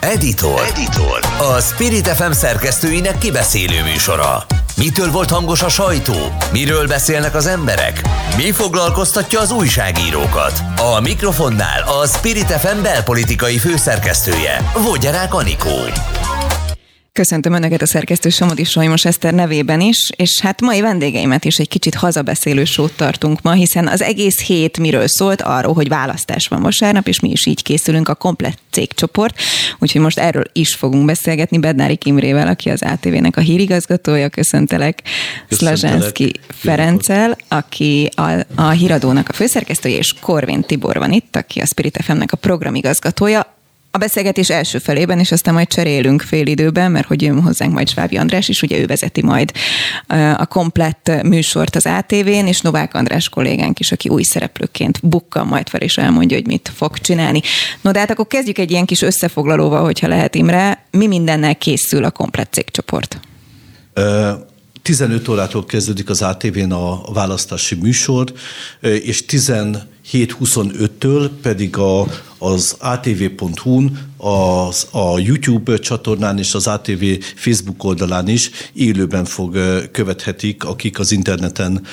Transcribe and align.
Editor. 0.00 0.60
Editor. 0.68 1.20
A 1.38 1.60
Spirit 1.60 2.08
FM 2.08 2.30
szerkesztőinek 2.30 3.18
kibeszélő 3.18 3.82
műsora. 3.82 4.44
Mitől 4.76 5.10
volt 5.10 5.30
hangos 5.30 5.62
a 5.62 5.68
sajtó? 5.68 6.14
Miről 6.52 6.86
beszélnek 6.86 7.34
az 7.34 7.46
emberek? 7.46 8.00
Mi 8.36 8.52
foglalkoztatja 8.52 9.40
az 9.40 9.50
újságírókat? 9.50 10.62
A 10.96 11.00
mikrofonnál 11.00 11.82
a 11.82 12.06
Spirit 12.06 12.50
FM 12.52 12.82
belpolitikai 12.82 13.58
főszerkesztője, 13.58 14.70
Vogyarák 14.84 15.34
Anikó. 15.34 15.78
Köszöntöm 17.18 17.52
Önöket 17.52 17.82
a 17.82 17.86
szerkesztő 17.86 18.28
Somodi 18.28 18.64
Solymos 18.64 19.04
Eszter 19.04 19.34
nevében 19.34 19.80
is, 19.80 20.10
és 20.16 20.40
hát 20.40 20.60
mai 20.60 20.80
vendégeimet 20.80 21.44
is 21.44 21.56
egy 21.56 21.68
kicsit 21.68 21.94
hazabeszélő 21.94 22.64
sót 22.64 22.92
tartunk 22.92 23.42
ma, 23.42 23.52
hiszen 23.52 23.86
az 23.86 24.02
egész 24.02 24.40
hét 24.40 24.78
miről 24.78 25.06
szólt, 25.06 25.42
arról, 25.42 25.74
hogy 25.74 25.88
választás 25.88 26.48
van 26.48 26.62
vasárnap, 26.62 27.08
és 27.08 27.20
mi 27.20 27.30
is 27.30 27.46
így 27.46 27.62
készülünk 27.62 28.08
a 28.08 28.14
komplett 28.14 28.58
cégcsoport, 28.70 29.40
úgyhogy 29.78 30.00
most 30.00 30.18
erről 30.18 30.44
is 30.52 30.74
fogunk 30.74 31.04
beszélgetni 31.04 31.58
Bednári 31.58 31.96
Kimrével, 31.96 32.48
aki 32.48 32.70
az 32.70 32.82
ATV-nek 32.82 33.36
a 33.36 33.40
hírigazgatója, 33.40 34.28
köszöntelek, 34.28 35.02
Szlazsánszki 35.48 36.32
Ferenccel, 36.48 37.36
aki 37.48 38.10
a, 38.14 38.44
a 38.54 38.68
híradónak 38.68 39.28
a 39.28 39.32
főszerkesztője, 39.32 39.96
és 39.96 40.14
Korvin 40.20 40.62
Tibor 40.62 40.98
van 40.98 41.12
itt, 41.12 41.36
aki 41.36 41.60
a 41.60 41.66
Spirit 41.66 41.98
FM-nek 42.02 42.32
a 42.32 42.36
programigazgatója 42.36 43.57
a 43.90 43.98
beszélgetés 43.98 44.50
első 44.50 44.78
felében, 44.78 45.18
és 45.18 45.32
aztán 45.32 45.54
majd 45.54 45.68
cserélünk 45.68 46.22
fél 46.22 46.46
időben, 46.46 46.90
mert 46.90 47.06
hogy 47.06 47.22
jön 47.22 47.42
hozzánk 47.42 47.72
majd 47.72 47.88
Svábi 47.88 48.16
András 48.16 48.48
is, 48.48 48.62
ugye 48.62 48.78
ő 48.78 48.86
vezeti 48.86 49.22
majd 49.22 49.52
a 50.36 50.46
komplett 50.46 51.10
műsort 51.22 51.76
az 51.76 51.86
ATV-n, 51.86 52.46
és 52.46 52.60
Novák 52.60 52.94
András 52.94 53.28
kollégánk 53.28 53.78
is, 53.78 53.92
aki 53.92 54.08
új 54.08 54.22
szereplőként 54.22 54.98
bukkan 55.02 55.46
majd 55.46 55.68
fel, 55.68 55.80
és 55.80 55.96
elmondja, 55.96 56.36
hogy 56.36 56.46
mit 56.46 56.72
fog 56.74 56.98
csinálni. 56.98 57.40
No, 57.80 57.90
de 57.90 57.98
hát 57.98 58.10
akkor 58.10 58.26
kezdjük 58.26 58.58
egy 58.58 58.70
ilyen 58.70 58.86
kis 58.86 59.02
összefoglalóval, 59.02 59.84
hogyha 59.84 60.08
lehet 60.08 60.34
Imre. 60.34 60.84
Mi 60.90 61.06
mindennel 61.06 61.56
készül 61.56 62.04
a 62.04 62.10
komplett 62.10 62.52
cégcsoport? 62.52 63.20
15 64.82 65.28
órától 65.28 65.64
kezdődik 65.64 66.10
az 66.10 66.22
ATV-n 66.22 66.72
a 66.72 67.12
választási 67.12 67.74
műsor, 67.74 68.32
és 68.80 69.24
17-25-től 70.12 71.30
pedig 71.42 71.76
a, 71.76 72.06
az 72.38 72.76
atv.hu-n, 72.78 73.98
az, 74.16 74.86
a 74.90 75.18
YouTube 75.18 75.78
csatornán 75.78 76.38
és 76.38 76.54
az 76.54 76.66
ATV 76.66 77.04
Facebook 77.36 77.84
oldalán 77.84 78.28
is 78.28 78.50
élőben 78.72 79.24
fog 79.24 79.58
követhetik, 79.92 80.64
akik 80.64 80.98
az 80.98 81.12
interneten 81.12 81.86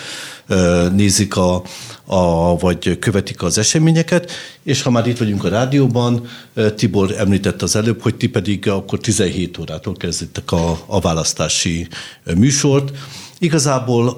nézik 0.91 1.35
a, 1.35 1.63
a, 2.05 2.55
vagy 2.57 2.99
követik 2.99 3.41
az 3.43 3.57
eseményeket, 3.57 4.31
és 4.63 4.81
ha 4.81 4.89
már 4.89 5.07
itt 5.07 5.17
vagyunk 5.17 5.43
a 5.43 5.49
rádióban, 5.49 6.27
Tibor 6.75 7.11
említette 7.17 7.63
az 7.63 7.75
előbb, 7.75 8.01
hogy 8.01 8.15
ti 8.15 8.27
pedig 8.27 8.69
akkor 8.69 8.99
17 8.99 9.57
órától 9.57 9.93
kezditek 9.95 10.51
a, 10.51 10.83
a 10.85 10.99
választási 10.99 11.87
műsort. 12.35 12.91
Igazából 13.39 14.17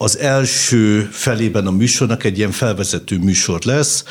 az 0.00 0.18
első 0.18 1.08
felében 1.12 1.66
a 1.66 1.70
műsornak 1.70 2.24
egy 2.24 2.38
ilyen 2.38 2.50
felvezető 2.50 3.18
műsor 3.18 3.60
lesz, 3.64 4.04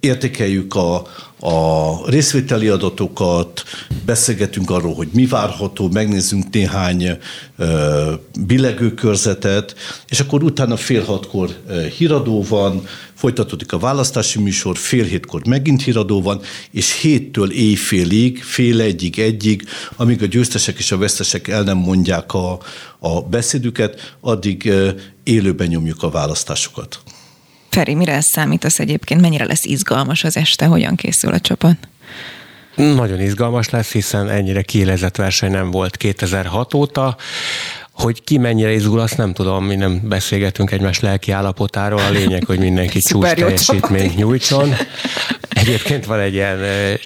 értékeljük 0.00 0.74
a, 0.74 0.94
a 1.40 2.10
részvételi 2.10 2.68
adatokat, 2.68 3.62
beszélgetünk 4.04 4.70
arról, 4.70 4.94
hogy 4.94 5.08
mi 5.12 5.26
várható, 5.26 5.88
megnézzünk 5.88 6.50
néhány 6.50 7.18
ö, 7.56 8.12
billegőkörzetet, 8.40 9.74
és 10.08 10.20
akkor 10.20 10.42
utána 10.42 10.76
fél 10.76 11.04
hatkor 11.04 11.50
híradó 11.96 12.42
van, 12.42 12.86
folytatódik 13.14 13.72
a 13.72 13.78
választási 13.78 14.40
műsor, 14.40 14.76
fél 14.76 15.04
hétkor 15.04 15.46
megint 15.46 15.82
híradó 15.82 16.22
van, 16.22 16.40
és 16.70 17.00
héttől 17.00 17.50
éjfélig, 17.50 18.42
fél 18.42 18.80
egyig, 18.80 19.18
egyig, 19.18 19.68
amíg 19.96 20.22
a 20.22 20.26
győztesek 20.26 20.78
és 20.78 20.92
a 20.92 20.98
vesztesek 20.98 21.48
el 21.48 21.62
nem 21.62 21.76
mondják 21.76 22.34
a, 22.34 22.58
a 22.98 23.22
beszédüket, 23.22 24.14
addig 24.20 24.72
élőben 25.22 25.66
nyomjuk 25.66 26.02
a 26.02 26.10
választásokat. 26.10 26.98
Feri, 27.76 27.94
mire 27.94 28.20
számítasz 28.20 28.78
egyébként? 28.78 29.20
Mennyire 29.20 29.44
lesz 29.44 29.64
izgalmas 29.64 30.24
az 30.24 30.36
este? 30.36 30.66
Hogyan 30.66 30.94
készül 30.94 31.32
a 31.32 31.40
csapat? 31.40 31.76
Nagyon 32.74 33.20
izgalmas 33.20 33.70
lesz, 33.70 33.92
hiszen 33.92 34.28
ennyire 34.28 34.62
kiélezett 34.62 35.16
verseny 35.16 35.50
nem 35.50 35.70
volt 35.70 35.96
2006 35.96 36.74
óta. 36.74 37.16
Hogy 37.92 38.24
ki 38.24 38.38
mennyire 38.38 38.72
izgul, 38.72 39.00
azt 39.00 39.16
nem 39.16 39.32
tudom, 39.32 39.64
mi 39.64 39.74
nem 39.74 40.00
beszélgetünk 40.04 40.70
egymás 40.70 41.00
lelki 41.00 41.30
állapotáról. 41.30 42.00
A 42.00 42.10
lényeg, 42.10 42.44
hogy 42.44 42.58
mindenki 42.58 42.98
csúcs 43.08 43.28
teljesítményt 43.28 44.16
nyújtson. 44.16 44.74
Egyébként 45.48 46.04
van 46.04 46.20
egy 46.20 46.34
ilyen 46.34 46.58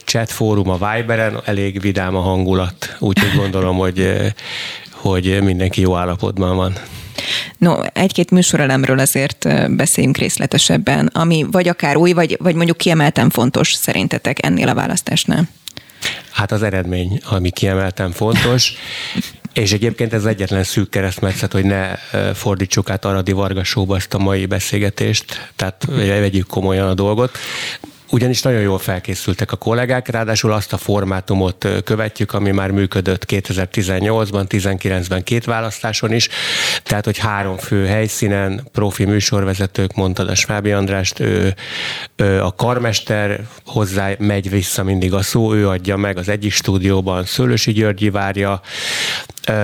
chat 0.05 0.31
fórum 0.31 0.69
a 0.69 0.93
Viberen, 0.93 1.41
elég 1.45 1.81
vidám 1.81 2.17
a 2.17 2.21
hangulat, 2.21 2.97
úgyhogy 2.99 3.35
gondolom, 3.37 3.77
hogy, 3.77 4.13
hogy 4.91 5.43
mindenki 5.43 5.81
jó 5.81 5.97
állapotban 5.97 6.57
van. 6.57 6.73
No, 7.61 7.75
egy-két 7.93 8.31
műsorelemről 8.31 8.99
azért 8.99 9.49
beszéljünk 9.77 10.17
részletesebben, 10.17 11.07
ami 11.07 11.47
vagy 11.51 11.69
akár 11.69 11.97
új, 11.97 12.13
vagy, 12.13 12.37
vagy 12.39 12.55
mondjuk 12.55 12.77
kiemelten 12.77 13.31
fontos 13.31 13.73
szerintetek 13.73 14.45
ennél 14.45 14.69
a 14.69 14.75
választásnál. 14.75 15.49
Hát 16.31 16.53
az 16.53 16.63
eredmény, 16.63 17.21
ami 17.25 17.51
kiemelten 17.51 18.13
fontos. 18.13 18.73
És 19.53 19.73
egyébként 19.73 20.13
ez 20.13 20.25
egyetlen 20.25 20.63
szűk 20.63 20.91
keresztmetszet, 20.91 21.53
hogy 21.53 21.65
ne 21.65 21.95
fordítsuk 22.35 22.91
át 22.91 23.05
Aradi 23.05 23.33
Vargasóba 23.33 23.97
ezt 23.97 24.15
a 24.15 24.19
mai 24.19 24.47
beszélgetést, 24.47 25.51
tehát 25.57 25.85
vegyük 25.95 26.47
komolyan 26.47 26.89
a 26.89 26.95
dolgot 26.95 27.39
ugyanis 28.11 28.43
nagyon 28.43 28.61
jól 28.61 28.79
felkészültek 28.79 29.53
a 29.53 29.57
kollégák, 29.57 30.09
ráadásul 30.09 30.53
azt 30.53 30.73
a 30.73 30.77
formátumot 30.77 31.69
követjük, 31.85 32.33
ami 32.33 32.51
már 32.51 32.71
működött 32.71 33.25
2018-ban, 33.29 34.45
19-ben 34.49 35.23
két 35.23 35.45
választáson 35.45 36.13
is, 36.13 36.29
tehát 36.83 37.05
hogy 37.05 37.19
három 37.19 37.57
fő 37.57 37.87
helyszínen, 37.87 38.69
profi 38.73 39.05
műsorvezetők, 39.05 39.95
mondtad 39.95 40.29
a 40.29 40.35
Svábi 40.35 40.73
Andrást, 40.73 41.21
ő, 41.21 41.55
ő 42.17 42.43
a 42.43 42.55
karmester, 42.55 43.41
hozzá 43.65 44.11
megy 44.19 44.51
vissza 44.51 44.83
mindig 44.83 45.15
a 45.15 45.23
szó, 45.23 45.55
ő 45.55 45.69
adja 45.69 45.97
meg 45.97 46.17
az 46.17 46.29
egyik 46.29 46.53
stúdióban, 46.53 47.25
Szőlősi 47.25 47.73
Györgyi 47.73 48.11
várja, 48.11 48.61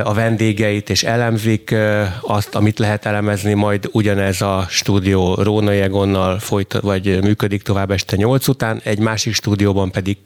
a 0.05 0.15
vendégeit, 0.15 0.91
és 0.91 1.03
elemzik 1.03 1.75
azt, 2.21 2.55
amit 2.55 2.79
lehet 2.79 3.07
elemezni, 3.07 3.55
majd 3.55 3.89
ugyanez 3.93 4.43
a 4.43 4.67
stúdió 4.69 5.35
Róna 5.35 5.73
Jegonnal 5.73 6.39
folyt, 6.39 6.73
vagy 6.73 7.23
működik 7.23 7.63
tovább 7.63 7.91
este 7.91 8.17
8 8.17 8.49
után, 8.49 8.81
egy 8.85 8.99
másik 8.99 9.35
stúdióban 9.35 9.91
pedig 9.91 10.17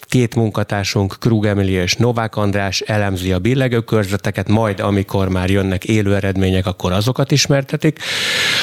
két 0.00 0.34
munkatársunk, 0.34 1.16
Krug 1.20 1.46
Emily 1.46 1.72
és 1.72 1.94
Novák 1.94 2.36
András 2.36 2.80
elemzi 2.80 3.32
a 3.32 3.38
billegő 3.38 3.80
körzeteket, 3.80 4.48
majd 4.48 4.80
amikor 4.80 5.28
már 5.28 5.50
jönnek 5.50 5.84
élő 5.84 6.14
eredmények, 6.14 6.66
akkor 6.66 6.92
azokat 6.92 7.30
ismertetik. 7.30 7.98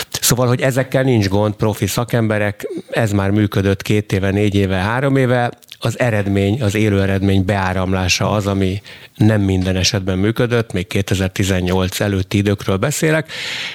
Szóval, 0.09 0.47
hogy 0.47 0.61
ezekkel 0.61 1.03
nincs 1.03 1.27
gond, 1.27 1.53
profi 1.53 1.87
szakemberek, 1.87 2.67
ez 2.89 3.11
már 3.11 3.29
működött 3.29 3.81
két 3.81 4.11
éve, 4.11 4.31
négy 4.31 4.55
éve, 4.55 4.75
három 4.75 5.15
éve, 5.15 5.51
az 5.79 5.99
eredmény, 5.99 6.61
az 6.61 6.75
élő 6.75 7.01
eredmény 7.01 7.45
beáramlása 7.45 8.31
az, 8.31 8.47
ami 8.47 8.81
nem 9.15 9.41
minden 9.41 9.75
esetben 9.75 10.17
működött, 10.17 10.73
még 10.73 10.87
2018 10.87 11.99
előtti 11.99 12.37
időkről 12.37 12.77
beszélek, 12.77 13.31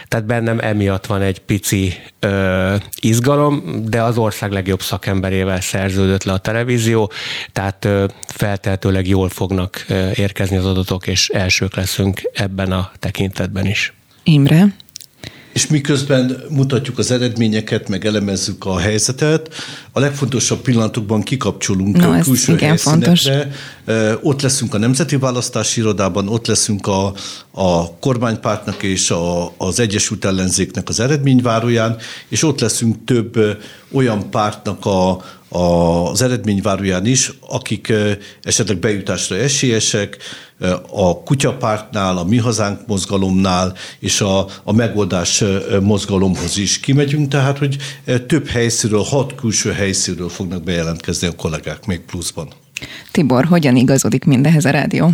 tehát 0.09 0.27
bennem 0.27 0.59
emiatt 0.59 1.07
van 1.07 1.23
egy 1.23 1.39
pici 1.39 1.95
ö, 2.21 2.75
izgalom, 3.01 3.85
de 3.89 4.03
az 4.03 4.19
ország 4.19 4.53
legjobb 4.53 4.83
szakemberével 4.83 5.61
szerződött 5.61 6.25
le 6.25 6.33
a 6.33 6.39
televízió, 6.39 7.13
tehát 7.53 7.85
ö, 7.85 8.05
feltehetőleg 8.27 9.09
jól 9.09 9.29
fognak 9.29 9.84
ö, 9.89 10.11
érkezni 10.15 10.57
az 10.57 10.67
adatok, 10.67 11.07
és 11.07 11.29
elsők 11.29 11.77
leszünk 11.77 12.21
ebben 12.34 12.73
a 12.73 12.91
tekintetben 12.99 13.67
is. 13.67 13.93
Imre? 14.23 14.67
És 15.53 15.67
miközben 15.67 16.43
mutatjuk 16.49 16.99
az 16.99 17.11
eredményeket, 17.11 17.89
meg 17.89 18.07
elemezzük 18.07 18.65
a 18.65 18.79
helyzetet, 18.79 19.55
a 19.93 20.01
legfontosabb 20.01 20.61
pillanatokban 20.61 21.23
kikapcsolunk 21.23 21.97
no, 21.97 22.13
a 22.13 22.19
külső 22.19 22.53
igen. 22.53 22.77
Fontos. 22.77 23.25
Ott 24.22 24.43
leszünk 24.43 24.75
a 24.75 24.78
Nemzeti 24.78 25.16
Választási 25.16 25.81
Irodában, 25.81 26.28
ott 26.28 26.47
leszünk 26.47 26.87
a, 26.87 27.15
a 27.51 27.99
kormánypártnak 27.99 28.83
és 28.83 29.10
a, 29.10 29.53
az 29.57 29.81
Egyesült 29.81 30.25
Ellenzéknek 30.25 30.89
az 30.89 31.01
eredményváróján, 31.01 31.97
és 32.28 32.43
ott 32.43 32.60
leszünk 32.60 33.05
több 33.05 33.59
olyan 33.93 34.31
pártnak 34.31 34.87
a, 34.87 35.25
az 35.48 36.22
eredményváróján 36.22 37.07
is, 37.07 37.33
akik 37.48 37.93
esetleg 38.43 38.78
bejutásra 38.78 39.37
esélyesek, 39.37 40.16
a 40.91 41.22
kutyapártnál, 41.22 42.16
a 42.16 42.24
Mi 42.24 42.36
Hazánk 42.36 42.86
mozgalomnál 42.86 43.74
és 43.98 44.20
a, 44.20 44.47
a 44.64 44.72
megoldás 44.72 45.44
mozgalomhoz 45.80 46.59
is 46.59 46.80
kimegyünk, 46.80 47.28
tehát 47.28 47.59
hogy 47.59 47.76
több 48.26 48.47
helyszínről, 48.47 49.03
hat 49.03 49.34
külső 49.34 49.72
helyszínről 49.72 50.28
fognak 50.28 50.62
bejelentkezni 50.62 51.26
a 51.26 51.34
kollégák 51.34 51.86
még 51.86 52.00
pluszban. 52.00 52.48
Tibor, 53.10 53.44
hogyan 53.44 53.76
igazodik 53.76 54.24
mindehez 54.24 54.64
a 54.64 54.70
rádió? 54.70 55.12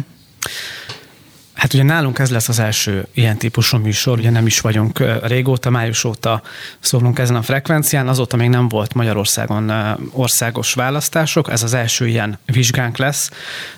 Hát 1.58 1.74
ugye 1.74 1.82
nálunk 1.82 2.18
ez 2.18 2.30
lesz 2.30 2.48
az 2.48 2.58
első 2.58 3.06
ilyen 3.14 3.38
típusú 3.38 3.78
műsor, 3.78 4.18
ugye 4.18 4.30
nem 4.30 4.46
is 4.46 4.60
vagyunk 4.60 5.02
régóta, 5.22 5.70
május 5.70 6.04
óta 6.04 6.42
szólunk 6.80 7.18
ezen 7.18 7.36
a 7.36 7.42
frekvencián, 7.42 8.08
azóta 8.08 8.36
még 8.36 8.48
nem 8.48 8.68
volt 8.68 8.94
Magyarországon 8.94 9.72
országos 10.12 10.74
választások, 10.74 11.50
ez 11.50 11.62
az 11.62 11.74
első 11.74 12.06
ilyen 12.06 12.38
vizsgánk 12.46 12.96
lesz, 12.96 13.30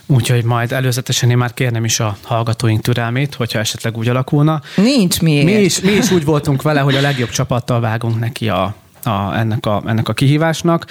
úgyhogy 0.06 0.44
majd 0.44 0.73
előzetesen 0.73 1.31
én 1.31 1.37
már 1.37 1.55
kérnem 1.55 1.85
is 1.85 2.00
a 2.00 2.17
hallgatóink 2.23 2.81
türelmét, 2.81 3.35
hogyha 3.35 3.59
esetleg 3.59 3.97
úgy 3.97 4.09
alakulna. 4.09 4.62
Nincs 4.77 5.21
miért. 5.21 5.44
Mi 5.44 5.53
is, 5.53 5.81
mi 5.81 5.93
is 5.93 6.11
úgy 6.11 6.25
voltunk 6.25 6.62
vele, 6.62 6.81
hogy 6.81 6.97
a 6.97 7.00
legjobb 7.00 7.31
csapattal 7.31 7.81
vágunk 7.81 8.19
neki 8.19 8.49
a, 8.49 8.75
a, 9.05 9.35
ennek, 9.35 9.67
a, 9.67 9.82
ennek 9.87 10.09
a 10.09 10.12
kihívásnak 10.12 10.87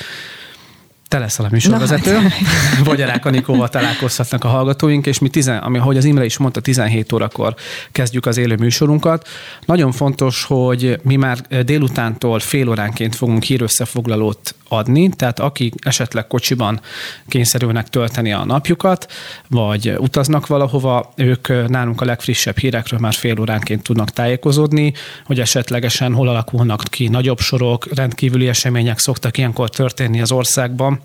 te 1.10 1.20
leszel 1.20 1.46
a 1.46 1.50
műsorvezető, 1.52 2.14
hát. 2.14 2.32
vagy 2.84 3.02
a 3.02 3.20
Anikóval 3.22 3.70
találkozhatnak 3.70 4.44
a 4.44 4.48
hallgatóink, 4.48 5.06
és 5.06 5.20
mi, 5.20 5.30
tizen, 5.30 5.58
ami, 5.58 5.78
ahogy 5.78 5.98
az 5.98 6.06
Imre 6.06 6.26
is 6.26 6.38
mondta, 6.38 6.60
17 6.60 7.12
órakor 7.12 7.56
kezdjük 7.92 8.26
az 8.26 8.38
élő 8.38 8.56
műsorunkat. 8.56 9.28
Nagyon 9.66 9.92
fontos, 9.92 10.44
hogy 10.44 11.00
mi 11.04 11.16
már 11.16 11.38
délutántól 11.66 12.40
fél 12.40 12.70
óránként 12.70 13.16
fogunk 13.16 13.44
hírösszefoglalót 13.44 14.56
adni, 14.68 15.10
tehát 15.10 15.40
akik 15.40 15.74
esetleg 15.84 16.28
kocsiban 16.28 16.80
kényszerülnek 17.28 17.88
tölteni 17.88 18.34
a 18.34 18.46
napjukat, 18.46 19.12
vagy 19.48 19.96
utaznak 19.98 20.48
valahova, 20.48 21.14
ők 21.16 21.68
nálunk 21.70 22.02
a 22.02 22.06
legfrissebb 22.06 22.58
hírekről 22.58 23.00
már 23.00 23.14
fél 23.14 23.40
óránként 23.40 23.84
tudnak 23.84 24.10
tájékozódni, 24.10 24.94
hogy 25.26 25.40
esetlegesen 25.40 26.14
hol 26.14 26.28
alakulnak 26.28 26.84
ki 26.84 27.08
nagyobb 27.08 27.40
sorok, 27.40 27.96
rendkívüli 27.96 28.48
események 28.48 29.00
szoktak 29.00 29.38
ilyenkor 29.38 29.70
történni 29.70 30.22
az 30.22 30.32
országban, 30.32 30.99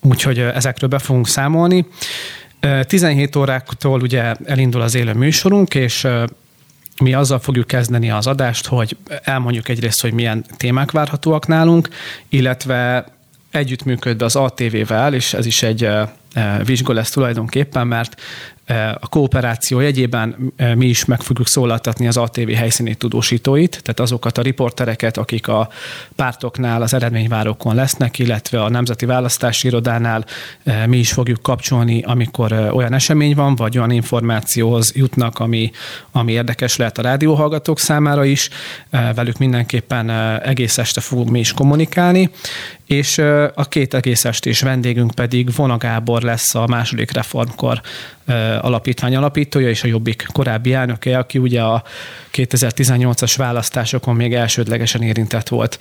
úgyhogy 0.00 0.38
ezekről 0.38 0.88
be 0.90 0.98
fogunk 0.98 1.28
számolni. 1.28 1.86
17 2.82 3.36
óráktól 3.36 4.00
ugye 4.00 4.34
elindul 4.44 4.80
az 4.80 4.94
élő 4.94 5.12
műsorunk, 5.12 5.74
és 5.74 6.06
mi 7.02 7.14
azzal 7.14 7.38
fogjuk 7.38 7.66
kezdeni 7.66 8.10
az 8.10 8.26
adást, 8.26 8.66
hogy 8.66 8.96
elmondjuk 9.22 9.68
egyrészt, 9.68 10.00
hogy 10.00 10.12
milyen 10.12 10.44
témák 10.56 10.90
várhatóak 10.90 11.46
nálunk, 11.46 11.88
illetve 12.28 13.06
együttműködve 13.50 14.24
az 14.24 14.36
ATV-vel, 14.36 15.14
és 15.14 15.34
ez 15.34 15.46
is 15.46 15.62
egy 15.62 15.88
vizsga 16.64 16.92
lesz 16.92 17.10
tulajdonképpen, 17.10 17.86
mert 17.86 18.20
a 19.00 19.08
kooperáció 19.08 19.80
jegyében 19.80 20.52
mi 20.74 20.86
is 20.86 21.04
meg 21.04 21.20
fogjuk 21.20 21.48
szólaltatni 21.48 22.06
az 22.06 22.16
ATV 22.16 22.48
helyszíni 22.48 22.94
tudósítóit, 22.94 23.70
tehát 23.82 24.00
azokat 24.00 24.38
a 24.38 24.42
riportereket, 24.42 25.16
akik 25.16 25.48
a 25.48 25.68
pártoknál, 26.16 26.82
az 26.82 26.94
eredményvárókon 26.94 27.74
lesznek, 27.74 28.18
illetve 28.18 28.62
a 28.62 28.68
Nemzeti 28.68 29.06
Választási 29.06 29.66
Irodánál 29.66 30.24
mi 30.86 30.96
is 30.96 31.12
fogjuk 31.12 31.42
kapcsolni, 31.42 32.02
amikor 32.02 32.52
olyan 32.52 32.92
esemény 32.92 33.34
van, 33.34 33.54
vagy 33.54 33.78
olyan 33.78 33.90
információhoz 33.90 34.92
jutnak, 34.94 35.38
ami, 35.38 35.70
ami 36.12 36.32
érdekes 36.32 36.76
lehet 36.76 36.98
a 36.98 37.02
rádióhallgatók 37.02 37.78
számára 37.78 38.24
is. 38.24 38.48
Velük 39.14 39.38
mindenképpen 39.38 40.10
egész 40.40 40.78
este 40.78 41.00
fogunk 41.00 41.30
mi 41.30 41.38
is 41.38 41.52
kommunikálni, 41.52 42.30
és 42.86 43.18
a 43.54 43.68
két 43.68 43.94
egész 43.94 44.24
estés 44.24 44.60
vendégünk 44.60 45.14
pedig 45.14 45.54
Vona 45.54 45.76
Gábor 45.76 46.22
lesz 46.22 46.54
a 46.54 46.66
második 46.66 47.12
reformkor 47.12 47.80
alapítvány 48.60 49.16
alapítója 49.16 49.68
és 49.68 49.82
a 49.82 49.86
Jobbik 49.86 50.26
korábbi 50.32 50.72
elnöke, 50.72 51.18
aki 51.18 51.38
ugye 51.38 51.62
a 51.62 51.82
2018-as 52.32 53.34
választásokon 53.36 54.14
még 54.14 54.34
elsődlegesen 54.34 55.02
érintett 55.02 55.48
volt 55.48 55.78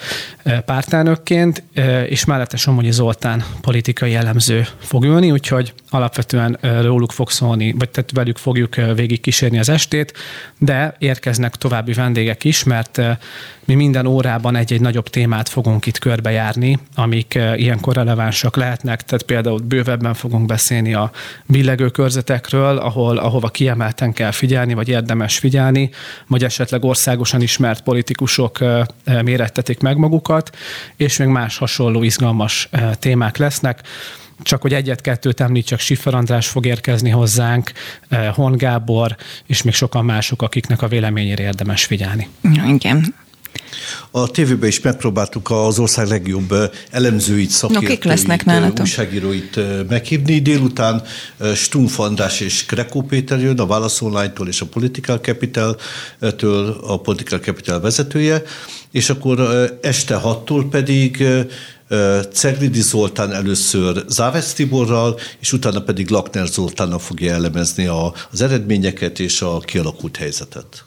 pártelnökként, 0.66 1.64
és 2.08 2.26
mellette 2.26 2.58
Somogyi 2.58 2.92
Zoltán 2.92 3.44
politikai 3.62 4.12
jellemző 4.12 4.68
fog 4.80 5.04
ülni, 5.04 5.32
úgyhogy 5.32 5.74
alapvetően 5.90 6.58
róluk 6.82 7.12
fog 7.12 7.30
szólni, 7.30 7.72
vagy 7.78 7.90
tehát 7.90 8.12
velük 8.12 8.38
fogjuk 8.38 8.76
végig 8.76 9.22
kísérni 9.22 9.60
az 9.60 9.70
estét, 9.70 10.14
de 10.58 10.96
érkeznek 10.98 11.56
további 11.56 11.94
vendégek 11.94 12.44
is, 12.44 12.64
mert 12.64 13.02
mi 13.66 13.74
minden 13.74 14.06
órában 14.06 14.56
egy-egy 14.56 14.82
nagyobb 14.82 15.10
témát 15.10 15.50
fogunk 15.50 15.86
itt 15.86 16.00
körbejárni, 16.00 16.80
amik 16.96 17.40
ilyenkor 17.56 17.96
relevánsak 17.96 18.56
lehetnek, 18.56 19.04
tehát 19.04 19.24
például 19.24 19.60
bővebben 19.60 20.14
fogunk 20.14 20.46
beszélni 20.46 20.94
a 20.94 21.12
billegő 21.46 21.90
körzetekről, 21.90 22.78
ahol, 22.78 23.18
ahova 23.18 23.50
kiemelten 23.50 24.14
kell 24.14 24.32
figyelni, 24.32 24.74
vagy 24.74 24.90
érdemes 24.90 25.38
figyelni, 25.38 25.90
vagy 26.28 26.44
esetleg 26.44 26.84
országosan 26.84 27.42
ismert 27.42 27.82
politikusok 27.82 28.60
mérettetik 29.24 29.80
meg 29.80 29.98
magukat, 29.98 30.56
és 30.96 31.18
még 31.18 31.28
más 31.28 31.58
hasonló 31.58 32.04
izgalmas 32.04 32.70
témák 33.00 33.38
lesznek 33.38 33.82
csak 34.42 34.62
hogy 34.62 34.74
egyet-kettőt 34.74 35.40
említsek, 35.40 35.80
Siffer 35.80 36.14
András 36.14 36.48
fog 36.48 36.66
érkezni 36.66 37.10
hozzánk, 37.10 37.72
Hon 38.34 38.58
Gábor, 38.58 39.16
és 39.46 39.62
még 39.62 39.74
sokan 39.74 40.06
mások, 40.06 40.42
akiknek 40.42 40.82
a 40.82 40.88
véleményére 40.88 41.44
érdemes 41.44 41.86
figyelni. 41.86 42.28
Igen. 42.42 43.16
A 44.16 44.32
tévében 44.32 44.70
is 44.70 44.80
megpróbáltuk 44.80 45.52
az 45.52 45.80
ország 45.80 46.08
legjobb 46.08 46.54
elemzőit, 46.92 47.50
szakértőit, 47.50 48.04
lesznek 48.04 48.46
újságíróit 48.80 49.60
meghívni. 49.90 50.40
Délután 50.40 51.04
Stumpf 51.56 52.00
András 52.00 52.40
és 52.40 52.66
Krekó 52.66 53.02
Péter 53.02 53.40
jön 53.40 53.60
a 53.60 53.66
Válasz 53.66 54.02
Online-tól 54.02 54.48
és 54.48 54.62
a 54.62 54.66
Political 54.66 55.18
Capital-től, 55.18 56.78
a 56.88 57.00
Political 57.00 57.40
Capital 57.40 57.80
vezetője, 57.80 58.44
és 58.92 59.10
akkor 59.10 59.40
este 59.82 60.16
hattól 60.16 60.70
pedig 60.70 61.24
Ceglidi 62.34 62.82
Zoltán 62.82 63.32
először 63.32 64.04
Závesz 64.08 64.54
Tiborral, 64.54 65.20
és 65.40 65.54
utána 65.54 65.82
pedig 65.82 66.10
Lakner 66.10 66.48
Zoltánnal 66.48 67.00
fogja 67.00 67.34
elemezni 67.34 67.86
az 68.32 68.42
eredményeket 68.42 69.20
és 69.20 69.42
a 69.42 69.60
kialakult 69.60 70.18
helyzetet. 70.18 70.84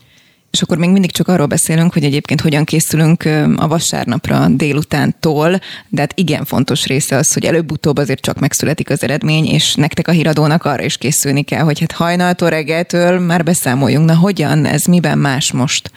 És 0.56 0.62
akkor 0.62 0.78
még 0.78 0.90
mindig 0.90 1.10
csak 1.12 1.28
arról 1.28 1.46
beszélünk, 1.46 1.92
hogy 1.92 2.04
egyébként 2.04 2.40
hogyan 2.40 2.64
készülünk 2.64 3.24
a 3.56 3.68
vasárnapra 3.68 4.48
délutántól, 4.48 5.60
de 5.88 6.00
hát 6.00 6.12
igen 6.14 6.44
fontos 6.44 6.86
része 6.86 7.16
az, 7.16 7.32
hogy 7.32 7.44
előbb-utóbb 7.44 7.98
azért 7.98 8.20
csak 8.20 8.38
megszületik 8.38 8.90
az 8.90 9.02
eredmény, 9.02 9.46
és 9.46 9.74
nektek 9.74 10.08
a 10.08 10.12
híradónak 10.12 10.64
arra 10.64 10.82
is 10.82 10.96
készülni 10.96 11.42
kell, 11.42 11.62
hogy 11.62 11.80
hát 11.80 11.92
hajnaltól 11.92 12.48
reggeltől 12.48 13.18
már 13.18 13.44
beszámoljunk. 13.44 14.06
Na 14.06 14.16
hogyan, 14.16 14.64
ez 14.64 14.84
miben 14.84 15.18
más 15.18 15.52
most? 15.52 15.90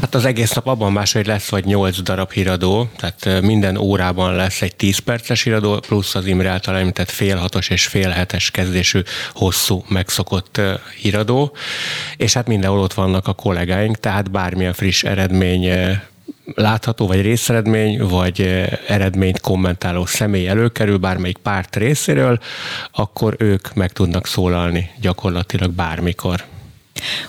Hát 0.00 0.14
az 0.14 0.24
egész 0.24 0.52
nap 0.52 0.66
abban 0.66 0.92
más, 0.92 1.12
hogy 1.12 1.26
lesz 1.26 1.48
vagy 1.48 1.64
8 1.64 2.02
darab 2.02 2.32
híradó, 2.32 2.88
tehát 2.96 3.42
minden 3.42 3.76
órában 3.76 4.34
lesz 4.34 4.62
egy 4.62 4.76
10 4.76 4.98
perces 4.98 5.42
híradó, 5.42 5.78
plusz 5.80 6.14
az 6.14 6.26
Imre 6.26 6.48
által 6.48 6.76
említett 6.76 7.10
fél 7.10 7.36
hatos 7.36 7.68
és 7.68 7.86
fél 7.86 8.08
hetes 8.08 8.50
kezdésű 8.50 9.00
hosszú 9.32 9.84
megszokott 9.88 10.60
híradó, 11.00 11.56
és 12.16 12.32
hát 12.32 12.46
mindenhol 12.46 12.80
ott 12.80 12.94
vannak 12.94 13.26
a 13.26 13.32
kollégáink, 13.32 14.00
tehát 14.00 14.30
bármilyen 14.30 14.72
friss 14.72 15.02
eredmény 15.02 15.98
látható, 16.54 17.06
vagy 17.06 17.20
részeredmény, 17.20 17.98
vagy 17.98 18.66
eredményt 18.88 19.40
kommentáló 19.40 20.06
személy 20.06 20.48
előkerül 20.48 20.96
bármelyik 20.96 21.36
párt 21.36 21.76
részéről, 21.76 22.38
akkor 22.92 23.36
ők 23.38 23.74
meg 23.74 23.92
tudnak 23.92 24.26
szólalni 24.26 24.90
gyakorlatilag 25.00 25.70
bármikor. 25.70 26.44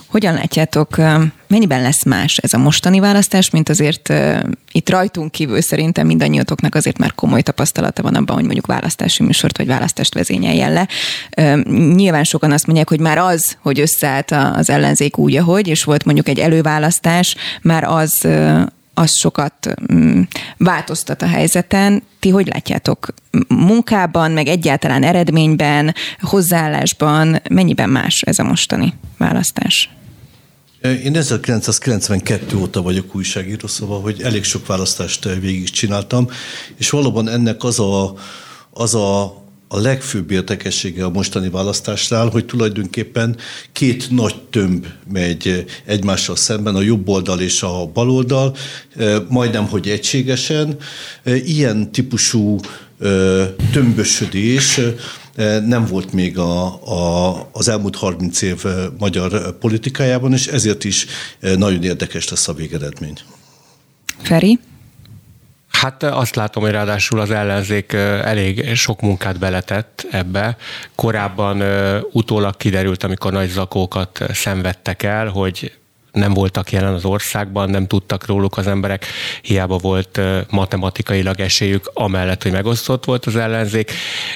Hogyan 0.06 0.34
látjátok, 0.34 0.96
mennyiben 1.46 1.82
lesz 1.82 2.04
más 2.04 2.36
ez 2.36 2.52
a 2.52 2.58
mostani 2.58 3.00
választás, 3.00 3.50
mint 3.50 3.68
azért 3.68 4.12
itt 4.72 4.90
rajtunk 4.90 5.30
kívül 5.30 5.60
szerintem 5.60 6.06
mindannyiatoknak 6.06 6.74
azért 6.74 6.98
már 6.98 7.14
komoly 7.14 7.42
tapasztalata 7.42 8.02
van 8.02 8.14
abban, 8.14 8.34
hogy 8.34 8.44
mondjuk 8.44 8.66
választási 8.66 9.22
műsort 9.22 9.56
vagy 9.56 9.66
választást 9.66 10.14
vezényeljen 10.14 10.72
le. 10.72 10.88
Nyilván 11.94 12.24
sokan 12.24 12.52
azt 12.52 12.66
mondják, 12.66 12.88
hogy 12.88 13.00
már 13.00 13.18
az, 13.18 13.56
hogy 13.62 13.80
összeállt 13.80 14.30
az 14.30 14.70
ellenzék 14.70 15.18
úgy, 15.18 15.36
ahogy, 15.36 15.68
és 15.68 15.84
volt 15.84 16.04
mondjuk 16.04 16.28
egy 16.28 16.38
előválasztás, 16.38 17.36
már 17.62 17.84
az 17.84 18.26
az 18.98 19.16
sokat 19.16 19.74
mm, 19.92 20.20
változtat 20.56 21.22
a 21.22 21.26
helyzeten. 21.26 22.02
Ti 22.18 22.28
hogy 22.28 22.46
látjátok 22.46 23.08
munkában, 23.48 24.30
meg 24.30 24.46
egyáltalán 24.46 25.02
eredményben, 25.02 25.94
hozzáállásban, 26.20 27.42
mennyiben 27.50 27.90
más 27.90 28.22
ez 28.22 28.38
a 28.38 28.44
mostani 28.44 28.94
választás? 29.18 29.90
Én 30.82 31.16
1992 31.16 32.56
óta 32.56 32.82
vagyok 32.82 33.14
újságíró, 33.14 33.66
szóval, 33.66 34.00
hogy 34.00 34.22
elég 34.22 34.44
sok 34.44 34.66
választást 34.66 35.24
végigcsináltam, 35.24 36.28
és 36.76 36.90
valóban 36.90 37.28
ennek 37.28 37.64
az 37.64 37.80
a, 37.80 38.14
az 38.70 38.94
a 38.94 39.42
a 39.68 39.78
legfőbb 39.78 40.30
érdekessége 40.30 41.04
a 41.04 41.10
mostani 41.10 41.48
választásnál, 41.48 42.28
hogy 42.28 42.44
tulajdonképpen 42.44 43.36
két 43.72 44.10
nagy 44.10 44.42
tömb 44.50 44.86
megy 45.12 45.64
egymással 45.84 46.36
szemben, 46.36 46.74
a 46.74 46.80
jobb 46.80 47.08
oldal 47.08 47.40
és 47.40 47.62
a 47.62 47.86
bal 47.86 48.10
oldal, 48.10 48.56
majdnem, 49.28 49.66
hogy 49.66 49.88
egységesen. 49.88 50.76
Ilyen 51.24 51.92
típusú 51.92 52.58
tömbösödés 53.72 54.80
nem 55.66 55.86
volt 55.86 56.12
még 56.12 56.38
a, 56.38 56.64
a, 56.66 57.48
az 57.52 57.68
elmúlt 57.68 57.96
30 57.96 58.42
év 58.42 58.64
magyar 58.98 59.58
politikájában, 59.58 60.32
és 60.32 60.46
ezért 60.46 60.84
is 60.84 61.06
nagyon 61.40 61.82
érdekes 61.82 62.28
lesz 62.28 62.48
a 62.48 62.52
végeredmény. 62.52 63.18
Feri? 64.22 64.58
Hát 65.80 66.02
azt 66.02 66.34
látom, 66.34 66.62
hogy 66.62 66.72
ráadásul 66.72 67.20
az 67.20 67.30
ellenzék 67.30 67.92
elég 67.92 68.74
sok 68.74 69.00
munkát 69.00 69.38
beletett 69.38 70.06
ebbe. 70.10 70.56
Korábban 70.94 71.62
utólag 72.12 72.56
kiderült, 72.56 73.02
amikor 73.02 73.32
nagy 73.32 73.48
zakókat 73.48 74.24
szenvedtek 74.32 75.02
el, 75.02 75.28
hogy 75.28 75.78
nem 76.18 76.34
voltak 76.34 76.72
jelen 76.72 76.94
az 76.94 77.04
országban, 77.04 77.70
nem 77.70 77.86
tudtak 77.86 78.26
róluk 78.26 78.56
az 78.56 78.66
emberek, 78.66 79.06
hiába 79.42 79.76
volt 79.76 80.20
matematikailag 80.50 81.40
esélyük, 81.40 81.90
amellett, 81.94 82.42
hogy 82.42 82.52
megosztott 82.52 83.04
volt 83.04 83.26
az 83.26 83.36
ellenzék. 83.36 83.92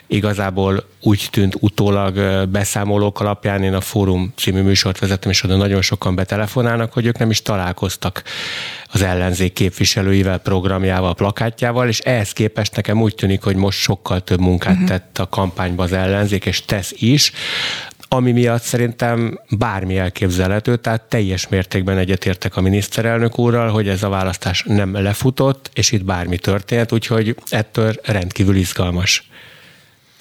Igazából 0.07 0.85
úgy 1.01 1.29
tűnt 1.31 1.57
utólag 1.61 2.47
beszámolók 2.49 3.21
alapján, 3.21 3.63
én 3.63 3.75
a 3.75 3.81
Fórum 3.81 4.33
című 4.37 4.63
műsort 4.63 4.99
vezettem, 4.99 5.31
és 5.31 5.43
oda 5.43 5.57
nagyon 5.57 5.83
sokan 5.83 6.15
betelefonálnak, 6.15 6.93
hogy 6.93 7.07
ők 7.07 7.19
nem 7.19 7.31
is 7.31 7.43
találkoztak 7.43 8.23
az 8.93 9.03
ellenzék 9.03 9.53
képviselőivel, 9.53 10.39
programjával, 10.39 11.15
plakátjával, 11.15 11.89
és 11.89 11.99
ehhez 11.99 12.33
képest 12.33 12.77
nekem 12.77 13.03
úgy 13.03 13.15
tűnik, 13.15 13.43
hogy 13.43 13.57
most 13.57 13.79
sokkal 13.79 14.21
több 14.21 14.41
munkát 14.41 14.73
uh-huh. 14.73 14.89
tett 14.89 15.19
a 15.19 15.29
kampányba 15.29 15.83
az 15.83 15.93
ellenzék, 15.93 16.47
és 16.47 16.65
tesz 16.65 16.93
is 16.97 17.33
ami 18.15 18.33
miatt 18.33 18.63
szerintem 18.63 19.41
bármi 19.59 19.99
elképzelhető, 19.99 20.77
tehát 20.77 21.03
teljes 21.03 21.49
mértékben 21.49 21.99
egyetértek 21.99 22.57
a 22.57 22.61
miniszterelnök 22.61 23.39
úrral, 23.39 23.69
hogy 23.69 23.89
ez 23.89 24.03
a 24.03 24.09
választás 24.09 24.65
nem 24.67 24.93
lefutott, 24.93 25.71
és 25.75 25.93
itt 25.93 26.05
bármi 26.05 26.39
történt, 26.39 26.93
úgyhogy 26.93 27.37
ettől 27.49 27.95
rendkívül 28.03 28.57
izgalmas. 28.57 29.29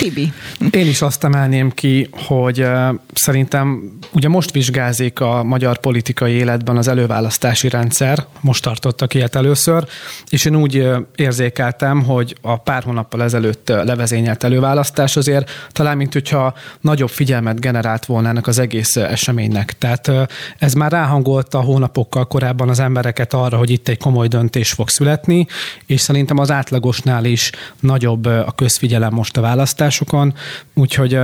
Tibi. 0.02 0.34
Én 0.72 0.88
is 0.88 1.02
azt 1.02 1.24
emelném 1.24 1.72
ki, 1.72 2.10
hogy 2.12 2.66
szerintem 3.14 3.92
ugye 4.12 4.28
most 4.28 4.52
vizsgázik 4.52 5.20
a 5.20 5.44
magyar 5.44 5.78
politikai 5.78 6.32
életben 6.32 6.78
az 6.78 6.88
előválasztási 6.88 7.70
rendszer, 7.70 8.26
most 8.40 8.64
tartottak 8.64 9.14
ilyet 9.14 9.36
először, 9.36 9.86
és 10.30 10.46
én 10.46 10.56
úgy 10.56 10.88
érzékeltem, 11.16 12.04
hogy 12.04 12.36
a 12.42 12.58
pár 12.58 12.84
hónappal 12.84 13.24
ezelőtt 13.24 13.70
levezényelt 13.70 14.44
előválasztás 14.44 15.18
azért 15.18 15.52
talán, 15.72 15.98
mint 15.98 16.14
hogyha 16.14 16.54
nagyobb 16.80 17.10
figyelmet 17.10 17.60
generált 17.60 18.06
volna 18.06 18.30
ennek 18.30 18.48
az 18.48 18.60
egész 18.60 18.96
eseménynek. 18.96 19.78
Tehát 19.78 20.12
ez 20.58 20.74
már 20.74 20.92
ráhangolta 20.92 21.60
hónapokkal 21.60 22.28
korábban 22.28 22.70
az 22.70 22.80
embereket 22.80 23.34
arra, 23.34 23.58
hogy 23.58 23.70
itt 23.70 23.88
egy 23.88 23.98
komoly 23.98 24.28
döntés 24.28 24.72
fog 24.72 24.90
születni, 24.90 25.48
és 25.86 26.02
szerintem 26.02 26.38
az 26.38 26.52
átlagosnál 26.52 27.26
is 27.26 27.52
nagyobb 27.80 28.26
a 28.26 28.54
közfigyelem 28.56 29.14
most 29.14 29.38
a 29.38 29.42
választás 29.42 29.90
adásokon, 29.92 30.34
úgyhogy 30.74 31.18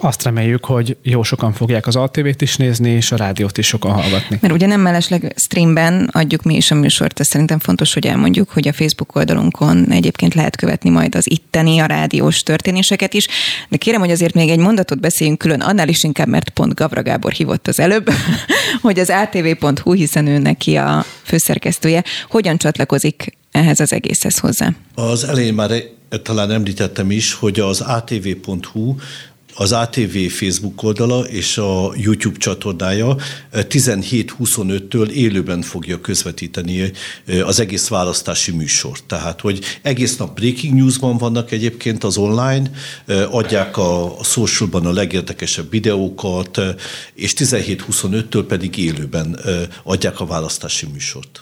azt 0.00 0.22
reméljük, 0.22 0.64
hogy 0.64 0.96
jó 1.02 1.22
sokan 1.22 1.52
fogják 1.52 1.86
az 1.86 1.96
ATV-t 1.96 2.42
is 2.42 2.56
nézni, 2.56 2.90
és 2.90 3.12
a 3.12 3.16
rádiót 3.16 3.58
is 3.58 3.66
sokan 3.66 3.92
hallgatni. 3.92 4.38
Mert 4.40 4.54
ugye 4.54 4.66
nem 4.66 4.80
mellesleg 4.80 5.32
streamben 5.36 6.08
adjuk 6.12 6.42
mi 6.42 6.56
is 6.56 6.70
a 6.70 6.74
műsort, 6.74 7.20
ez 7.20 7.26
szerintem 7.26 7.58
fontos, 7.58 7.94
hogy 7.94 8.06
elmondjuk, 8.06 8.50
hogy 8.50 8.68
a 8.68 8.72
Facebook 8.72 9.16
oldalunkon 9.16 9.86
egyébként 9.90 10.34
lehet 10.34 10.56
követni 10.56 10.90
majd 10.90 11.14
az 11.14 11.30
itteni, 11.30 11.78
a 11.78 11.86
rádiós 11.86 12.42
történéseket 12.42 13.14
is, 13.14 13.28
de 13.68 13.76
kérem, 13.76 14.00
hogy 14.00 14.10
azért 14.10 14.34
még 14.34 14.48
egy 14.48 14.58
mondatot 14.58 15.00
beszéljünk 15.00 15.38
külön, 15.38 15.60
annál 15.60 15.88
is 15.88 16.02
inkább, 16.02 16.28
mert 16.28 16.50
pont 16.50 16.74
Gavra 16.74 17.02
Gábor 17.02 17.32
hívott 17.32 17.68
az 17.68 17.80
előbb, 17.80 18.10
hogy 18.82 18.98
az 18.98 19.10
atv.hu, 19.10 19.92
hiszen 19.92 20.26
ő 20.26 20.38
neki 20.38 20.76
a 20.76 21.04
főszerkesztője, 21.22 22.04
hogyan 22.28 22.56
csatlakozik 22.56 23.36
ehhez 23.50 23.80
az 23.80 23.92
egészhez 23.92 24.38
hozzá? 24.38 24.70
Az 24.94 25.24
elején 25.24 25.54
már 25.54 25.70
talán 26.22 26.50
említettem 26.50 27.10
is, 27.10 27.34
hogy 27.34 27.60
az 27.60 27.80
atv.hu 27.80 28.94
az 29.54 29.72
ATV 29.72 30.16
Facebook 30.28 30.82
oldala 30.82 31.20
és 31.20 31.58
a 31.58 31.92
YouTube 31.96 32.38
csatornája 32.38 33.16
17-25-től 33.52 35.08
élőben 35.08 35.62
fogja 35.62 36.00
közvetíteni 36.00 36.92
az 37.44 37.60
egész 37.60 37.88
választási 37.88 38.52
műsort. 38.52 39.04
Tehát, 39.04 39.40
hogy 39.40 39.60
egész 39.82 40.16
nap 40.16 40.34
breaking 40.34 40.74
newsban 40.74 41.16
vannak 41.16 41.50
egyébként 41.50 42.04
az 42.04 42.16
online, 42.16 42.70
adják 43.30 43.76
a, 43.76 44.16
socialban 44.22 44.86
a 44.86 44.92
legérdekesebb 44.92 45.70
videókat, 45.70 46.60
és 47.14 47.34
17-25-től 47.36 48.44
pedig 48.48 48.76
élőben 48.76 49.38
adják 49.82 50.20
a 50.20 50.26
választási 50.26 50.86
műsort 50.92 51.41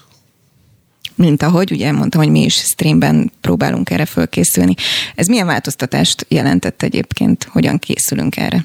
mint 1.20 1.42
ahogy 1.42 1.72
ugye 1.72 1.92
mondtam, 1.92 2.20
hogy 2.20 2.30
mi 2.30 2.42
is 2.42 2.54
streamben 2.54 3.32
próbálunk 3.40 3.90
erre 3.90 4.04
fölkészülni. 4.04 4.74
Ez 5.14 5.26
milyen 5.26 5.46
változtatást 5.46 6.26
jelentett 6.28 6.82
egyébként, 6.82 7.46
hogyan 7.50 7.78
készülünk 7.78 8.36
erre? 8.36 8.64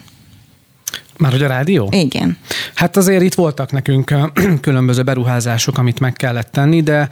Már 1.17 1.31
hogy 1.31 1.43
a 1.43 1.47
rádió? 1.47 1.89
Igen. 1.91 2.37
Hát 2.73 2.97
azért 2.97 3.21
itt 3.21 3.33
voltak 3.33 3.71
nekünk 3.71 4.13
különböző 4.61 5.03
beruházások, 5.03 5.77
amit 5.77 5.99
meg 5.99 6.13
kellett 6.13 6.51
tenni, 6.51 6.81
de 6.81 7.09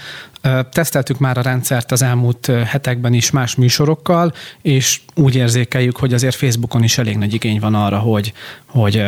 Teszteltük 0.72 1.20
már 1.20 1.38
a 1.38 1.42
rendszert 1.42 1.92
az 1.92 2.02
elmúlt 2.02 2.46
hetekben 2.46 3.14
is 3.14 3.32
más 3.32 3.56
műsorokkal, 3.56 4.34
és 4.62 5.02
úgy 5.16 5.36
érzékeljük, 5.36 5.98
hogy 5.98 6.14
azért 6.14 6.36
Facebookon 6.36 6.84
is 6.84 6.98
elég 6.98 7.18
nagy 7.18 7.34
igény 7.34 7.60
van 7.60 7.76
arra, 7.76 7.98
hogy, 8.00 8.34
hogy, 8.66 9.04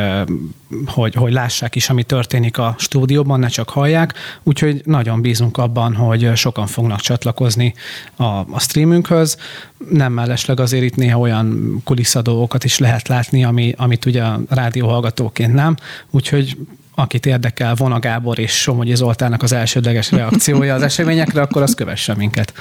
hogy, 0.86 1.16
hogy 1.16 1.34
lássák 1.34 1.76
is, 1.76 1.90
ami 1.90 2.04
történik 2.04 2.58
a 2.58 2.76
stúdióban, 2.78 3.40
ne 3.40 3.48
csak 3.48 3.70
hallják. 3.70 4.14
Úgyhogy 4.44 4.82
nagyon 4.86 5.22
bízunk 5.22 5.58
abban, 5.58 5.96
hogy 5.96 6.32
sokan 6.36 6.68
fognak 6.68 7.00
csatlakozni 7.00 7.74
a, 8.16 8.24
a 8.24 8.60
streamünkhöz. 8.60 9.38
Nem 9.90 10.14
mellesleg 10.14 10.60
azért 10.60 10.84
itt 10.84 10.96
néha 10.96 11.20
olyan 11.20 11.80
kulisszadókat 11.84 12.64
is 12.64 12.78
lehet 12.78 13.08
látni, 13.08 13.44
ami, 13.44 13.74
amit 13.78 14.06
ugye 14.06 14.24
a 14.24 14.40
rádióhallgatóként 14.50 15.54
nem. 15.54 15.76
Úgyhogy 16.10 16.58
akit 16.96 17.26
érdekel 17.26 17.76
Vona 17.76 18.00
Gábor 18.00 18.40
és 18.40 18.52
Somogyi 18.52 18.96
Zoltának 18.96 19.44
az 19.44 19.52
elsődleges 19.52 20.12
reakciója 20.12 20.74
az 20.74 20.82
eseményekre, 20.82 21.42
akkor 21.42 21.62
az 21.62 21.76
kövesse 21.76 22.16
minket. 22.16 22.54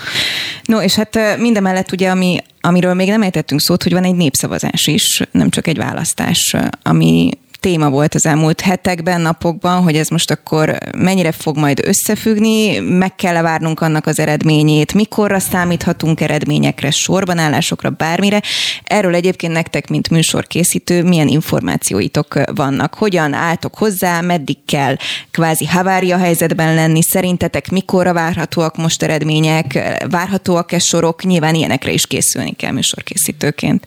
No, 0.64 0.80
és 0.80 0.94
hát 0.94 1.18
mindemellett 1.38 1.92
ugye, 1.92 2.10
ami, 2.10 2.38
amiről 2.60 2.94
még 2.94 3.08
nem 3.08 3.22
ejtettünk 3.22 3.60
szót, 3.60 3.82
hogy 3.82 3.92
van 3.92 4.04
egy 4.04 4.14
népszavazás 4.14 4.86
is, 4.86 5.20
nem 5.30 5.50
csak 5.50 5.66
egy 5.66 5.76
választás, 5.76 6.56
ami 6.82 7.30
téma 7.64 7.90
volt 7.90 8.14
az 8.14 8.26
elmúlt 8.26 8.60
hetekben, 8.60 9.20
napokban, 9.20 9.82
hogy 9.82 9.96
ez 9.96 10.08
most 10.08 10.30
akkor 10.30 10.78
mennyire 10.96 11.32
fog 11.32 11.56
majd 11.56 11.80
összefüggni, 11.86 12.78
meg 12.78 13.14
kell 13.14 13.42
várnunk 13.42 13.80
annak 13.80 14.06
az 14.06 14.18
eredményét, 14.18 14.94
mikorra 14.94 15.38
számíthatunk 15.38 16.20
eredményekre, 16.20 16.90
sorbanállásokra, 16.90 17.90
bármire. 17.90 18.42
Erről 18.84 19.14
egyébként 19.14 19.52
nektek, 19.52 19.88
mint 19.88 20.10
műsorkészítő, 20.10 21.02
milyen 21.02 21.28
információitok 21.28 22.40
vannak? 22.54 22.94
Hogyan 22.94 23.32
álltok 23.32 23.74
hozzá, 23.74 24.20
meddig 24.20 24.56
kell 24.66 24.96
kvázi 25.30 25.66
havária 25.66 26.16
helyzetben 26.16 26.74
lenni? 26.74 27.02
Szerintetek 27.02 27.70
mikorra 27.70 28.12
várhatóak 28.12 28.76
most 28.76 29.02
eredmények? 29.02 29.96
Várhatóak-e 30.10 30.78
sorok? 30.78 31.22
Nyilván 31.22 31.54
ilyenekre 31.54 31.90
is 31.90 32.06
készülni 32.06 32.52
kell 32.52 32.72
műsorkészítőként. 32.72 33.86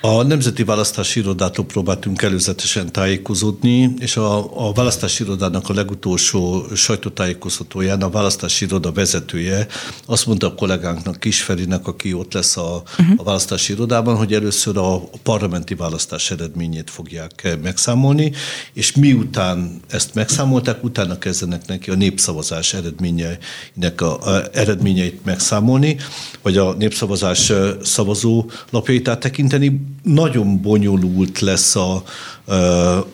A 0.00 0.22
Nemzeti 0.22 0.64
Választási 0.64 1.20
Irodától 1.20 1.64
próbáltunk 1.64 2.22
előzetesen 2.22 2.92
tájékozódni, 2.92 3.94
és 3.98 4.16
a, 4.16 4.66
a 4.68 4.72
Választási 4.72 5.22
Irodának 5.22 5.68
a 5.68 5.74
legutolsó 5.74 6.66
sajtótájékoztatóján 6.74 8.02
a 8.02 8.10
Választási 8.10 8.64
Iroda 8.64 8.92
vezetője 8.92 9.66
azt 10.06 10.26
mondta 10.26 10.46
a 10.46 10.54
kollégánknak, 10.54 11.20
Kisferinek, 11.20 11.86
aki 11.86 12.12
ott 12.12 12.32
lesz 12.32 12.56
a, 12.56 12.82
uh-huh. 12.98 13.14
a 13.16 13.22
Választási 13.22 13.72
Irodában, 13.72 14.16
hogy 14.16 14.34
először 14.34 14.76
a, 14.76 14.94
a 14.94 15.08
parlamenti 15.22 15.74
választás 15.74 16.30
eredményét 16.30 16.90
fogják 16.90 17.58
megszámolni, 17.62 18.32
és 18.72 18.92
miután 18.92 19.80
ezt 19.88 20.14
megszámolták, 20.14 20.84
utána 20.84 21.18
kezdenek 21.18 21.66
neki 21.66 21.90
a 21.90 21.94
népszavazás 21.94 22.74
eredményeinek 22.74 24.00
a, 24.00 24.36
a 24.36 24.42
eredményeit 24.52 25.24
megszámolni, 25.24 25.96
vagy 26.42 26.56
a 26.56 26.72
népszavazás 26.72 27.52
szavazó 27.82 28.50
lapjait 28.70 29.08
áttekinteni 29.08 29.86
nagyon 30.14 30.60
bonyolult 30.60 31.40
lesz 31.40 31.76
a, 31.76 32.02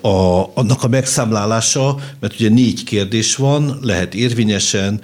a, 0.00 0.50
annak 0.54 0.82
a 0.82 0.88
megszámlálása, 0.88 1.96
mert 2.20 2.34
ugye 2.34 2.48
négy 2.48 2.84
kérdés 2.84 3.36
van, 3.36 3.78
lehet 3.82 4.14
érvényesen, 4.14 5.00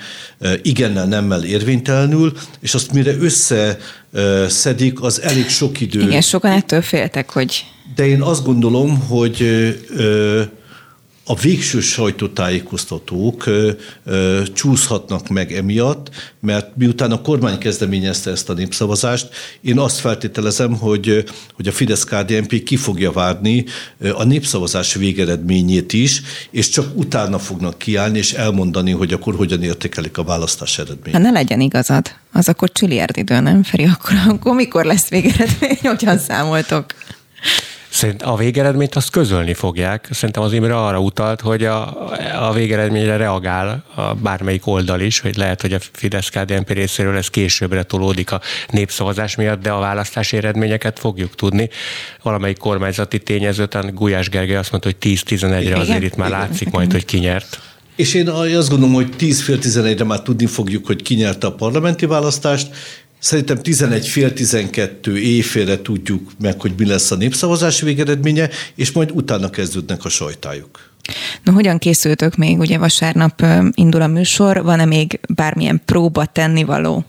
igennel, 0.62 1.06
nemmel 1.06 1.44
érvénytelenül, 1.44 2.32
és 2.60 2.74
azt 2.74 2.92
mire 2.92 3.16
összeszedik, 3.16 5.02
az 5.02 5.20
elég 5.20 5.48
sok 5.48 5.80
idő. 5.80 6.00
Igen, 6.00 6.20
sokan 6.20 6.50
ettől 6.50 6.82
féltek, 6.82 7.30
hogy... 7.30 7.64
De 7.94 8.06
én 8.06 8.22
azt 8.22 8.44
gondolom, 8.44 8.98
hogy 8.98 9.44
a 11.24 11.34
végső 11.34 11.80
sajtótájékoztatók 11.80 13.46
ö, 13.46 13.70
ö, 14.04 14.42
csúszhatnak 14.54 15.28
meg 15.28 15.52
emiatt, 15.52 16.10
mert 16.40 16.76
miután 16.76 17.12
a 17.12 17.20
kormány 17.20 17.58
kezdeményezte 17.58 18.30
ezt 18.30 18.48
a 18.48 18.52
népszavazást, 18.52 19.28
én 19.60 19.78
azt 19.78 19.98
feltételezem, 19.98 20.76
hogy, 20.76 21.24
hogy 21.54 21.68
a 21.68 21.72
Fidesz-KDNP 21.72 22.62
ki 22.62 22.76
fogja 22.76 23.12
várni 23.12 23.64
a 24.14 24.24
népszavazás 24.24 24.94
végeredményét 24.94 25.92
is, 25.92 26.22
és 26.50 26.68
csak 26.68 26.86
utána 26.94 27.38
fognak 27.38 27.78
kiállni 27.78 28.18
és 28.18 28.32
elmondani, 28.32 28.90
hogy 28.90 29.12
akkor 29.12 29.34
hogyan 29.34 29.62
értékelik 29.62 30.18
a 30.18 30.24
választás 30.24 30.78
eredményét. 30.78 31.12
Ha 31.12 31.18
ne 31.18 31.30
legyen 31.30 31.60
igazad, 31.60 32.06
az 32.32 32.48
akkor 32.48 32.72
csiliárd 32.72 33.16
idő, 33.16 33.40
nem 33.40 33.62
Feri? 33.62 33.84
Akkor, 33.84 34.16
akkor 34.28 34.54
mikor 34.54 34.84
lesz 34.84 35.08
végeredmény, 35.08 35.78
hogyan 35.82 36.18
számoltok? 36.18 36.84
Szerint 37.90 38.22
a 38.22 38.36
végeredményt 38.36 38.94
azt 38.94 39.10
közölni 39.10 39.54
fogják. 39.54 40.08
Szerintem 40.10 40.42
az 40.42 40.52
Imre 40.52 40.76
arra 40.76 41.00
utalt, 41.00 41.40
hogy 41.40 41.64
a, 41.64 42.08
a 42.48 42.52
végeredményre 42.52 43.16
reagál 43.16 43.84
a 43.94 44.14
bármelyik 44.14 44.66
oldal 44.66 45.00
is, 45.00 45.18
hogy 45.20 45.36
lehet, 45.36 45.60
hogy 45.60 45.72
a 45.72 45.78
fidesz 45.92 46.28
KDNP 46.28 46.70
részéről 46.70 47.16
ez 47.16 47.28
későbbre 47.28 47.82
tolódik 47.82 48.32
a 48.32 48.40
népszavazás 48.70 49.36
miatt, 49.36 49.62
de 49.62 49.70
a 49.70 49.78
választási 49.78 50.36
eredményeket 50.36 50.98
fogjuk 50.98 51.34
tudni. 51.34 51.68
Valamelyik 52.22 52.58
kormányzati 52.58 53.18
tényező, 53.18 53.66
talán 53.66 53.94
Gulyás 53.94 54.28
Gergely 54.28 54.56
azt 54.56 54.70
mondta, 54.70 54.88
hogy 54.88 55.18
10-11-re 55.26 55.76
azért 55.78 56.02
itt 56.02 56.16
már 56.16 56.30
látszik 56.30 56.70
majd, 56.70 56.92
hogy 56.92 57.04
kinyert. 57.04 57.60
És 58.00 58.14
én 58.14 58.28
azt 58.28 58.68
gondolom, 58.68 58.94
hogy 58.94 59.10
10 59.16 59.42
fél 59.42 59.58
11-re 59.60 60.04
már 60.04 60.22
tudni 60.22 60.46
fogjuk, 60.46 60.86
hogy 60.86 61.02
ki 61.02 61.14
nyerte 61.14 61.46
a 61.46 61.52
parlamenti 61.52 62.06
választást, 62.06 62.68
Szerintem 63.20 63.62
11 63.62 64.06
fél 64.06 64.32
12 64.32 65.18
éjfélre 65.18 65.82
tudjuk 65.82 66.30
meg, 66.40 66.60
hogy 66.60 66.72
mi 66.76 66.86
lesz 66.86 67.10
a 67.10 67.16
népszavazás 67.16 67.80
végeredménye, 67.80 68.48
és 68.74 68.92
majd 68.92 69.10
utána 69.10 69.50
kezdődnek 69.50 70.04
a 70.04 70.08
sajtájuk. 70.08 70.90
No, 71.44 71.52
hogyan 71.52 71.78
készültök 71.78 72.36
még? 72.36 72.58
Ugye 72.58 72.78
vasárnap 72.78 73.44
indul 73.74 74.02
a 74.02 74.06
műsor, 74.06 74.62
van-e 74.62 74.84
még 74.84 75.20
bármilyen 75.34 75.82
próba 75.84 76.24
tennivaló? 76.24 77.04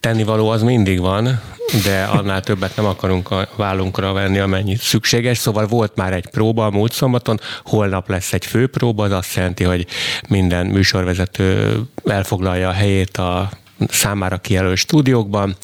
Tennivaló 0.00 0.48
az 0.48 0.62
mindig 0.62 1.00
van, 1.00 1.40
de 1.84 2.02
annál 2.02 2.40
többet 2.40 2.76
nem 2.76 2.84
akarunk 2.84 3.30
a 3.30 3.48
vállunkra 3.56 4.12
venni, 4.12 4.38
amennyit 4.38 4.80
szükséges. 4.80 5.38
Szóval 5.38 5.66
volt 5.66 5.96
már 5.96 6.12
egy 6.12 6.26
próba 6.26 6.66
a 6.66 6.70
múlt 6.70 6.92
szombaton, 6.92 7.40
holnap 7.64 8.08
lesz 8.08 8.32
egy 8.32 8.46
főpróba, 8.46 9.04
az 9.04 9.12
azt 9.12 9.34
jelenti, 9.34 9.64
hogy 9.64 9.86
minden 10.28 10.66
műsorvezető 10.66 11.78
elfoglalja 12.04 12.68
a 12.68 12.72
helyét 12.72 13.16
a 13.16 13.50
számára 13.90 14.36
kijelölt 14.36 14.76
stúdiókban. 14.76 15.56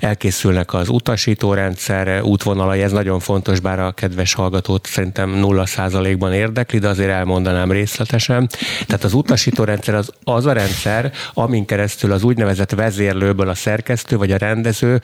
Elkészülnek 0.00 0.74
az 0.74 0.88
utasítórendszer 0.88 2.22
útvonalai, 2.22 2.82
ez 2.82 2.92
nagyon 2.92 3.20
fontos, 3.20 3.60
bár 3.60 3.80
a 3.80 3.92
kedves 3.92 4.34
hallgatót 4.34 4.86
szerintem 4.86 5.30
nulla 5.30 5.66
százalékban 5.66 6.32
érdekli, 6.32 6.78
de 6.78 6.88
azért 6.88 7.10
elmondanám 7.10 7.72
részletesen. 7.72 8.48
Tehát 8.86 9.04
az 9.04 9.14
utasítórendszer 9.14 9.94
az, 9.94 10.12
az 10.24 10.46
a 10.46 10.52
rendszer, 10.52 11.12
amin 11.34 11.64
keresztül 11.64 12.12
az 12.12 12.22
úgynevezett 12.22 12.70
vezérlőből 12.70 13.48
a 13.48 13.54
szerkesztő 13.54 14.16
vagy 14.16 14.30
a 14.30 14.36
rendező 14.36 15.00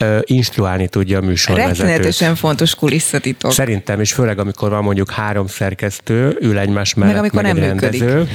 uh, 0.00 0.18
instruálni 0.22 0.88
tudja 0.88 1.18
a 1.18 1.20
műsorvezetőt. 1.20 1.78
Rettenetesen 1.78 2.34
fontos 2.34 2.74
kulisszatitok. 2.74 3.52
Szerintem, 3.52 4.00
és 4.00 4.12
főleg 4.12 4.38
amikor 4.38 4.70
van 4.70 4.82
mondjuk 4.82 5.10
három 5.10 5.46
szerkesztő, 5.46 6.36
ül 6.40 6.58
egymás 6.58 6.94
mellett, 6.94 7.12
meg, 7.12 7.20
amikor 7.22 7.42
meg 7.42 7.54
nem 7.54 7.62
egy 7.62 7.68
rendező, 7.68 8.28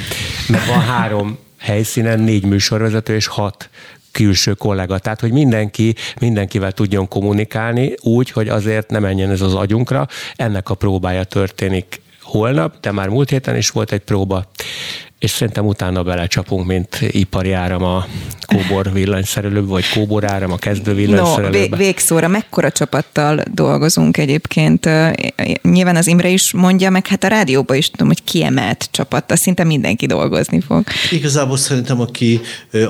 meg 0.47 0.61
van 0.67 0.81
három 0.81 1.37
helyszínen 1.61 2.19
négy 2.19 2.45
műsorvezető 2.45 3.15
és 3.15 3.27
hat 3.27 3.69
külső 4.11 4.53
kollega. 4.53 4.99
Tehát, 4.99 5.19
hogy 5.19 5.31
mindenki 5.31 5.95
mindenkivel 6.19 6.71
tudjon 6.71 7.07
kommunikálni 7.07 7.93
úgy, 8.01 8.31
hogy 8.31 8.49
azért 8.49 8.89
ne 8.89 8.99
menjen 8.99 9.29
ez 9.29 9.41
az 9.41 9.53
agyunkra. 9.53 10.07
Ennek 10.35 10.69
a 10.69 10.75
próbája 10.75 11.23
történik 11.23 12.01
holnap, 12.21 12.79
de 12.79 12.91
már 12.91 13.09
múlt 13.09 13.29
héten 13.29 13.55
is 13.55 13.69
volt 13.69 13.91
egy 13.91 14.01
próba, 14.01 14.45
és 15.21 15.31
szerintem 15.31 15.65
utána 15.65 16.03
belecsapunk, 16.03 16.65
mint 16.65 16.97
ipari 17.01 17.51
áram 17.51 17.83
a 17.83 18.05
kóbor 18.45 18.91
villanyszerelő, 18.93 19.65
vagy 19.65 19.89
kóbor 19.89 20.31
áram 20.31 20.51
a 20.51 20.57
kezdő 20.57 20.93
villanyszerelőbe. 20.93 21.67
No, 21.69 21.75
végszóra 21.75 22.27
mekkora 22.27 22.71
csapattal 22.71 23.43
dolgozunk 23.53 24.17
egyébként? 24.17 24.89
Nyilván 25.61 25.95
az 25.95 26.07
Imre 26.07 26.29
is 26.29 26.53
mondja, 26.53 26.89
meg 26.89 27.07
hát 27.07 27.23
a 27.23 27.27
rádióban 27.27 27.77
is 27.77 27.89
tudom, 27.89 28.07
hogy 28.07 28.23
kiemelt 28.23 28.87
csapattal, 28.91 29.37
szinte 29.37 29.63
mindenki 29.63 30.05
dolgozni 30.05 30.61
fog. 30.61 30.83
Igazából 31.11 31.57
szerintem, 31.57 31.99
aki 31.99 32.41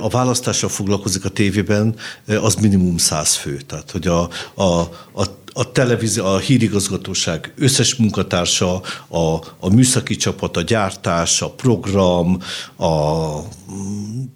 a 0.02 0.10
választással 0.10 0.70
foglalkozik 0.70 1.26
a 1.26 1.30
tévében, 1.30 1.96
az 2.42 2.56
minimum 2.56 2.98
száz 2.98 3.36
fő. 3.36 3.60
Tehát, 3.68 3.92
hogy 3.92 4.08
a, 4.08 4.30
a, 4.54 4.80
a 5.14 5.41
a 5.54 5.72
televízió, 5.72 6.26
a 6.26 6.38
hírigazgatóság 6.38 7.54
összes 7.58 7.96
munkatársa, 7.96 8.82
a, 9.08 9.20
a 9.60 9.74
műszaki 9.74 10.16
csapat, 10.16 10.58
a 10.58 10.62
gyártás, 10.62 11.42
a 11.42 11.50
program, 11.50 12.40
a, 12.78 12.88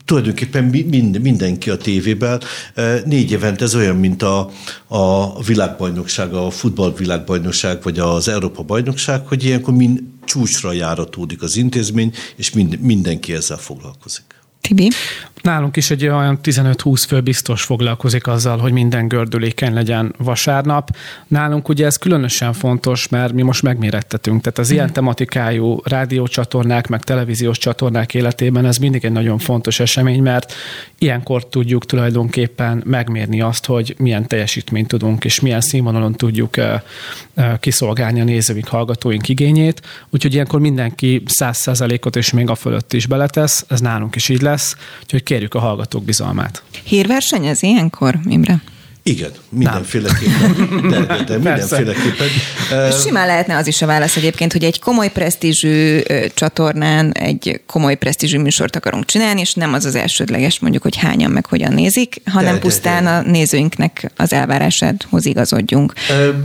tulajdonképpen 0.05 0.63
mind, 0.63 1.21
mindenki 1.21 1.69
a 1.69 1.77
tévében. 1.77 2.41
E, 2.73 3.01
négy 3.05 3.31
évent 3.31 3.61
ez 3.61 3.75
olyan, 3.75 3.95
mint 3.95 4.21
a, 4.21 4.49
a 4.87 5.43
világbajnokság, 5.43 6.33
a 6.33 6.49
futballvilágbajnokság, 6.49 7.83
vagy 7.83 7.99
az 7.99 8.27
Európa 8.27 8.63
bajnokság, 8.63 9.27
hogy 9.27 9.43
ilyenkor 9.43 9.73
mind 9.73 10.01
csúcsra 10.25 10.71
járatódik 10.71 11.41
az 11.41 11.55
intézmény, 11.55 12.13
és 12.35 12.51
mind, 12.51 12.79
mindenki 12.79 13.33
ezzel 13.33 13.57
foglalkozik. 13.57 14.34
Tibi? 14.67 14.89
Nálunk 15.41 15.75
is 15.75 15.91
egy 15.91 16.07
olyan 16.07 16.39
15-20 16.43 17.03
fő 17.07 17.21
biztos 17.21 17.63
foglalkozik 17.63 18.27
azzal, 18.27 18.57
hogy 18.57 18.71
minden 18.71 19.07
gördülékeny 19.07 19.73
legyen 19.73 20.13
vasárnap. 20.17 20.95
Nálunk 21.27 21.69
ugye 21.69 21.85
ez 21.85 21.97
különösen 21.97 22.53
fontos, 22.53 23.07
mert 23.07 23.33
mi 23.33 23.41
most 23.41 23.63
megmérettetünk. 23.63 24.41
Tehát 24.41 24.57
az 24.57 24.71
ilyen 24.71 24.93
tematikájú 24.93 25.79
rádiócsatornák, 25.83 26.87
meg 26.87 27.03
televíziós 27.03 27.57
csatornák 27.57 28.13
életében 28.13 28.65
ez 28.65 28.77
mindig 28.77 29.05
egy 29.05 29.11
nagyon 29.11 29.37
fontos 29.37 29.79
esemény, 29.79 30.21
mert 30.21 30.53
ilyenkor 30.97 31.47
tudjuk 31.47 31.85
tulajdonképpen 31.85 32.83
megmérni 32.85 33.41
azt, 33.41 33.65
hogy 33.65 33.95
milyen 33.97 34.27
teljesítményt 34.27 34.87
tudunk, 34.87 35.25
és 35.25 35.39
milyen 35.39 35.61
színvonalon 35.61 36.13
tudjuk 36.13 36.55
kiszolgálni 37.59 38.21
a 38.21 38.23
nézőink, 38.23 38.67
hallgatóink 38.67 39.29
igényét. 39.29 39.81
Úgyhogy 40.09 40.33
ilyenkor 40.33 40.59
mindenki 40.59 41.23
100%-ot 41.39 42.15
és 42.15 42.31
még 42.31 42.49
a 42.49 42.55
fölött 42.55 42.93
is 42.93 43.05
beletesz, 43.05 43.65
ez 43.67 43.79
nálunk 43.79 44.15
is 44.15 44.29
így 44.29 44.41
lesz. 44.41 44.54
Úgyhogy 45.01 45.23
kérjük 45.23 45.53
a 45.53 45.59
hallgatók 45.59 46.03
bizalmát. 46.03 46.63
Hírverseny 46.83 47.45
ez 47.45 47.63
ilyenkor, 47.63 48.19
Imre? 48.25 48.61
Igen, 49.09 49.31
mindenféleképpen. 49.49 50.89
De, 50.89 50.99
de, 50.99 51.23
de 51.23 51.33
mindenféleképpen. 51.33 52.27
Simán 52.91 53.27
lehetne 53.27 53.57
az 53.57 53.67
is 53.67 53.81
a 53.81 53.85
válasz 53.85 54.15
egyébként, 54.15 54.51
hogy 54.51 54.63
egy 54.63 54.79
komoly 54.79 55.11
presztízsű 55.11 55.99
csatornán 56.33 57.11
egy 57.11 57.61
komoly 57.65 57.95
presztízsű 57.95 58.39
műsort 58.39 58.75
akarunk 58.75 59.05
csinálni, 59.05 59.39
és 59.39 59.53
nem 59.53 59.73
az 59.73 59.85
az 59.85 59.95
elsődleges 59.95 60.59
mondjuk, 60.59 60.83
hogy 60.83 60.95
hányan 60.95 61.31
meg 61.31 61.45
hogyan 61.45 61.73
nézik, 61.73 62.21
hanem 62.25 62.53
de, 62.53 62.59
pusztán 62.59 63.03
de, 63.03 63.09
de. 63.09 63.15
a 63.15 63.21
nézőinknek 63.21 64.11
az 64.15 64.33
elvárásához 64.33 65.25
igazodjunk. 65.25 65.93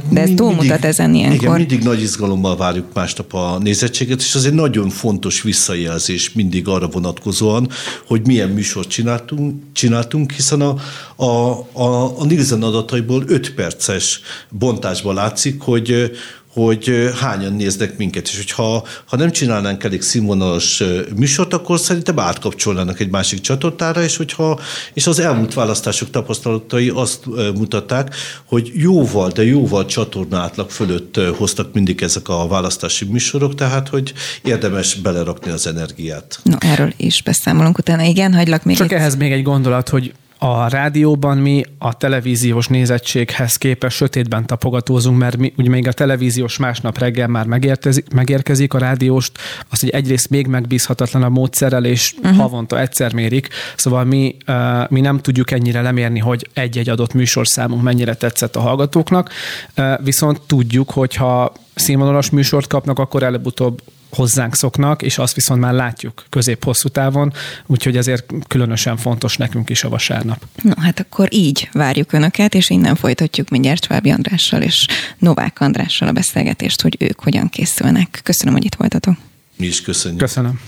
De 0.09 0.21
ez 0.21 0.31
túlmutat 0.37 0.85
ezen 0.85 1.15
ilyenkor. 1.15 1.39
Igen, 1.39 1.57
mindig 1.57 1.83
nagy 1.83 2.03
izgalommal 2.03 2.57
várjuk 2.57 2.87
másnap 2.95 3.35
a 3.35 3.59
nézettséget, 3.59 4.21
és 4.21 4.35
az 4.35 4.45
egy 4.45 4.55
nagyon 4.55 4.89
fontos 4.89 5.43
visszajelzés 5.43 6.33
mindig 6.33 6.69
arra 6.69 6.89
vonatkozóan, 6.89 7.69
hogy 8.07 8.27
milyen 8.27 8.49
műsort 8.49 8.89
csináltunk, 8.89 9.63
csináltunk 9.73 10.33
hiszen 10.33 10.61
a, 10.61 10.75
a, 11.21 11.67
a, 11.73 12.19
a 12.21 12.25
Nielsen 12.25 12.63
adataiból 12.63 13.25
5 13.27 13.55
perces 13.55 14.21
bontásban 14.51 15.15
látszik, 15.15 15.61
hogy 15.63 16.11
hogy 16.53 17.11
hányan 17.21 17.53
néznek 17.53 17.97
minket, 17.97 18.29
és 18.29 18.37
hogyha 18.37 18.87
ha 19.07 19.17
nem 19.17 19.31
csinálnánk 19.31 19.85
elég 19.85 20.03
színvonalas 20.03 20.83
műsort, 21.17 21.53
akkor 21.53 21.79
szerintem 21.79 22.19
átkapcsolnának 22.19 23.01
egy 23.01 23.11
másik 23.11 23.41
csatornára, 23.41 24.03
és, 24.03 24.17
hogyha, 24.17 24.61
és 24.93 25.07
az 25.07 25.19
elmúlt 25.19 25.55
választások 25.55 26.11
tapasztalatai 26.11 26.89
azt 26.89 27.27
mutatták, 27.55 28.15
hogy 28.45 28.71
jóval, 28.75 29.31
de 29.31 29.45
jóval 29.45 29.87
csatorna 29.87 30.39
átlag 30.39 30.71
fölött 30.71 31.21
hoztak 31.37 31.73
mindig 31.73 32.03
ezek 32.03 32.29
a 32.29 32.47
választási 32.49 33.05
műsorok, 33.05 33.55
tehát 33.55 33.89
hogy 33.89 34.13
érdemes 34.43 34.95
belerakni 34.95 35.51
az 35.51 35.67
energiát. 35.67 36.41
No, 36.43 36.57
erről 36.59 36.93
is 36.97 37.23
beszámolunk 37.23 37.79
utána. 37.79 38.03
Igen, 38.03 38.35
hagylak 38.35 38.65
még 38.65 38.77
Csak 38.77 38.93
egy... 38.93 38.99
ehhez 38.99 39.17
még 39.17 39.33
egy 39.33 39.43
gondolat, 39.43 39.89
hogy 39.89 40.13
a 40.43 40.69
rádióban 40.69 41.39
mi 41.39 41.65
a 41.79 41.97
televíziós 41.97 42.69
nézettséghez 42.69 43.57
képest 43.57 43.97
sötétben 43.97 44.47
tapogatózunk, 44.47 45.19
mert 45.19 45.37
mi, 45.37 45.53
ugye 45.57 45.69
még 45.69 45.87
a 45.87 45.93
televíziós 45.93 46.57
másnap 46.57 46.99
reggel 46.99 47.29
már 47.29 47.47
megérkezik, 47.47 48.13
megérkezik 48.13 48.75
a 48.75 48.79
rádióst, 48.79 49.33
az, 49.69 49.81
hogy 49.81 49.89
egyrészt 49.89 50.31
még 50.31 50.47
megbízhatatlan 50.47 51.23
a 51.23 51.29
módszerrel, 51.29 51.85
és 51.85 52.15
uh-huh. 52.19 52.37
havonta 52.37 52.81
egyszer 52.81 53.13
mérik, 53.13 53.49
szóval 53.77 54.05
mi, 54.05 54.37
uh, 54.47 54.91
mi 54.91 55.01
nem 55.01 55.19
tudjuk 55.19 55.51
ennyire 55.51 55.83
lemérni, 55.83 56.19
hogy 56.19 56.49
egy-egy 56.55 56.89
adott 56.89 57.15
műsorszámunk 57.15 57.83
mennyire 57.83 58.15
tetszett 58.15 58.57
a 58.57 58.61
hallgatóknak, 58.61 59.31
uh, 59.77 60.05
viszont 60.05 60.41
tudjuk, 60.47 60.91
hogyha 60.91 61.53
színvonalas 61.75 62.31
műsort 62.31 62.67
kapnak, 62.67 62.99
akkor 62.99 63.23
előbb-utóbb 63.23 63.83
hozzánk 64.11 64.55
szoknak, 64.55 65.03
és 65.03 65.19
azt 65.19 65.35
viszont 65.35 65.61
már 65.61 65.73
látjuk 65.73 66.25
közép-hosszú 66.29 66.89
távon, 66.89 67.33
úgyhogy 67.67 67.97
ezért 67.97 68.25
különösen 68.49 68.97
fontos 68.97 69.37
nekünk 69.37 69.71
is 69.71 69.85
a 69.85 69.89
vasárnap. 69.89 70.47
No, 70.63 70.73
hát 70.77 71.01
akkor 71.01 71.29
így 71.31 71.69
várjuk 71.73 72.13
Önöket, 72.13 72.55
és 72.55 72.71
innen 72.71 72.97
folytatjuk 72.97 73.49
mindjárt 73.49 73.85
Svábi 73.85 74.11
Andrással 74.11 74.63
és 74.63 74.87
Novák 75.19 75.61
Andrással 75.61 76.09
a 76.09 76.13
beszélgetést, 76.13 76.83
hogy 76.83 76.97
ők 76.99 77.21
hogyan 77.21 77.49
készülnek. 77.49 78.21
Köszönöm, 78.23 78.55
hogy 78.55 78.65
itt 78.65 78.75
voltatok. 78.75 79.15
Mi 79.57 79.67
is 79.67 79.83
köszönjük. 79.83 80.21
Köszönöm. 80.21 80.61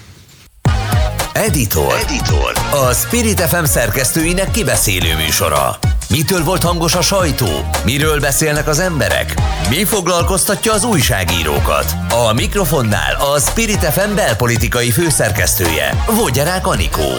Editor. 1.32 1.94
Editor. 2.08 2.52
A 2.88 2.92
Spirit 2.92 3.40
FM 3.40 3.64
szerkesztőinek 3.64 4.50
kibeszélő 4.50 5.16
műsora. 5.16 5.78
Mitől 6.12 6.44
volt 6.44 6.62
hangos 6.62 6.94
a 6.94 7.00
sajtó? 7.02 7.46
Miről 7.84 8.20
beszélnek 8.20 8.68
az 8.68 8.78
emberek? 8.78 9.34
Mi 9.68 9.84
foglalkoztatja 9.84 10.72
az 10.72 10.84
újságírókat? 10.84 11.94
A 12.28 12.32
mikrofonnál 12.32 13.14
a 13.34 13.38
Spirit 13.38 13.78
FM 13.84 14.14
belpolitikai 14.14 14.90
főszerkesztője, 14.90 16.04
Vogyarák 16.06 16.66
Anikó. 16.66 17.10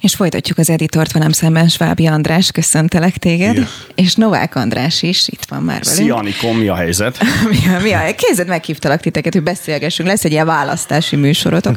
És 0.00 0.14
folytatjuk 0.14 0.58
az 0.58 0.70
editort 0.70 1.12
velem 1.12 1.32
szemben, 1.32 1.68
Svábi 1.68 2.06
András, 2.06 2.50
köszöntelek 2.50 3.16
téged, 3.16 3.56
Ja. 3.56 3.68
és 3.94 4.14
Novák 4.14 4.54
András 4.54 5.02
is 5.02 5.28
itt 5.28 5.44
van 5.48 5.62
már 5.62 5.80
velünk. 5.84 6.02
Szia, 6.04 6.16
Anikó, 6.16 6.52
mi 6.52 6.68
a 6.68 6.74
helyzet? 6.74 7.18
mi 7.50 7.58
a, 7.76 7.80
mi 7.82 7.92
a, 7.92 8.14
kézzed 8.16 8.46
meghívtalak 8.48 9.00
titeket, 9.00 9.32
hogy 9.32 9.42
beszélgessünk, 9.42 10.08
lesz 10.08 10.24
egy 10.24 10.32
ilyen 10.32 10.46
választási 10.46 11.16
műsorotok. 11.16 11.76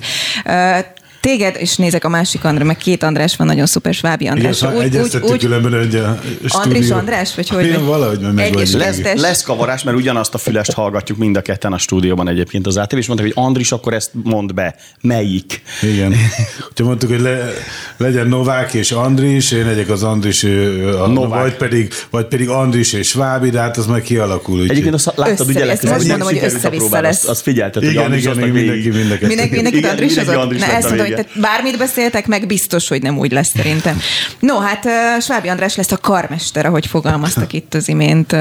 Téged, 1.22 1.56
és 1.60 1.76
nézek 1.76 2.04
a 2.06 2.10
másik 2.10 2.44
András, 2.44 2.68
meg 2.68 2.78
két 2.78 3.04
András 3.04 3.36
van, 3.36 3.48
nagyon 3.48 3.66
szuper, 3.66 3.94
Svábi 3.94 4.28
András. 4.28 4.62
Igen, 4.62 4.82
egyeztettük 4.82 5.38
különben 5.40 5.74
egy 5.74 5.96
a 5.96 6.20
Andris 6.50 6.52
stúdió. 6.84 6.96
András, 6.96 7.36
vagy 7.36 7.50
hogy? 7.50 7.66
Igen, 7.66 7.86
valahogy 7.86 8.20
meg. 8.20 8.46
Egyesületes. 8.46 9.04
Lesz, 9.04 9.22
lesz 9.22 9.44
kavarás, 9.44 9.84
mert 9.84 9.98
ugyanazt 9.98 10.34
a 10.34 10.38
fülest 10.38 10.72
hallgatjuk 10.72 11.18
mind 11.18 11.38
a 11.38 11.42
ketten 11.42 11.74
a 11.74 11.78
stúdióban 11.78 12.28
egyébként 12.28 12.68
az 12.68 12.78
ATV, 12.78 12.98
és 12.98 13.08
mondták, 13.08 13.34
hogy 13.34 13.44
Andris, 13.46 13.72
akkor 13.72 13.94
ezt 13.94 14.12
mondd 14.24 14.54
be. 14.56 14.76
Melyik? 15.02 15.62
Igen. 15.82 16.12
Úgyhogy 16.70 16.86
mondtuk, 16.86 17.10
hogy 17.10 17.22
le, 17.22 17.52
legyen 17.98 18.28
Novák 18.28 18.74
és 18.74 18.92
Andris, 18.92 19.52
én 19.52 19.66
legyek 19.66 19.90
az 19.90 20.04
Andris, 20.04 20.44
a, 20.44 21.08
Novák. 21.08 21.42
vagy 21.42 21.56
pedig, 21.56 21.94
vagy 22.10 22.26
pedig 22.26 22.50
Andris 22.50 22.94
és 22.94 23.08
Svábi, 23.08 23.50
de 23.50 23.60
hát 23.60 23.78
az 23.78 23.86
meg 23.86 24.02
kialakul. 24.02 24.54
úgyhogy- 24.54 24.70
Egyébként 24.70 24.94
azt 24.96 25.06
láttad, 25.16 25.40
Össze- 25.40 25.44
ugye 25.50 25.66
legközelebb, 25.66 25.98
most 25.98 26.10
mondom, 26.10 26.28
hogy 26.28 26.38
a 26.38 26.44
össze-vissza 26.44 27.02
lesz. 27.02 27.18
Azt, 27.18 27.28
azt 27.30 27.42
figyelted, 27.42 27.82
hogy 27.84 27.92
igen, 27.92 28.04
Andris 28.04 28.22
igen, 28.22 28.36
végig. 28.36 28.54
mindenki, 28.54 28.90
mindenki. 28.90 29.26
Mindenki, 29.26 29.56
Andris 29.58 30.14
mindenki 30.16 30.20
az 30.20 30.36
Andris 30.44 30.60
Na 30.60 30.66
a 30.68 30.70
ezt 30.76 30.88
mondom, 30.88 31.07
hogy 31.16 31.26
te 31.26 31.40
bármit 31.42 31.78
beszéltek, 31.78 32.28
meg 32.28 32.48
biztos, 32.48 32.88
hogy 32.88 33.02
nem 33.02 33.18
úgy 33.18 33.32
lesz 33.32 33.52
szerintem. 33.56 34.00
No, 34.40 34.58
hát 34.58 34.88
Svábi 35.22 35.48
András 35.48 35.76
lesz 35.76 35.92
a 35.92 35.98
karmester, 35.98 36.66
ahogy 36.66 36.86
fogalmaztak 36.86 37.54
itt 37.54 37.74
az 37.74 37.88
imént 37.88 38.36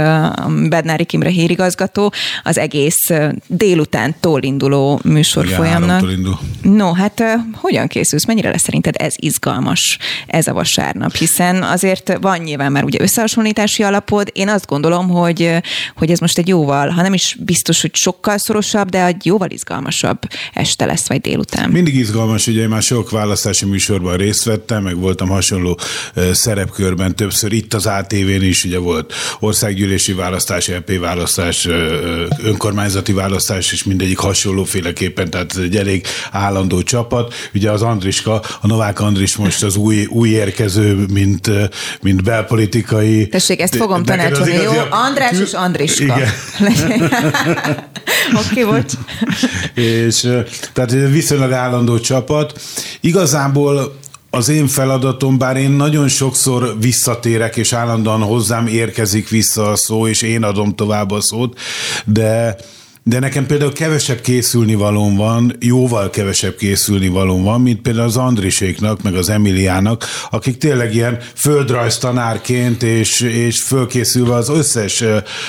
Bednári 0.69 1.05
Kimre 1.05 1.31
hírigazgató, 1.31 2.13
az 2.43 2.59
egész 2.59 3.11
délutántól 3.47 4.43
induló 4.43 5.01
Igen, 5.01 5.13
műsorfolyamnak. 5.13 6.11
indul. 6.11 6.39
No, 6.63 6.93
hát 6.93 7.23
hogyan 7.53 7.87
készülsz? 7.87 8.27
Mennyire 8.27 8.51
lesz 8.51 8.63
szerinted 8.63 8.95
ez 8.99 9.15
izgalmas, 9.17 9.99
ez 10.27 10.47
a 10.47 10.53
vasárnap? 10.53 11.15
Hiszen 11.15 11.63
azért 11.63 12.17
van 12.21 12.39
nyilván 12.39 12.73
már 12.73 12.85
ugye 12.85 13.01
összehasonlítási 13.01 13.83
alapod. 13.83 14.31
Én 14.33 14.49
azt 14.49 14.67
gondolom, 14.67 15.09
hogy, 15.09 15.51
hogy 15.97 16.11
ez 16.11 16.19
most 16.19 16.39
egy 16.39 16.49
jóval, 16.49 16.89
ha 16.89 17.03
nem 17.03 17.13
is 17.13 17.37
biztos, 17.41 17.81
hogy 17.81 17.95
sokkal 17.95 18.39
szorosabb, 18.39 18.89
de 18.89 19.05
egy 19.05 19.27
jóval 19.27 19.51
izgalmasabb 19.51 20.19
este 20.55 20.85
lesz, 20.87 21.09
vagy 21.09 21.21
délután. 21.21 21.71
Mindig 21.71 21.95
izgalmas, 21.95 22.47
ugye 22.57 22.65
én 22.65 22.71
már 22.71 22.83
sok 22.83 23.11
választási 23.11 23.65
műsorban 23.65 24.17
részt 24.17 24.45
vettem, 24.45 24.83
meg 24.83 24.97
voltam 24.99 25.29
hasonló 25.29 25.79
szerepkörben 26.33 27.17
többször 27.17 27.53
itt 27.53 27.75
az 27.75 27.87
ATV-n 27.87 28.43
is, 28.43 28.65
ugye 28.65 28.79
volt 28.79 29.13
országgyűlési 29.41 30.13
választás, 30.13 30.69
EP 30.69 30.99
választás, 30.99 31.67
ö, 31.67 31.73
ö, 31.73 32.25
önkormányzati 32.43 33.13
választás, 33.13 33.73
és 33.73 33.85
mindegyik 33.85 34.19
hasonlóféleképpen, 34.19 35.31
tehát 35.31 35.51
ez 35.51 35.63
egy 35.63 35.77
elég 35.77 36.07
állandó 36.31 36.83
csapat. 36.83 37.35
Ugye 37.55 37.71
az 37.71 37.83
Andriska, 37.83 38.43
a 38.61 38.67
Novák 38.67 39.01
Andris 39.01 39.37
most 39.37 39.63
az 39.63 39.77
új, 39.77 40.05
új 40.05 40.29
érkező, 40.29 41.07
mint, 41.13 41.51
mint 42.01 42.23
belpolitikai. 42.23 43.29
Tessék, 43.29 43.61
ezt 43.61 43.77
fogom 43.77 44.03
tanácsolni, 44.03 44.53
jó? 44.53 44.73
András 44.91 45.39
és 45.41 45.53
Andriska. 45.53 46.03
Igen. 46.03 46.29
Oké, 48.51 48.65
bocs. 48.65 48.93
és 49.75 50.29
tehát 50.73 50.91
viszonylag 50.91 51.53
állandó 51.53 51.99
csapat. 51.99 52.46
Igazából 53.01 53.97
az 54.31 54.49
én 54.49 54.67
feladatom, 54.67 55.39
bár 55.39 55.57
én 55.57 55.71
nagyon 55.71 56.09
sokszor 56.09 56.77
visszatérek, 56.81 57.57
és 57.57 57.73
állandóan 57.73 58.23
hozzám 58.23 58.67
érkezik 58.67 59.29
vissza 59.29 59.71
a 59.71 59.77
szó, 59.77 60.07
és 60.07 60.23
én 60.23 60.43
adom 60.43 60.75
tovább 60.75 61.11
a 61.11 61.21
szót, 61.21 61.59
de 62.05 62.57
de 63.09 63.19
nekem 63.19 63.47
például 63.47 63.73
kevesebb 63.73 64.21
készülni 64.21 64.75
valóm 64.75 65.17
van, 65.17 65.57
jóval 65.61 66.11
kevesebb 66.11 66.57
készülni 66.57 67.09
valóm 67.09 67.43
van, 67.43 67.61
mint 67.61 67.81
például 67.81 68.07
az 68.07 68.17
Andriséknak, 68.17 69.03
meg 69.03 69.15
az 69.15 69.29
Emiliának, 69.29 70.05
akik 70.31 70.57
tényleg 70.57 70.95
ilyen 70.95 71.19
földrajztanárként 71.35 72.83
és, 72.83 73.21
és 73.21 73.63
fölkészülve 73.63 74.35
az 74.35 74.49
összes, 74.49 75.05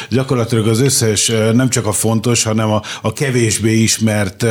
gyakorlatilag 0.10 0.68
az 0.68 0.80
összes, 0.80 1.32
nem 1.54 1.70
csak 1.70 1.86
a 1.86 1.92
fontos, 1.92 2.44
hanem 2.44 2.72
a, 2.72 2.82
a 3.02 3.14
kevésbé 3.14 3.74
ismert 3.74 4.46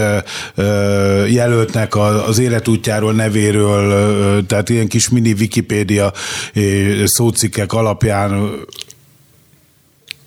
jelöltnek 1.28 1.96
az 2.26 2.38
életútjáról, 2.38 3.12
nevéről, 3.12 4.46
tehát 4.46 4.68
ilyen 4.68 4.88
kis 4.88 5.08
mini 5.08 5.32
Wikipédia 5.32 6.12
szócikkek 7.04 7.72
alapján 7.72 8.50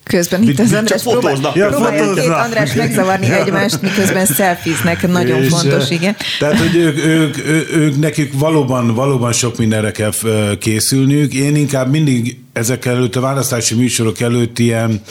Közben 0.10 0.44
itt 0.44 0.60
az 0.60 0.74
András 0.74 1.02
próbál? 1.02 1.52
Ja, 1.56 1.68
próbálja 1.68 2.14
két. 2.14 2.28
András 2.28 2.74
megzavarni 2.74 3.26
Ja. 3.28 3.36
egymást, 3.46 3.82
miközben 3.82 4.26
szelfiznek. 4.26 5.08
Nagyon 5.08 5.44
És, 5.44 5.50
fontos, 5.50 5.90
ö, 5.90 5.94
igen. 5.94 6.16
Tehát, 6.40 6.60
hogy 6.60 6.76
ők, 6.76 7.06
ők, 7.06 7.48
ők, 7.48 7.76
ők 7.76 8.00
nekik 8.00 8.34
valóban, 8.34 8.94
valóban 8.94 9.32
sok 9.32 9.58
mindenre 9.58 9.92
kell 9.92 10.12
ö, 10.24 10.52
készülniük. 10.60 11.34
Én 11.34 11.56
inkább 11.56 11.90
mindig 11.90 12.38
ezek 12.54 12.86
előtt, 12.86 13.16
a 13.16 13.22
választási 13.22 13.76
műsorok 13.76 14.20
előtt 14.20 14.60
ilyen 14.60 15.02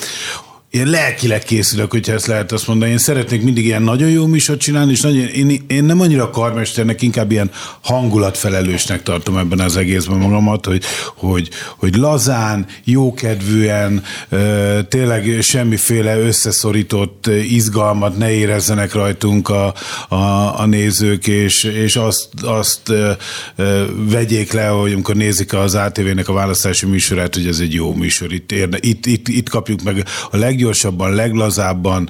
én 0.71 0.87
lelkileg 0.87 1.43
készülök, 1.43 1.91
hogyha 1.91 2.13
ezt 2.13 2.27
lehet 2.27 2.53
azt 2.53 2.67
mondani. 2.67 2.91
Én 2.91 2.99
szeretnék 2.99 3.43
mindig 3.43 3.65
ilyen 3.65 3.83
nagyon 3.83 4.09
jó 4.09 4.27
műsort 4.27 4.61
csinálni, 4.61 4.91
és 4.91 5.01
nagyon, 5.01 5.27
én, 5.27 5.65
én 5.67 5.85
nem 5.85 6.01
annyira 6.01 6.31
karmesternek, 6.31 7.03
inkább 7.03 7.31
ilyen 7.31 7.51
hangulatfelelősnek 7.81 9.03
tartom 9.03 9.37
ebben 9.37 9.61
az 9.61 9.77
egészben 9.77 10.19
magamat, 10.19 10.67
hogy, 10.67 10.85
hogy, 11.15 11.49
hogy 11.77 11.97
lazán, 11.97 12.67
jókedvűen, 12.85 14.03
tényleg 14.89 15.39
semmiféle 15.41 16.19
összeszorított 16.19 17.27
izgalmat 17.27 18.19
ne 18.19 18.31
érezzenek 18.31 18.93
rajtunk 18.93 19.49
a, 19.49 19.75
a, 20.09 20.61
a 20.61 20.67
nézők, 20.67 21.27
és, 21.27 21.65
és 21.65 21.97
azt, 21.97 22.29
azt 22.43 22.93
vegyék 24.11 24.53
le, 24.53 24.67
hogy 24.67 24.93
amikor 24.93 25.15
nézik 25.15 25.53
az 25.53 25.75
ATV-nek 25.75 26.29
a 26.29 26.33
választási 26.33 26.87
műsorát, 26.87 27.35
hogy 27.35 27.47
ez 27.47 27.59
egy 27.59 27.75
jó 27.75 27.95
műsor. 27.95 28.33
Itt, 28.33 28.53
itt, 28.81 29.07
itt, 29.07 29.29
itt 29.29 29.49
kapjuk 29.49 29.83
meg 29.83 30.05
a 30.31 30.37
leggyorsabban, 30.59 31.15
leglazábban, 31.15 32.09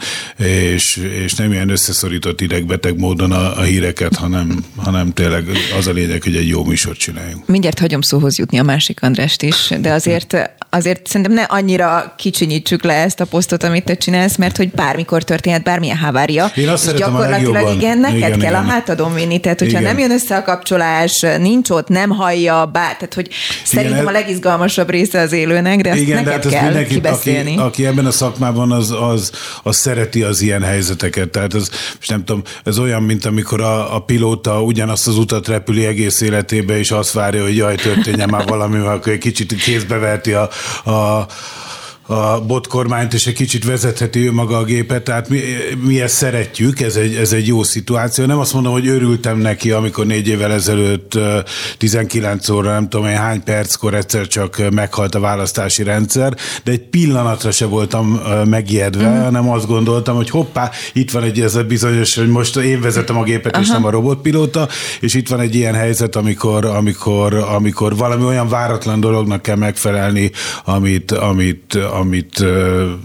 és, 0.72 0.96
és 1.24 1.34
nem 1.34 1.52
ilyen 1.52 1.68
összeszorított 1.68 2.40
idegbeteg 2.40 2.98
módon 2.98 3.32
a, 3.32 3.58
a 3.58 3.62
híreket, 3.62 4.14
hanem, 4.16 4.64
hanem 4.76 5.12
tényleg 5.12 5.44
az 5.78 5.86
a 5.86 5.92
lényeg, 5.92 6.22
hogy 6.22 6.36
egy 6.36 6.48
jó 6.48 6.64
műsort 6.64 6.98
csináljunk. 6.98 7.46
Mindjárt 7.46 7.78
hagyom 7.78 8.00
szóhoz 8.00 8.38
jutni 8.38 8.58
a 8.58 8.62
másik 8.62 9.02
Andrást 9.02 9.42
is, 9.42 9.72
de 9.80 9.92
azért, 9.92 10.36
azért 10.70 11.06
szerintem 11.06 11.34
ne 11.34 11.42
annyira 11.42 12.14
kicsinyítsük 12.18 12.82
le 12.84 12.94
ezt 12.94 13.20
a 13.20 13.24
posztot, 13.24 13.62
amit 13.62 13.84
te 13.84 13.96
csinálsz, 13.96 14.36
mert 14.36 14.56
hogy 14.56 14.70
bármikor 14.70 15.22
történhet 15.24 15.62
bármilyen 15.62 15.96
havária. 15.96 16.50
Én 16.56 16.68
azt 16.68 16.86
és 16.92 16.98
gyakorlatilag 16.98 17.74
igen, 17.76 17.98
neked 17.98 18.16
Igen, 18.16 18.30
kell 18.30 18.38
igen. 18.38 18.54
a 18.54 18.70
hátadon 18.70 19.14
vinni, 19.14 19.40
tehát 19.40 19.58
hogyha 19.58 19.78
Igen. 19.80 19.90
nem 19.90 19.98
jön 19.98 20.10
össze 20.10 20.36
a 20.36 20.42
kapcsolás, 20.42 21.24
nincs 21.38 21.70
ott, 21.70 21.88
nem 21.88 22.10
hallja, 22.10 22.70
bár, 22.72 22.96
tehát 22.96 23.14
hogy 23.14 23.28
szerintem 23.64 23.98
ez- 23.98 24.06
a 24.06 24.10
legizgalmasabb 24.10 24.90
része 24.90 25.20
az 25.20 25.32
élőnek, 25.32 25.80
de 25.80 25.90
ezt 25.90 25.98
Igen, 26.00 26.16
de 26.16 26.30
neked 26.30 26.32
hát 26.32 26.44
ez 26.44 26.52
kell 26.52 26.62
mindenki, 26.64 26.94
kibeszélni. 26.94 27.50
aki, 27.50 27.60
aki 27.60 27.86
ebben 27.86 28.06
a 28.06 28.10
szakmában 28.38 28.72
az, 28.72 28.90
az, 28.90 29.30
az 29.62 29.76
szereti 29.76 30.22
az 30.22 30.40
ilyen 30.40 30.62
helyzeteket. 30.62 31.30
Tehát 31.30 31.54
ez, 31.54 31.70
most 31.96 32.10
nem 32.10 32.24
tudom, 32.24 32.42
ez 32.64 32.78
olyan, 32.78 33.02
mint 33.02 33.24
amikor 33.24 33.60
a, 33.60 33.94
a 33.94 33.98
pilóta 33.98 34.62
ugyanazt 34.62 35.06
az 35.06 35.16
utat 35.16 35.48
repüli 35.48 35.86
egész 35.86 36.20
életébe, 36.20 36.78
és 36.78 36.90
azt 36.90 37.12
várja, 37.12 37.42
hogy 37.42 37.56
jaj, 37.56 37.74
történjen 37.74 38.28
már 38.28 38.46
valami, 38.46 38.78
akkor 38.78 39.12
egy 39.12 39.18
kicsit 39.18 39.54
kézbe 39.54 39.96
verti 39.96 40.32
a, 40.32 40.48
a 40.84 41.26
a 42.10 42.40
botkormányt, 42.40 43.14
és 43.14 43.26
egy 43.26 43.34
kicsit 43.34 43.64
vezetheti 43.64 44.26
ő 44.26 44.32
maga 44.32 44.56
a 44.56 44.64
gépet, 44.64 45.02
tehát 45.02 45.28
mi, 45.28 45.40
mi 45.84 46.00
ezt 46.00 46.14
szeretjük, 46.14 46.80
ez 46.80 46.96
egy, 46.96 47.14
ez 47.14 47.32
egy 47.32 47.46
jó 47.46 47.62
szituáció. 47.62 48.26
Nem 48.26 48.38
azt 48.38 48.52
mondom, 48.52 48.72
hogy 48.72 48.88
örültem 48.88 49.38
neki, 49.38 49.70
amikor 49.70 50.06
négy 50.06 50.28
évvel 50.28 50.52
ezelőtt 50.52 51.14
ö, 51.14 51.38
19 51.78 52.48
óra, 52.48 52.72
nem 52.72 52.88
tudom 52.88 53.06
én 53.06 53.16
hány 53.16 53.42
perckor 53.42 53.94
egyszer 53.94 54.26
csak 54.26 54.62
meghalt 54.70 55.14
a 55.14 55.20
választási 55.20 55.82
rendszer, 55.82 56.36
de 56.64 56.70
egy 56.70 56.80
pillanatra 56.80 57.50
se 57.50 57.66
voltam 57.66 58.20
megijedve, 58.44 59.08
mm. 59.08 59.22
hanem 59.22 59.50
azt 59.50 59.66
gondoltam, 59.66 60.16
hogy 60.16 60.30
hoppá, 60.30 60.70
itt 60.92 61.10
van 61.10 61.22
egy 61.22 61.40
ez 61.40 61.54
a 61.54 61.64
bizonyos, 61.64 62.14
hogy 62.14 62.28
most 62.28 62.56
én 62.56 62.80
vezetem 62.80 63.16
a 63.16 63.22
gépet, 63.22 63.52
Aha. 63.52 63.62
és 63.62 63.68
nem 63.68 63.84
a 63.84 63.90
robotpilóta, 63.90 64.68
és 65.00 65.14
itt 65.14 65.28
van 65.28 65.40
egy 65.40 65.54
ilyen 65.54 65.74
helyzet, 65.74 66.16
amikor, 66.16 66.64
amikor, 66.64 67.34
amikor 67.34 67.96
valami 67.96 68.24
olyan 68.24 68.48
váratlan 68.48 69.00
dolognak 69.00 69.42
kell 69.42 69.56
megfelelni, 69.56 70.30
amit, 70.64 71.12
amit, 71.12 71.78
amit, 71.98 72.44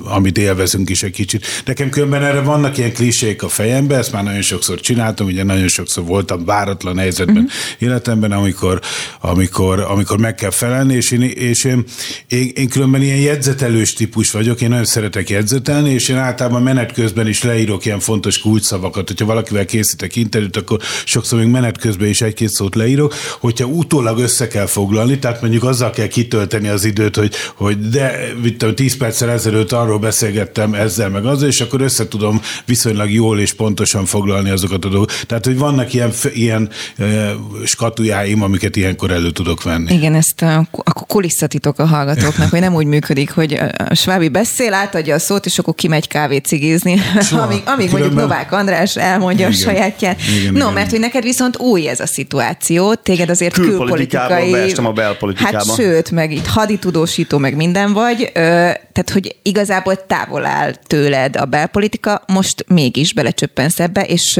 amit 0.03 0.37
élvezünk 0.37 0.89
is 0.89 1.03
egy 1.03 1.11
kicsit. 1.11 1.45
Nekem 1.65 1.89
különben 1.89 2.23
erre 2.23 2.41
vannak 2.41 2.77
ilyen 2.77 2.93
klisék 2.93 3.43
a 3.43 3.47
fejemben, 3.47 3.99
ezt 3.99 4.11
már 4.11 4.23
nagyon 4.23 4.41
sokszor 4.41 4.79
csináltam, 4.79 5.27
ugye 5.27 5.43
nagyon 5.43 5.67
sokszor 5.67 6.05
voltam 6.05 6.45
váratlan 6.45 6.97
helyzetben 6.97 7.43
uh-huh. 7.43 7.51
életemben, 7.77 8.31
amikor, 8.31 8.79
amikor, 9.21 9.79
amikor 9.79 10.17
meg 10.17 10.35
kell 10.35 10.49
felelni, 10.49 10.93
és 10.93 11.11
én, 11.11 11.21
és 11.21 11.63
én, 11.63 11.83
én, 12.27 12.51
én 12.55 12.69
különben 12.69 13.01
ilyen 13.01 13.17
jegyzetelős 13.17 13.93
típus 13.93 14.31
vagyok, 14.31 14.61
én 14.61 14.69
nagyon 14.69 14.85
szeretek 14.85 15.29
jegyzetelni, 15.29 15.89
és 15.89 16.09
én 16.09 16.17
általában 16.17 16.61
menet 16.61 16.91
közben 16.91 17.27
is 17.27 17.43
leírok 17.43 17.85
ilyen 17.85 17.99
fontos 17.99 18.39
kulcsszavakat. 18.39 19.07
Hogyha 19.07 19.25
valakivel 19.25 19.65
készítek 19.65 20.15
interjút, 20.15 20.57
akkor 20.57 20.79
sokszor 21.05 21.39
még 21.39 21.47
menet 21.47 21.77
közben 21.77 22.07
is 22.07 22.21
egy-két 22.21 22.49
szót 22.49 22.75
leírok. 22.75 23.13
Hogyha 23.39 23.65
utólag 23.65 24.19
össze 24.19 24.47
kell 24.47 24.65
foglalni, 24.65 25.19
tehát 25.19 25.41
mondjuk 25.41 25.63
azzal 25.63 25.89
kell 25.89 26.07
kitölteni 26.07 26.67
az 26.67 26.85
időt, 26.85 27.15
hogy, 27.15 27.33
hogy 27.55 27.89
de 27.89 28.33
mit 28.41 28.57
tudom, 28.57 28.75
10 28.83 28.97
perccel 28.97 29.29
ezelőtt 29.29 29.71
arról 29.71 29.99
beszélgettem 29.99 30.73
ezzel 30.73 31.09
meg 31.09 31.25
azzal, 31.25 31.47
és 31.47 31.61
akkor 31.61 31.81
össze 31.81 32.07
tudom 32.07 32.41
viszonylag 32.65 33.11
jól 33.11 33.39
és 33.39 33.53
pontosan 33.53 34.05
foglalni 34.05 34.49
azokat 34.49 34.85
a 34.85 34.89
dolgokat. 34.89 35.23
Tehát, 35.27 35.45
hogy 35.45 35.57
vannak 35.57 35.93
ilyen, 35.93 36.11
ilyen 36.33 36.69
uh, 36.97 37.07
skatujáim, 37.65 38.41
amiket 38.41 38.75
ilyenkor 38.75 39.11
elő 39.11 39.31
tudok 39.31 39.63
venni. 39.63 39.93
Igen, 39.93 40.15
ezt 40.15 40.41
a, 40.41 40.67
akkor 40.71 41.07
kulisszatitok 41.07 41.79
a 41.79 41.85
hallgatóknak, 41.85 42.49
hogy 42.49 42.59
nem 42.59 42.73
úgy 42.73 42.85
működik, 42.85 43.31
hogy 43.31 43.59
a 43.89 43.93
Svábi 43.93 44.29
beszél, 44.29 44.73
átadja 44.73 45.15
a 45.15 45.19
szót, 45.19 45.45
és 45.45 45.59
akkor 45.59 45.75
kimegy 45.75 46.07
kávét 46.07 46.45
cigizni, 46.45 47.01
amíg, 47.43 47.61
amíg 47.65 47.91
mondjuk 47.91 48.13
Novák 48.13 48.51
András 48.51 48.95
elmondja 48.95 49.47
igen. 49.47 49.59
a 49.59 49.63
sajátját. 49.63 50.19
Igen, 50.39 50.53
no, 50.53 50.59
igen. 50.59 50.73
mert 50.73 50.89
hogy 50.89 50.99
neked 50.99 51.23
viszont 51.23 51.57
új 51.57 51.87
ez 51.87 51.99
a 51.99 52.07
szituáció, 52.07 52.93
téged 52.93 53.29
azért 53.29 53.53
külpolitikai... 53.53 54.73
a 54.83 54.91
belpolitikába. 54.91 55.57
Hát 55.57 55.75
sőt, 55.75 56.11
meg 56.11 56.31
itt 56.31 56.47
haditudósító, 56.47 57.37
meg 57.37 57.55
minden 57.55 57.93
vagy, 57.93 58.31
tehát 58.91 59.09
hogy 59.13 59.35
igazából 59.41 60.05
távol 60.05 60.45
áll 60.45 60.73
tőled 60.87 61.35
a 61.35 61.45
belpolitika, 61.45 62.23
most 62.27 62.65
mégis 62.67 63.13
belecsöppensz 63.13 63.79
ebbe, 63.79 64.01
és 64.01 64.39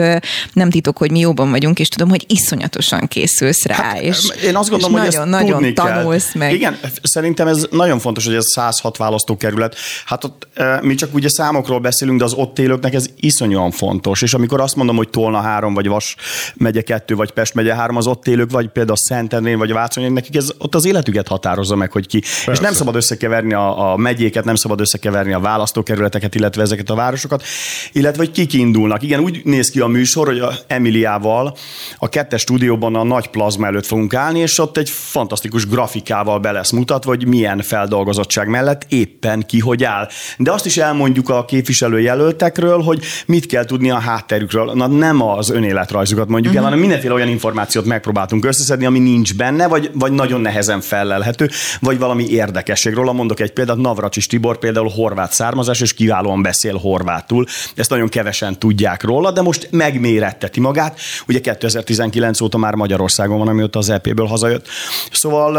nem 0.54 0.69
titok, 0.69 0.98
hogy 0.98 1.12
mi 1.12 1.19
jóban 1.19 1.50
vagyunk, 1.50 1.80
és 1.80 1.88
tudom, 1.88 2.10
hogy 2.10 2.26
iszonyatosan 2.28 3.08
készülsz 3.08 3.65
rá, 3.65 3.76
hát, 3.76 4.02
és, 4.02 4.32
én 4.43 4.56
azt 4.56 4.69
gondolom, 4.69 5.06
és 5.06 5.15
hogy 5.15 5.28
nagyon, 5.28 5.62
nagyon 5.62 5.74
tanulsz 5.74 6.32
kell. 6.32 6.41
meg. 6.41 6.54
Igen, 6.54 6.78
szerintem 7.04 7.48
ez 7.48 7.67
nagyon 7.72 8.00
fontos, 8.00 8.26
hogy 8.26 8.36
ez 8.36 8.46
106 8.52 8.98
választókerület. 8.98 9.76
Hát 10.06 10.24
ott 10.24 10.48
mi 10.82 10.96
csak 10.96 11.13
ugye 11.13 11.30
számokról 11.30 11.80
beszélünk, 11.80 12.19
de 12.19 12.24
az 12.24 12.34
ott 12.34 12.60
élőknek 12.60 12.93
ez 12.93 13.06
iszonyúan 13.15 13.72
fontos, 13.72 14.22
és 14.22 14.34
amikor 14.34 14.62
azt 14.62 14.76
mondom, 14.76 14.96
hogy 14.96 15.10
Tolna 15.10 15.41
három, 15.41 15.74
vagy 15.74 15.88
Vas 15.88 16.15
megye 16.54 16.82
kettő, 16.82 17.15
vagy 17.15 17.32
Pest 17.32 17.54
megye 17.54 17.76
három, 17.76 17.96
az 17.96 18.08
ott 18.08 18.28
élők, 18.28 18.52
vagy 18.52 18.67
például 18.67 18.98
Szentendrén, 18.98 19.58
vagy 19.58 19.72
Vácony, 19.72 20.12
nekik 20.12 20.36
ez 20.36 20.50
ott 20.58 20.76
az 20.76 20.86
életüket 20.86 21.28
határozza 21.28 21.76
meg, 21.76 21.91
hogy 21.91 22.08
ki. 22.08 22.19
Persze. 22.19 22.52
És 22.52 22.60
nem 22.60 22.74
szabad 22.74 22.96
összekeverni 22.96 23.54
a, 23.54 23.91
a 23.91 23.98
megyéket, 24.13 24.45
nem 24.45 24.56
szabad 24.56 24.80
összekeverni 24.80 25.34
a 25.34 25.39
választókerületeket, 25.39 26.36
illetve 26.36 26.62
ezeket 26.62 26.89
a 26.89 26.95
városokat, 26.95 27.43
illetve 27.91 28.23
hogy 28.23 28.32
kik 28.32 28.54
indulnak. 28.54 29.04
Igen, 29.04 29.19
úgy 29.19 29.41
néz 29.43 29.69
ki 29.69 29.80
a 29.80 29.88
műsor, 29.88 30.28
hogy 30.28 30.39
a 30.39 30.54
Emiliával 30.67 31.56
a 31.97 32.10
kettes 32.10 32.41
stúdióban 32.41 32.95
a 32.95 33.04
nagy 33.04 33.28
plazma 33.28 33.65
előtt 33.65 33.86
fogunk 33.86 34.13
állni, 34.13 34.39
és 34.39 34.60
ott 34.60 34.78
egy 34.78 34.89
fantasztikus 34.89 35.67
grafikával 35.67 36.39
be 36.39 36.52
lesz 36.52 36.71
mutatva, 36.71 37.10
hogy 37.10 37.28
milyen 37.28 37.62
feldolgozottság 37.62 38.47
mellett 38.47 38.86
éppen 38.89 39.45
ki 39.45 39.60
hogy 39.60 39.84
áll. 39.84 40.08
De 40.38 40.52
azt 40.52 40.65
is 40.65 40.78
elmondjuk 40.78 41.30
a 41.30 41.45
képviselőjelöltekről, 41.45 42.82
hogy 42.82 43.04
mit 43.26 43.45
kell 43.45 43.65
tudni 43.65 43.89
a 43.89 43.99
hátterükről. 43.99 44.73
Na 44.73 44.88
nem 44.88 45.21
az 45.21 45.49
önéletrajzukat 45.49 46.28
mondjuk 46.28 46.54
uh-huh. 46.54 46.58
el, 46.58 46.63
hanem 46.63 46.80
mindenféle 46.80 47.13
olyan 47.13 47.30
információt 47.30 47.86
megpróbáltunk 47.86 48.45
összeszedni, 48.45 48.86
ami 48.86 48.99
nincs 48.99 49.36
benne, 49.36 49.67
vagy, 49.67 49.91
vagy 49.93 50.12
nagyon 50.12 50.41
nehezen 50.41 50.82
fellelhető, 50.82 51.49
vagy 51.80 51.99
valami 51.99 52.28
érdekesség. 52.30 52.93
Róla 52.93 53.12
mondok 53.13 53.39
egy 53.39 53.52
példát, 53.54 53.78
Navracsis 54.04 54.28
Tibor 54.28 54.58
például 54.58 54.89
horvát 54.89 55.32
származás, 55.32 55.82
és 55.82 55.94
kiválóan 55.94 56.42
beszél 56.42 56.78
horvátul. 56.78 57.46
Ezt 57.76 57.89
nagyon 57.89 58.10
kevesen 58.10 58.60
tudják 58.60 59.04
róla, 59.04 59.32
de 59.32 59.42
most 59.42 59.68
megméretteti 59.72 60.60
magát. 60.60 61.00
Ugye 61.28 61.39
2019 61.39 62.42
óta 62.42 62.58
már 62.58 62.74
Magyarországon 62.74 63.38
van, 63.38 63.48
amióta 63.48 63.80
az 63.80 63.89
EP-ből 63.89 64.26
hazajött. 64.26 64.68
Szóval 65.12 65.58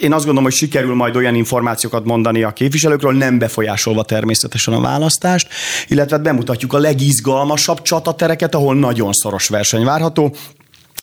én 0.00 0.12
azt 0.12 0.24
gondolom, 0.24 0.42
hogy 0.42 0.52
sikerül 0.52 0.94
majd 0.94 1.16
olyan 1.16 1.34
információkat 1.34 2.04
mondani 2.04 2.42
a 2.42 2.52
képviselőkről, 2.52 3.12
nem 3.12 3.38
befolyásolva 3.38 4.02
természetesen 4.02 4.74
a 4.74 4.80
választást, 4.80 5.48
illetve 5.88 6.18
bemutatjuk 6.18 6.72
a 6.72 6.78
legizgalmasabb 6.78 7.82
csatatereket, 7.82 8.54
ahol 8.54 8.74
nagyon 8.74 9.12
szoros 9.12 9.48
verseny 9.48 9.84
várható 9.84 10.34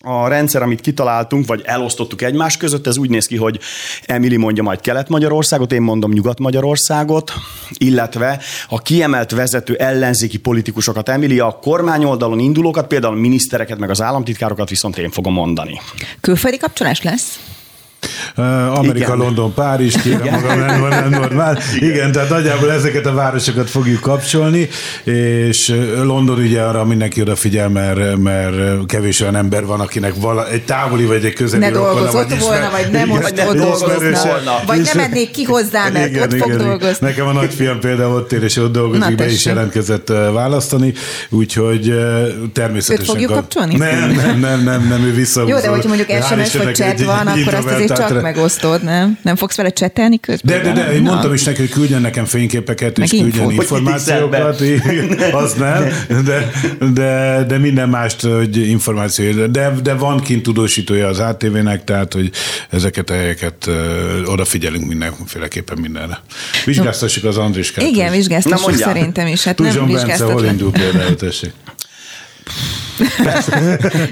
a 0.05 0.27
rendszer, 0.27 0.61
amit 0.61 0.81
kitaláltunk, 0.81 1.47
vagy 1.47 1.61
elosztottuk 1.65 2.21
egymás 2.21 2.57
között, 2.57 2.87
ez 2.87 2.97
úgy 2.97 3.09
néz 3.09 3.25
ki, 3.25 3.37
hogy 3.37 3.59
Emili 4.05 4.37
mondja 4.37 4.63
majd 4.63 4.81
Kelet-Magyarországot, 4.81 5.71
én 5.71 5.81
mondom 5.81 6.11
Nyugat-Magyarországot, 6.11 7.31
illetve 7.77 8.39
a 8.67 8.81
kiemelt 8.81 9.31
vezető 9.31 9.75
ellenzéki 9.75 10.39
politikusokat 10.39 11.09
Emili, 11.09 11.39
a 11.39 11.59
kormányoldalon 11.61 12.39
indulókat, 12.39 12.87
például 12.87 13.13
a 13.13 13.19
minisztereket, 13.19 13.77
meg 13.77 13.89
az 13.89 14.01
államtitkárokat 14.01 14.69
viszont 14.69 14.97
én 14.97 15.11
fogom 15.11 15.33
mondani. 15.33 15.81
Külföldi 16.21 16.57
kapcsolás 16.57 17.01
lesz? 17.01 17.39
Amerika, 18.73 19.05
Igen. 19.05 19.17
London, 19.17 19.53
Párizs, 19.53 19.95
kérem 20.01 20.27
magam, 20.29 20.59
nem, 20.59 20.87
nem 20.87 21.09
normál. 21.09 21.59
Igen, 21.79 22.11
tehát 22.11 22.29
nagyjából 22.29 22.71
ezeket 22.71 23.05
a 23.05 23.13
városokat 23.13 23.69
fogjuk 23.69 23.99
kapcsolni, 23.99 24.69
és 25.03 25.75
London 26.03 26.39
ugye 26.39 26.61
arra 26.61 26.85
mindenki 26.85 27.21
odafigyel, 27.21 27.69
mert, 27.69 28.17
mert 28.17 28.85
kevés 28.85 29.21
olyan 29.21 29.35
ember 29.35 29.65
van, 29.65 29.79
akinek 29.79 30.13
vala, 30.15 30.49
egy 30.49 30.63
távoli 30.65 31.05
vagy 31.05 31.25
egy 31.25 31.33
közeli 31.33 31.63
Ne 31.63 31.71
dolgozott 31.71 32.29
vagy 32.29 32.39
volna, 32.39 32.69
vagy 32.69 32.91
nem 32.91 33.07
most 33.07 33.33
ott 33.47 33.55
dolgozna, 33.55 34.61
vagy 34.65 34.81
nem 34.81 34.97
mennék 34.97 35.31
ki 35.31 35.43
hozzá, 35.43 35.89
mert 35.89 36.09
igen, 36.09 36.21
ott 36.21 36.33
igen, 36.33 36.39
fog 36.39 36.53
igen. 36.53 36.67
dolgozni. 36.67 37.07
Nekem 37.07 37.27
a 37.27 37.31
nagyfiam 37.31 37.79
például 37.79 38.15
ott 38.15 38.31
él, 38.31 38.41
és 38.43 38.57
ott 38.57 38.71
dolgozik, 38.71 39.03
Na, 39.03 39.15
be 39.15 39.31
is 39.31 39.45
jelentkezett 39.45 40.07
választani, 40.33 40.93
úgyhogy 41.29 41.93
természetesen... 42.53 43.05
Őt 43.05 43.11
fogjuk 43.11 43.31
kapcsolni? 43.31 43.75
Nem, 43.75 44.11
nem, 44.11 44.39
nem, 44.39 44.63
nem, 44.63 44.87
nem, 44.87 45.03
ő 45.03 45.13
vissza. 45.13 45.43
Jó, 45.47 45.59
de 45.59 45.67
hogyha 45.67 45.87
mondjuk 45.87 46.09
SMS 46.09 46.55
vagy 46.55 46.75
chat 46.75 47.03
van, 47.03 47.27
akkor 47.27 47.53
azt 47.53 47.67
azért 47.67 47.95
csak 47.95 48.02
megosztod, 48.11 48.83
nem? 48.83 49.17
Nem 49.21 49.35
fogsz 49.35 49.55
vele 49.55 49.69
csetelni 49.69 50.19
közben? 50.19 50.63
De, 50.63 50.71
de, 50.71 50.81
de, 50.81 50.93
én 50.93 51.01
Na. 51.01 51.09
mondtam 51.09 51.33
is 51.33 51.43
neki, 51.43 51.59
hogy 51.59 51.69
küldjen 51.69 52.01
nekem 52.01 52.25
fényképeket, 52.25 52.97
Meg 52.97 53.13
és 53.13 53.19
küldjen 53.19 53.51
információkat. 53.51 54.61
Az 55.31 55.53
nem, 55.53 55.83
de, 56.25 56.51
de, 56.93 57.43
de 57.47 57.57
minden 57.57 57.89
mást, 57.89 58.21
hogy 58.21 58.57
információ. 58.57 59.45
De, 59.45 59.73
de 59.83 59.93
van 59.93 60.19
kint 60.19 60.43
tudósítója 60.43 61.07
az 61.07 61.19
ATV-nek, 61.19 61.83
tehát, 61.83 62.13
hogy 62.13 62.31
ezeket 62.69 63.09
a 63.09 63.13
helyeket 63.13 63.69
odafigyelünk 64.25 64.87
mindenféleképpen 64.87 65.77
mindenre. 65.77 66.21
Vizsgáztassuk 66.65 67.23
az 67.23 67.37
Andriskát. 67.37 67.85
Igen, 67.85 68.11
vizsgáztassuk 68.11 68.75
szerintem 68.75 69.27
is. 69.27 69.43
Hát 69.43 69.55
Tuzson 69.55 69.87
nem 69.87 70.05
Bence 70.05 70.23
hol 70.23 70.45
indul 70.45 70.71
például, 70.71 71.15
tessék? 71.15 71.51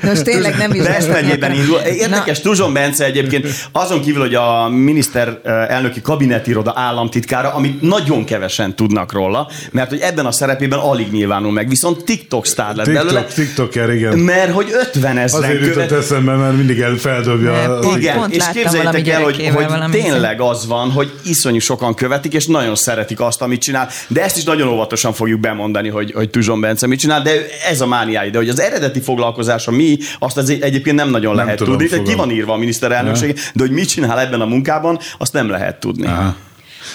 Most 0.02 0.24
tényleg 0.24 0.58
nem 0.58 0.74
is. 0.74 0.84
Pest 0.84 1.12
megyében 1.12 1.54
indul. 1.54 1.78
Érdekes, 1.78 2.38
Na. 2.38 2.44
Tuzson 2.50 2.74
Bence 2.74 3.06
egyébként 3.06 3.48
azon 3.72 4.02
kívül, 4.02 4.22
hogy 4.22 4.36
a 4.36 4.70
miniszter 4.70 5.40
elnöki 5.44 6.02
kabinetiroda 6.02 6.74
államtitkára, 6.76 7.54
amit 7.54 7.82
nagyon 7.82 8.26
kevesen 8.26 8.76
tudnak 8.76 9.12
róla, 9.12 9.50
mert 9.72 9.90
hogy 9.90 10.00
ebben 10.00 10.26
a 10.26 10.32
szerepében 10.32 10.80
alig 10.80 11.12
nyilvánul 11.12 11.52
meg, 11.52 11.70
viszont 11.70 12.04
TikTok 12.04 12.46
sztár 12.46 12.76
lett 12.76 12.86
TikTok, 12.86 13.06
belőle. 13.06 13.24
TikToker, 13.24 13.90
igen. 13.90 14.18
Mert 14.18 14.52
hogy 14.52 14.68
50 14.72 15.18
ezeren 15.18 15.50
Azért 15.50 15.60
követ... 15.60 15.76
jutott 15.76 16.04
eszembe, 16.04 16.36
mert 16.36 16.56
mindig 16.56 16.80
elfeldobja. 16.80 17.52
Mert 17.52 17.86
a... 17.86 17.98
Igen, 17.98 18.16
pont 18.16 18.36
és 18.36 18.44
képzeljétek 18.54 19.08
el, 19.08 19.24
hogy, 19.24 19.52
hogy 19.54 19.68
tényleg 19.92 20.42
az 20.42 20.68
van, 20.68 20.92
hogy 20.92 21.12
iszonyú 21.24 21.60
sokan 21.60 21.94
követik, 21.94 22.34
és 22.34 22.46
nagyon 22.46 22.76
szeretik 22.76 23.20
azt, 23.20 23.42
amit 23.42 23.62
csinál. 23.62 23.90
De 24.08 24.24
ezt 24.24 24.38
is 24.38 24.44
nagyon 24.44 24.68
óvatosan 24.68 25.14
fogjuk 25.14 25.40
bemondani, 25.40 25.90
hogy, 25.90 26.12
hogy 26.12 26.30
Tuzson 26.30 26.62
Bence 26.62 26.88
mit 26.88 27.00
csinál, 27.00 27.22
de 27.22 27.32
ez 27.70 27.82
a 27.82 27.88
mániái. 27.88 28.30
De 28.30 28.38
hogy 28.38 28.50
az 28.50 28.60
eredeti 28.72 29.00
foglalkozása 29.00 29.72
mi, 29.72 29.98
azt 30.20 30.38
az 30.38 30.50
egyébként 30.50 30.96
nem 30.96 31.10
nagyon 31.10 31.36
nem 31.36 31.46
lehet 31.46 31.60
tudni. 31.60 31.88
Tehát 31.88 32.06
ki 32.06 32.16
van 32.16 32.32
írva 32.32 32.54
a 32.54 32.58
miniszterelnökség, 32.58 33.40
de 33.54 33.64
hogy 33.64 33.72
mit 33.72 33.88
csinál 33.88 34.20
ebben 34.20 34.42
a 34.42 34.46
munkában, 34.46 35.00
azt 35.18 35.34
nem 35.34 35.50
lehet 35.50 35.80
tudni. 35.80 36.08
Aha. 36.08 36.36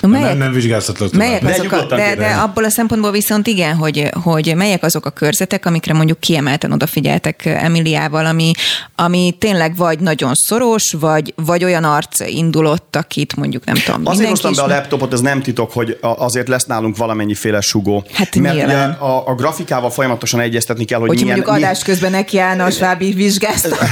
No, 0.00 0.08
melyek, 0.08 0.28
nem, 0.28 0.38
nem 0.38 0.52
vizsgáztatott. 0.52 1.16
Melyek 1.16 1.44
azok 1.44 1.72
a, 1.72 1.84
de, 1.84 2.14
de 2.14 2.26
abból 2.26 2.64
a 2.64 2.70
szempontból 2.70 3.10
viszont 3.10 3.46
igen, 3.46 3.74
hogy, 3.76 4.08
hogy 4.22 4.52
melyek 4.56 4.82
azok 4.82 5.06
a 5.06 5.10
körzetek, 5.10 5.66
amikre 5.66 5.94
mondjuk 5.94 6.20
kiemelten 6.20 6.72
odafigyeltek 6.72 7.44
Emiliával, 7.44 8.26
ami, 8.26 8.52
ami 8.94 9.36
tényleg 9.38 9.76
vagy 9.76 9.98
nagyon 9.98 10.34
szoros, 10.34 10.94
vagy, 11.00 11.34
vagy 11.36 11.64
olyan 11.64 11.84
arc 11.84 12.20
indulott, 12.20 12.96
akit 12.96 13.36
mondjuk 13.36 13.64
nem 13.64 13.76
tudom. 13.84 14.02
Azért 14.04 14.28
hoztam 14.28 14.52
be 14.54 14.62
a 14.62 14.66
laptopot, 14.66 15.12
ez 15.12 15.20
nem 15.20 15.42
titok, 15.42 15.72
hogy 15.72 15.98
azért 16.00 16.48
lesz 16.48 16.64
nálunk 16.64 16.96
valamennyiféle 16.96 17.60
sugó. 17.60 18.04
Hát 18.12 18.36
mert 18.36 18.54
ugye 18.54 18.76
a, 18.76 19.28
a, 19.28 19.34
grafikával 19.34 19.90
folyamatosan 19.90 20.40
egyeztetni 20.40 20.84
kell, 20.84 20.98
hogy 20.98 21.08
Hogyha 21.08 21.24
milyen, 21.24 21.38
mondjuk 21.38 21.64
adás 21.64 21.82
közben 21.82 22.10
nekiállna 22.10 22.64
a 22.64 22.70
svábi 22.70 23.12
vizsgáztatnak. 23.12 23.88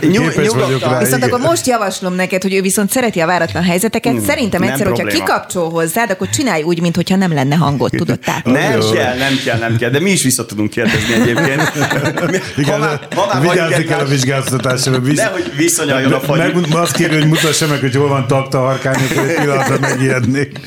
Viszont 1.00 1.24
akkor 1.24 1.40
most 1.40 1.66
javaslom 1.66 2.14
neked, 2.14 2.42
hogy 2.42 2.54
ő 2.54 2.60
viszont 2.60 2.90
szereti 2.90 3.20
a 3.20 3.26
váratlan 3.26 3.62
helyzeteket. 3.62 4.12
Hmm, 4.12 4.24
Szerintem 4.24 4.62
egyszer, 4.62 4.86
hogyha 4.86 5.06
kikap 5.06 5.39
kapcsol 5.40 5.70
hozzád, 5.70 6.10
akkor 6.10 6.28
csinálj 6.28 6.62
úgy, 6.62 6.80
mintha 6.80 7.16
nem 7.16 7.32
lenne 7.32 7.56
hangod, 7.56 7.90
tudod? 7.90 8.18
Tehát. 8.18 8.44
Nem 8.44 8.80
kell, 8.92 9.16
nem 9.16 9.40
kell, 9.44 9.58
nem 9.58 9.76
kell, 9.76 9.90
de 9.90 10.00
mi 10.00 10.10
is 10.10 10.22
vissza 10.22 10.46
tudunk 10.46 10.70
kérdezni 10.70 11.14
egyébként. 11.14 11.72
Igen, 12.56 12.72
ha 12.72 12.78
már, 12.78 13.08
ha 13.14 13.26
már 13.26 13.40
vigyázni 13.42 13.84
kell 13.84 14.00
a 14.00 14.04
vizsgáztatásra. 14.04 14.98
Visz... 15.00 15.16
Nehogy 15.16 15.56
viszonyaljon 15.56 16.12
a 16.12 16.20
fagy. 16.20 16.38
Meg, 16.38 16.56
azt 16.70 16.96
kérő, 16.96 17.18
hogy 17.18 17.28
mutassa 17.28 17.66
meg, 17.66 17.80
hogy 17.80 17.94
hol 17.94 18.08
van 18.08 18.26
takta 18.26 18.58
harkány, 18.58 18.94
hogy 18.94 19.28
egy 19.28 19.34
pillanatra 19.34 19.78
megijednék. 19.78 20.60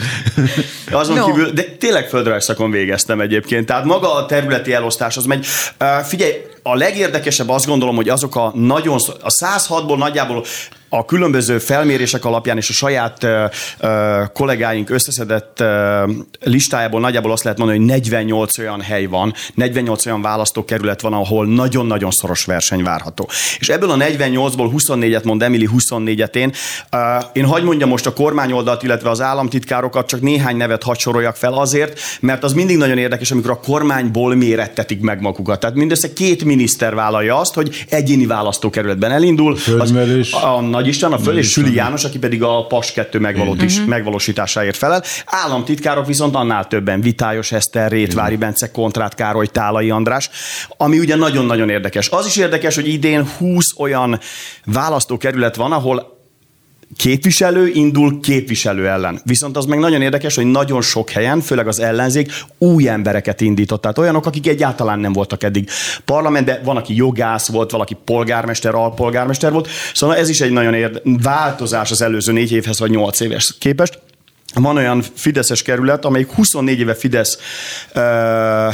Azon 0.91 1.17
no. 1.17 1.25
kívül, 1.25 1.51
de 1.51 1.63
tényleg 1.63 2.07
földrajzszakon 2.07 2.71
végeztem 2.71 3.19
egyébként, 3.21 3.65
tehát 3.65 3.85
maga 3.85 4.15
a 4.15 4.25
területi 4.25 4.73
elosztás 4.73 5.17
az 5.17 5.25
megy. 5.25 5.45
Uh, 5.79 5.87
figyelj, 5.87 6.33
a 6.63 6.75
legérdekesebb 6.75 7.49
azt 7.49 7.65
gondolom, 7.65 7.95
hogy 7.95 8.09
azok 8.09 8.35
a 8.35 8.51
nagyon, 8.55 8.97
a 9.21 9.29
106-ból 9.41 9.97
nagyjából 9.97 10.45
a 10.95 11.05
különböző 11.05 11.57
felmérések 11.57 12.25
alapján 12.25 12.57
és 12.57 12.69
a 12.69 12.73
saját 12.73 13.23
uh, 13.23 14.31
kollégáink 14.33 14.89
összeszedett 14.89 15.57
uh, 15.61 15.67
listájából 16.39 16.99
nagyjából 16.99 17.31
azt 17.31 17.43
lehet 17.43 17.57
mondani, 17.57 17.79
hogy 17.79 17.87
48 17.87 18.57
olyan 18.57 18.81
hely 18.81 19.05
van, 19.05 19.33
48 19.53 20.05
olyan 20.05 20.21
választókerület 20.21 21.01
van, 21.01 21.13
ahol 21.13 21.45
nagyon-nagyon 21.45 22.11
szoros 22.11 22.45
verseny 22.45 22.83
várható. 22.83 23.29
És 23.59 23.69
ebből 23.69 23.91
a 23.91 23.95
48-ból 23.95 24.71
24-et 24.77 25.23
mond 25.23 25.43
Emily, 25.43 25.69
24-et 25.77 26.35
én. 26.35 26.51
Uh, 26.91 26.99
én 27.33 27.45
hagyd 27.45 27.65
mondjam 27.65 27.89
most 27.89 28.05
a 28.05 28.13
kormányoldalt, 28.13 28.83
illetve 28.83 29.09
az 29.09 29.21
államtitkárokat, 29.21 30.07
csak 30.07 30.21
néhány 30.21 30.57
nevet 30.57 30.83
hadd 30.83 30.97
soroljak 30.97 31.35
fel 31.35 31.53
azért, 31.53 31.99
mert 32.19 32.43
az 32.43 32.53
mindig 32.53 32.77
nagyon 32.77 32.97
érdekes, 32.97 33.31
amikor 33.31 33.51
a 33.51 33.59
kormányból 33.59 34.35
mérettetik 34.35 35.01
meg 35.01 35.21
magukat. 35.21 35.59
Tehát 35.59 35.75
mindössze 35.75 36.13
két 36.13 36.43
miniszter 36.43 36.95
vállalja 36.95 37.39
azt, 37.39 37.53
hogy 37.53 37.85
egyéni 37.89 38.25
választókerületben 38.25 39.11
elindul. 39.11 39.57
Az, 39.79 39.93
a 40.31 40.61
Nagy 40.83 40.91
István, 40.91 41.13
a 41.13 41.17
Föl 41.17 41.37
és 41.37 41.51
Süli 41.51 41.73
János, 41.73 42.03
aki 42.03 42.19
pedig 42.19 42.43
a 42.43 42.65
PAS 42.67 42.91
2 42.91 43.19
megvalósít, 43.19 43.87
megvalósításáért 43.87 44.77
felel. 44.77 45.03
Államtitkárok 45.25 46.05
viszont 46.05 46.35
annál 46.35 46.67
többen, 46.67 47.01
Vitályos 47.01 47.51
Eszter, 47.51 47.91
Rétvári 47.91 48.35
Bence, 48.35 48.71
Kontrát 48.71 49.15
Károly, 49.15 49.47
Tálai 49.47 49.89
András, 49.89 50.29
ami 50.77 50.99
ugye 50.99 51.15
nagyon-nagyon 51.15 51.69
érdekes. 51.69 52.09
Az 52.09 52.25
is 52.25 52.35
érdekes, 52.35 52.75
hogy 52.75 52.87
idén 52.87 53.27
20 53.37 53.65
olyan 53.77 54.19
választókerület 54.65 55.55
van, 55.55 55.71
ahol 55.71 56.12
képviselő 56.97 57.67
indul 57.67 58.19
képviselő 58.19 58.87
ellen. 58.87 59.21
Viszont 59.25 59.57
az 59.57 59.65
meg 59.65 59.79
nagyon 59.79 60.01
érdekes, 60.01 60.35
hogy 60.35 60.45
nagyon 60.45 60.81
sok 60.81 61.09
helyen, 61.09 61.41
főleg 61.41 61.67
az 61.67 61.79
ellenzék 61.79 62.31
új 62.57 62.87
embereket 62.89 63.41
indított. 63.41 63.81
Tehát 63.81 63.97
olyanok, 63.97 64.25
akik 64.25 64.47
egyáltalán 64.47 64.99
nem 64.99 65.13
voltak 65.13 65.43
eddig 65.43 65.69
parlamentben, 66.05 66.59
van, 66.63 66.77
aki 66.77 66.95
jogász 66.95 67.47
volt, 67.47 67.71
valaki 67.71 67.97
polgármester, 68.05 68.75
alpolgármester 68.75 69.51
volt. 69.51 69.67
Szóval 69.93 70.15
ez 70.15 70.29
is 70.29 70.41
egy 70.41 70.51
nagyon 70.51 70.73
érde- 70.73 71.01
változás 71.03 71.91
az 71.91 72.01
előző 72.01 72.31
négy 72.31 72.51
évhez 72.51 72.79
vagy 72.79 72.89
nyolc 72.89 73.19
éves 73.19 73.55
képest. 73.59 73.99
Van 74.53 74.77
olyan 74.77 75.03
Fideszes 75.13 75.61
kerület, 75.61 76.05
amelyik 76.05 76.31
24 76.31 76.79
éve 76.79 76.93
Fidesz 76.93 77.37
ö, 77.93 78.69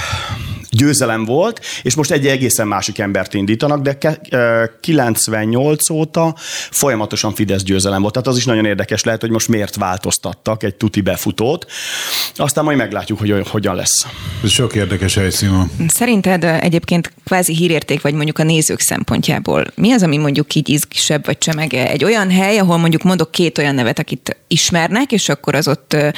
győzelem 0.70 1.26
volt, 1.26 1.62
és 1.82 1.96
most 1.96 2.12
egy 2.12 2.28
egészen 2.28 2.68
másik 2.68 3.00
embert 3.00 3.34
indítanak, 3.34 3.82
de 3.82 3.98
ke, 3.98 4.20
ö, 4.30 4.64
98 4.82 5.90
óta 5.90 6.36
folyamatosan 6.72 7.34
Fidesz 7.34 7.64
győzelem 7.64 8.02
volt. 8.02 8.14
Tehát 8.14 8.28
az 8.28 8.38
is 8.38 8.46
nagyon 8.46 8.66
érdekes 8.66 9.04
lehet, 9.04 9.22
hogy 9.22 9.30
most 9.30 9.48
miért 9.48 9.76
változtattak 9.76 10.64
egy 10.64 10.76
tuti 10.76 11.02
befutót. 11.02 11.66
Aztán 12.36 12.64
majd 12.64 12.78
meglátjuk, 12.78 13.20
hogy 13.20 13.48
hogyan 13.48 13.76
lesz. 13.76 14.06
Ez 14.44 14.50
sok 14.50 14.76
érdekes 14.76 15.16
helyszín 15.16 15.52
van. 15.52 15.72
Szerinted 15.88 16.44
egyébként 16.44 17.14
kvázi 17.26 17.56
hírérték, 17.56 18.02
vagy 18.02 18.14
mondjuk 18.14 18.40
a 18.40 18.44
nézők 18.44 18.80
szempontjából, 18.80 19.66
mi 19.76 19.92
az, 19.92 20.04
ami 20.04 20.18
mondjuk 20.18 20.56
így 20.56 20.70
izgisebb, 20.70 21.26
vagy 21.26 21.38
csemege? 21.38 21.90
Egy 21.90 22.04
olyan 22.04 22.32
hely, 22.32 22.58
ahol 22.58 22.78
mondjuk 22.78 23.04
mondok 23.04 23.32
két 23.32 23.58
olyan 23.58 23.76
nevet, 23.76 24.00
akit 24.00 24.38
ismernek, 24.48 25.12
és 25.12 25.30
akkor 25.30 25.56
az 25.56 25.68
ott 25.70 25.94
ö, 25.94 26.10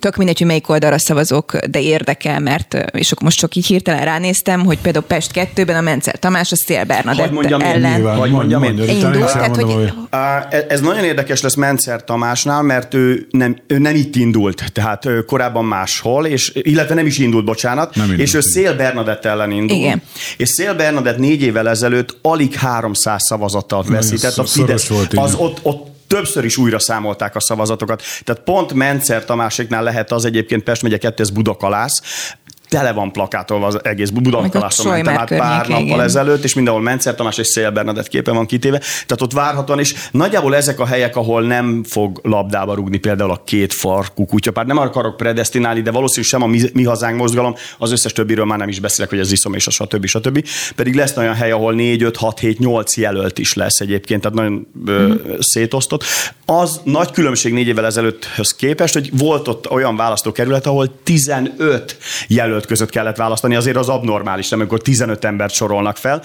tök 0.00 0.16
mindegy, 0.16 0.38
hogy 0.38 0.46
melyik 0.46 0.68
oldalra 0.68 0.98
szavazok, 0.98 1.56
de 1.56 1.80
érdekel, 1.80 2.40
mert 2.40 2.74
és 2.92 3.12
akkor 3.12 3.22
most 3.22 3.38
csak 3.38 3.54
így 3.54 3.66
hirtelen 3.66 4.04
ránéztem, 4.04 4.64
hogy 4.64 4.78
például 4.78 5.04
Pest 5.04 5.30
2-ben 5.34 5.76
a 5.76 5.80
Mencer 5.80 6.18
Tamás 6.18 6.52
a 6.52 6.56
Szél 6.56 6.84
Bernadett 6.84 7.30
mondjam 7.30 7.60
én, 7.60 7.66
ellen 7.66 7.92
Nyilván, 7.92 8.18
Vagy 8.18 8.30
mondjam 8.30 8.62
én. 8.62 8.70
indult, 8.70 9.16
is 9.16 9.30
tehát 9.32 9.56
hogy 9.56 9.92
e- 10.10 10.66
Ez 10.68 10.80
nagyon 10.80 11.04
érdekes 11.04 11.40
lesz 11.40 11.54
Mencer 11.54 12.04
Tamásnál, 12.04 12.62
mert 12.62 12.94
ő 12.94 13.26
nem, 13.30 13.56
ő 13.66 13.78
nem 13.78 13.94
itt 13.94 14.16
indult, 14.16 14.72
tehát 14.72 15.06
korábban 15.26 15.64
máshol, 15.64 16.26
és, 16.26 16.52
illetve 16.54 16.94
nem 16.94 17.06
is 17.06 17.18
indult, 17.18 17.44
bocsánat, 17.44 17.94
Nem 17.94 18.04
indult, 18.04 18.20
és 18.28 18.34
ő. 18.34 18.40
Szél 18.40 18.76
Bernadett 18.76 19.24
ellen 19.24 19.50
indult. 19.50 19.80
Igen. 19.80 20.02
És 20.36 20.48
Szél 20.48 20.74
Bernadett 20.74 21.18
négy 21.18 21.42
évvel 21.42 21.68
ezelőtt 21.68 22.16
alig 22.22 22.54
300 22.54 23.22
szavazattal 23.22 23.84
veszített. 23.88 24.36
A 24.38 24.44
Fidesz, 24.44 24.86
volt, 24.86 25.12
igen. 25.12 25.24
az 25.24 25.34
ott, 25.34 25.58
ott 25.62 25.95
többször 26.06 26.44
is 26.44 26.56
újra 26.56 26.78
számolták 26.78 27.36
a 27.36 27.40
szavazatokat. 27.40 28.02
Tehát 28.24 28.42
pont 28.42 28.72
Mencer 28.72 29.24
Tamáséknál 29.24 29.82
lehet 29.82 30.12
az 30.12 30.24
egyébként 30.24 30.62
Pest 30.62 30.82
megye 30.82 30.98
2, 30.98 31.22
ez 31.22 31.30
Budakalász, 31.30 32.02
tele 32.76 32.92
van 32.92 33.12
plakátolva 33.12 33.66
az 33.66 33.84
egész 33.84 34.10
ott 34.24 34.42
mentem 34.42 34.62
át 35.18 35.28
pár 35.28 35.68
nappal 35.68 35.84
igen. 35.84 36.00
ezelőtt, 36.00 36.44
és 36.44 36.54
mindenhol 36.54 36.82
Mencer 36.82 37.14
Tamás 37.14 37.38
és 37.38 37.46
Szél 37.46 37.70
Bernadett 37.70 38.08
képe 38.08 38.32
van 38.32 38.46
kitéve, 38.46 38.78
tehát 38.78 39.20
ott 39.20 39.32
várhatóan 39.32 39.80
is. 39.80 39.94
Nagyjából 40.10 40.56
ezek 40.56 40.80
a 40.80 40.86
helyek, 40.86 41.16
ahol 41.16 41.42
nem 41.42 41.84
fog 41.84 42.20
labdába 42.22 42.74
rugni 42.74 42.98
például 42.98 43.30
a 43.30 43.42
két 43.44 43.72
farkú 43.72 44.26
kutyapárt. 44.26 44.66
Nem 44.66 44.78
akarok 44.78 45.16
predestinálni, 45.16 45.80
de 45.80 45.90
valószínűleg 45.90 46.30
sem 46.30 46.42
a 46.42 46.46
mi, 46.46 46.60
mi 46.72 46.84
hazánk 46.84 47.16
mozgalom, 47.16 47.54
az 47.78 47.92
összes 47.92 48.12
többiről 48.12 48.44
már 48.44 48.58
nem 48.58 48.68
is 48.68 48.80
beszélek, 48.80 49.10
hogy 49.10 49.18
ez 49.18 49.32
iszom 49.32 49.54
és 49.54 49.66
a 49.66 49.70
stb. 49.70 50.06
stb. 50.06 50.44
Pedig 50.76 50.94
lesz 50.94 51.16
olyan 51.16 51.34
hely, 51.34 51.50
ahol 51.50 51.72
4, 51.72 52.02
5, 52.02 52.16
6, 52.16 52.38
7, 52.38 52.58
8 52.58 52.96
jelölt 52.96 53.38
is 53.38 53.54
lesz 53.54 53.80
egyébként, 53.80 54.20
tehát 54.20 54.36
nagyon 54.36 54.66
ö, 54.86 55.14
szétosztott. 55.38 56.04
Az 56.44 56.80
nagy 56.84 57.10
különbség 57.10 57.52
négy 57.52 57.66
évvel 57.66 57.86
ezelőtthöz 57.86 58.54
képest, 58.54 58.94
hogy 58.94 59.10
volt 59.18 59.48
ott 59.48 59.70
olyan 59.70 59.96
választókerület, 59.96 60.66
ahol 60.66 61.00
15 61.02 61.96
jelölt 62.28 62.65
között 62.66 62.90
kellett 62.90 63.16
választani, 63.16 63.54
azért 63.56 63.76
az 63.76 63.88
abnormális, 63.88 64.48
nem, 64.48 64.60
amikor 64.60 64.80
15 64.80 65.24
embert 65.24 65.54
sorolnak 65.54 65.96
fel. 65.96 66.22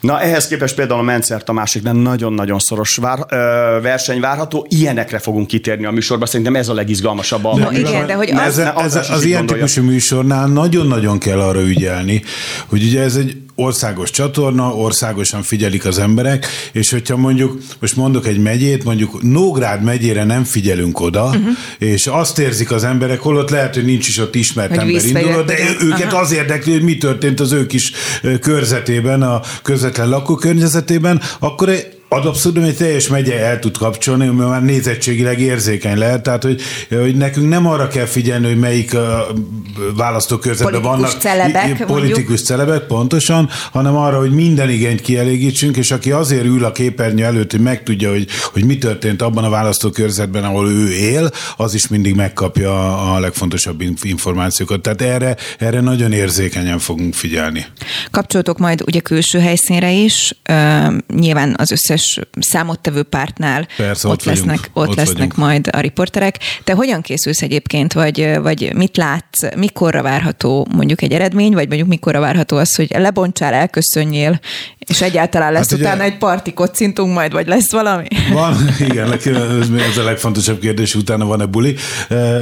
Na 0.00 0.20
ehhez 0.20 0.46
képest 0.46 0.74
például 0.74 1.00
a 1.00 1.02
Mencer 1.02 1.42
Tamásiknál 1.44 1.94
nagyon-nagyon 1.94 2.58
szoros 2.58 2.96
vár, 2.96 3.18
ö, 3.28 3.36
verseny 3.82 4.20
várható, 4.20 4.66
ilyenekre 4.68 5.18
fogunk 5.18 5.46
kitérni 5.46 5.84
a 5.84 5.90
műsorban, 5.90 6.26
szerintem 6.26 6.56
ez 6.56 6.68
a 6.68 6.74
legizgalmasabb. 6.74 7.44
A, 7.44 7.56
No, 7.58 7.70
igen, 7.70 8.06
de 8.06 8.14
hogy 8.14 8.30
az- 8.30 8.58
ez, 8.58 8.74
ez, 8.76 8.94
is 9.02 9.08
az 9.08 9.20
így 9.20 9.26
ilyen 9.26 9.38
gondolja. 9.38 9.64
típusú 9.64 9.86
műsornál 9.90 10.46
nagyon-nagyon 10.46 11.18
kell 11.18 11.40
arra 11.40 11.60
ügyelni, 11.60 12.22
hogy 12.66 12.82
ugye 12.82 13.02
ez 13.02 13.16
egy 13.16 13.36
országos 13.58 14.10
csatorna, 14.10 14.74
országosan 14.74 15.42
figyelik 15.42 15.84
az 15.84 15.98
emberek, 15.98 16.46
és 16.72 16.90
hogyha 16.90 17.16
mondjuk, 17.16 17.58
most 17.80 17.96
mondok 17.96 18.26
egy 18.26 18.38
megyét, 18.38 18.84
mondjuk 18.84 19.22
Nógrád 19.22 19.82
megyére 19.82 20.24
nem 20.24 20.44
figyelünk 20.44 21.00
oda, 21.00 21.24
uh-huh. 21.24 21.48
és 21.78 22.06
azt 22.06 22.38
érzik 22.38 22.70
az 22.70 22.84
emberek, 22.84 23.20
holott 23.20 23.50
lehet, 23.50 23.74
hogy 23.74 23.84
nincs 23.84 24.08
is 24.08 24.18
ott 24.18 24.34
ismert 24.34 24.70
Hogy 24.70 24.78
ember 24.78 25.04
induló, 25.04 25.42
de 25.42 25.54
őket 25.80 26.12
az 26.12 26.32
érdekli, 26.32 26.72
hogy 26.72 26.82
mi 26.82 26.96
történt 26.96 27.40
az 27.40 27.52
ő 27.52 27.66
kis 27.66 27.92
ö, 28.22 28.38
körzetében, 28.38 29.22
a 29.22 29.40
közvetlen 29.62 30.08
lakókörnyezetében, 30.08 31.20
akkor 31.38 31.68
ad 32.10 32.26
abszurdum, 32.26 32.64
egy 32.64 32.76
teljes 32.76 33.08
megye 33.08 33.38
el 33.38 33.58
tud 33.58 33.76
kapcsolni, 33.78 34.26
mert 34.26 34.48
már 34.48 34.62
nézettségileg 34.64 35.40
érzékeny 35.40 35.98
lehet, 35.98 36.22
tehát 36.22 36.42
hogy, 36.42 36.60
hogy 36.90 37.16
nekünk 37.16 37.48
nem 37.48 37.66
arra 37.66 37.88
kell 37.88 38.04
figyelni, 38.04 38.46
hogy 38.46 38.58
melyik 38.58 38.96
választókörzetben 39.96 40.80
Politikus 40.80 41.00
vannak 41.00 41.20
celebek, 41.20 41.64
i- 41.64 41.66
mondjuk. 41.68 41.88
politikus 41.88 42.42
celebek, 42.42 42.80
pontosan, 42.82 43.48
hanem 43.72 43.96
arra, 43.96 44.18
hogy 44.18 44.30
minden 44.30 44.70
igényt 44.70 45.00
kielégítsünk, 45.00 45.76
és 45.76 45.90
aki 45.90 46.10
azért 46.10 46.44
ül 46.44 46.64
a 46.64 46.72
képernyő 46.72 47.24
előtt, 47.24 47.50
hogy 47.50 47.60
megtudja, 47.60 48.10
hogy, 48.10 48.26
hogy 48.52 48.64
mi 48.64 48.78
történt 48.78 49.22
abban 49.22 49.44
a 49.44 49.48
választókörzetben, 49.50 50.44
ahol 50.44 50.68
ő 50.70 50.92
él, 50.92 51.30
az 51.56 51.74
is 51.74 51.88
mindig 51.88 52.14
megkapja 52.14 53.12
a, 53.14 53.18
legfontosabb 53.18 53.80
inf- 53.80 54.04
információkat. 54.04 54.80
Tehát 54.80 55.02
erre, 55.02 55.36
erre 55.58 55.80
nagyon 55.80 56.12
érzékenyen 56.12 56.78
fogunk 56.78 57.14
figyelni. 57.14 57.66
Kapcsoltok 58.10 58.58
majd 58.58 58.82
ugye 58.86 59.00
külső 59.00 59.38
helyszínre 59.38 59.92
is, 59.92 60.34
nyilván 61.14 61.54
az 61.58 61.70
összes 61.70 61.97
számottevő 62.40 63.02
pártnál 63.02 63.66
Persze, 63.76 64.08
ott, 64.08 64.12
ott 64.14 64.22
vagyunk, 64.22 64.46
lesznek, 64.46 64.70
ott, 64.72 64.88
ott 64.88 64.96
lesznek 64.96 65.16
vagyunk. 65.16 65.36
majd 65.36 65.68
a 65.72 65.80
riporterek. 65.80 66.38
Te 66.64 66.72
hogyan 66.72 67.00
készülsz 67.00 67.42
egyébként, 67.42 67.92
vagy, 67.92 68.38
vagy 68.42 68.72
mit 68.74 68.96
látsz, 68.96 69.56
mikorra 69.56 70.02
várható 70.02 70.66
mondjuk 70.70 71.02
egy 71.02 71.12
eredmény, 71.12 71.52
vagy 71.52 71.66
mondjuk 71.66 71.88
mikorra 71.88 72.20
várható 72.20 72.56
az, 72.56 72.74
hogy 72.74 72.88
lebontsál, 72.90 73.52
elköszönjél, 73.54 74.40
és 74.78 75.02
egyáltalán 75.02 75.52
lesz 75.52 75.60
Hát 75.60 75.70
hát 75.70 75.78
ugye- 75.78 75.88
utána 75.88 76.02
egy 76.04 76.18
parti 76.18 76.52
kocintunk 76.52 77.14
majd, 77.14 77.32
vagy 77.32 77.46
lesz 77.46 77.70
valami? 77.70 78.06
Van, 78.32 78.56
igen, 78.80 79.12
ez 79.12 79.96
a 79.96 80.04
legfontosabb 80.04 80.58
kérdés, 80.60 80.94
utána 80.94 81.24
van-e 81.24 81.46
buli. 81.46 81.74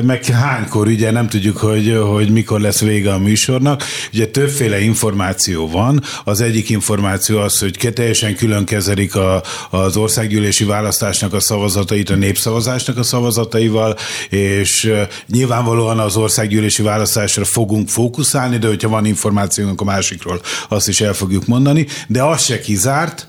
Meg 0.03 0.25
hánykor, 0.25 0.87
ugye 0.87 1.11
nem 1.11 1.29
tudjuk, 1.29 1.57
hogy, 1.57 1.99
hogy 2.13 2.31
mikor 2.31 2.61
lesz 2.61 2.81
vége 2.81 3.13
a 3.13 3.19
műsornak. 3.19 3.83
Ugye 4.13 4.27
többféle 4.27 4.81
információ 4.81 5.69
van. 5.69 6.03
Az 6.25 6.41
egyik 6.41 6.69
információ 6.71 7.39
az, 7.39 7.59
hogy 7.59 7.91
teljesen 7.95 8.35
külön 8.37 8.65
kezelik 8.65 9.15
a, 9.15 9.43
az 9.71 9.97
országgyűlési 9.97 10.65
választásnak 10.65 11.33
a 11.33 11.41
szavazatait 11.41 12.11
a 12.11 12.15
népszavazásnak 12.15 12.99
a 12.99 13.03
szavazataival, 13.03 13.97
és 14.31 14.93
nyilvánvalóan 15.27 15.99
az 15.99 16.17
országgyűlési 16.17 16.83
választásra 16.83 17.45
fogunk 17.45 17.89
fókuszálni, 17.89 18.59
de 18.59 18.67
hogyha 18.67 18.89
van 18.89 19.05
információnk 19.05 19.81
a 19.81 19.85
másikról, 19.85 20.41
azt 20.69 20.89
is 20.89 21.01
el 21.01 21.13
fogjuk 21.13 21.47
mondani. 21.47 21.87
De 22.09 22.23
az 22.23 22.43
se 22.43 22.61
kizárt, 22.61 23.27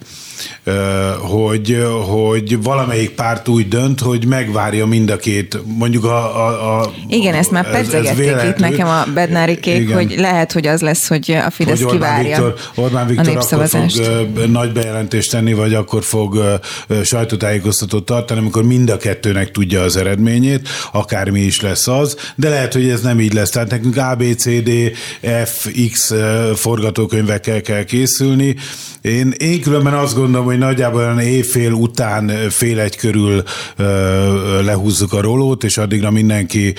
hogy, 1.19 1.85
hogy 2.07 2.63
valamelyik 2.63 3.09
párt 3.09 3.47
úgy 3.47 3.67
dönt, 3.67 3.99
hogy 3.99 4.25
megvárja 4.25 4.85
mind 4.85 5.09
a 5.09 5.17
két, 5.17 5.57
mondjuk 5.65 6.03
a... 6.03 6.47
a, 6.47 6.79
a 6.79 6.91
Igen, 7.07 7.33
ezt 7.33 7.51
már 7.51 7.71
pedzegették 7.71 8.11
itt 8.11 8.17
véletlenül. 8.17 8.69
nekem 8.69 8.87
a 8.87 9.05
Bednárikék, 9.13 9.81
Igen. 9.81 9.95
hogy 9.95 10.15
lehet, 10.17 10.51
hogy 10.51 10.67
az 10.67 10.81
lesz, 10.81 11.07
hogy 11.07 11.31
a 11.45 11.49
Fidesz 11.49 11.81
hogy 11.81 11.93
Orbán 11.93 12.15
kivárja 12.23 12.45
Viktor, 12.45 12.83
Orbán 12.83 13.03
a 13.03 13.07
Viktor 13.07 13.27
akkor 13.27 13.43
fog 13.45 13.81
népszavazást. 13.81 14.51
nagy 14.51 14.71
bejelentést 14.71 15.31
tenni, 15.31 15.53
vagy 15.53 15.73
akkor 15.73 16.03
fog 16.03 16.59
sajtótájékoztatót 17.03 18.05
tartani, 18.05 18.39
amikor 18.39 18.63
mind 18.63 18.89
a 18.89 18.97
kettőnek 18.97 19.51
tudja 19.51 19.81
az 19.81 19.95
eredményét, 19.97 20.69
akármi 20.91 21.39
is 21.39 21.61
lesz 21.61 21.87
az, 21.87 22.17
de 22.35 22.49
lehet, 22.49 22.73
hogy 22.73 22.89
ez 22.89 23.01
nem 23.01 23.19
így 23.19 23.33
lesz. 23.33 23.49
Tehát 23.49 23.69
nekünk 23.69 23.97
A, 23.97 24.15
B, 24.15 24.23
C, 24.37 24.45
D, 24.45 24.69
F, 25.45 25.67
X 25.91 26.11
ö, 26.11 26.51
forgatókönyvekkel 26.55 27.61
kell 27.61 27.83
készülni. 27.83 28.55
Én, 29.01 29.33
én 29.37 29.61
különben 29.61 29.93
azt 29.93 30.13
gondolom, 30.13 30.26
gondolom, 30.31 30.47
hogy 30.47 30.67
nagyjából 30.67 30.99
olyan 30.99 31.19
évfél 31.19 31.71
után 31.71 32.31
fél 32.49 32.79
egy 32.79 32.95
körül 32.95 33.43
lehúzzuk 34.61 35.13
a 35.13 35.21
rolót, 35.21 35.63
és 35.63 35.77
addigra 35.77 36.11
mindenki 36.11 36.73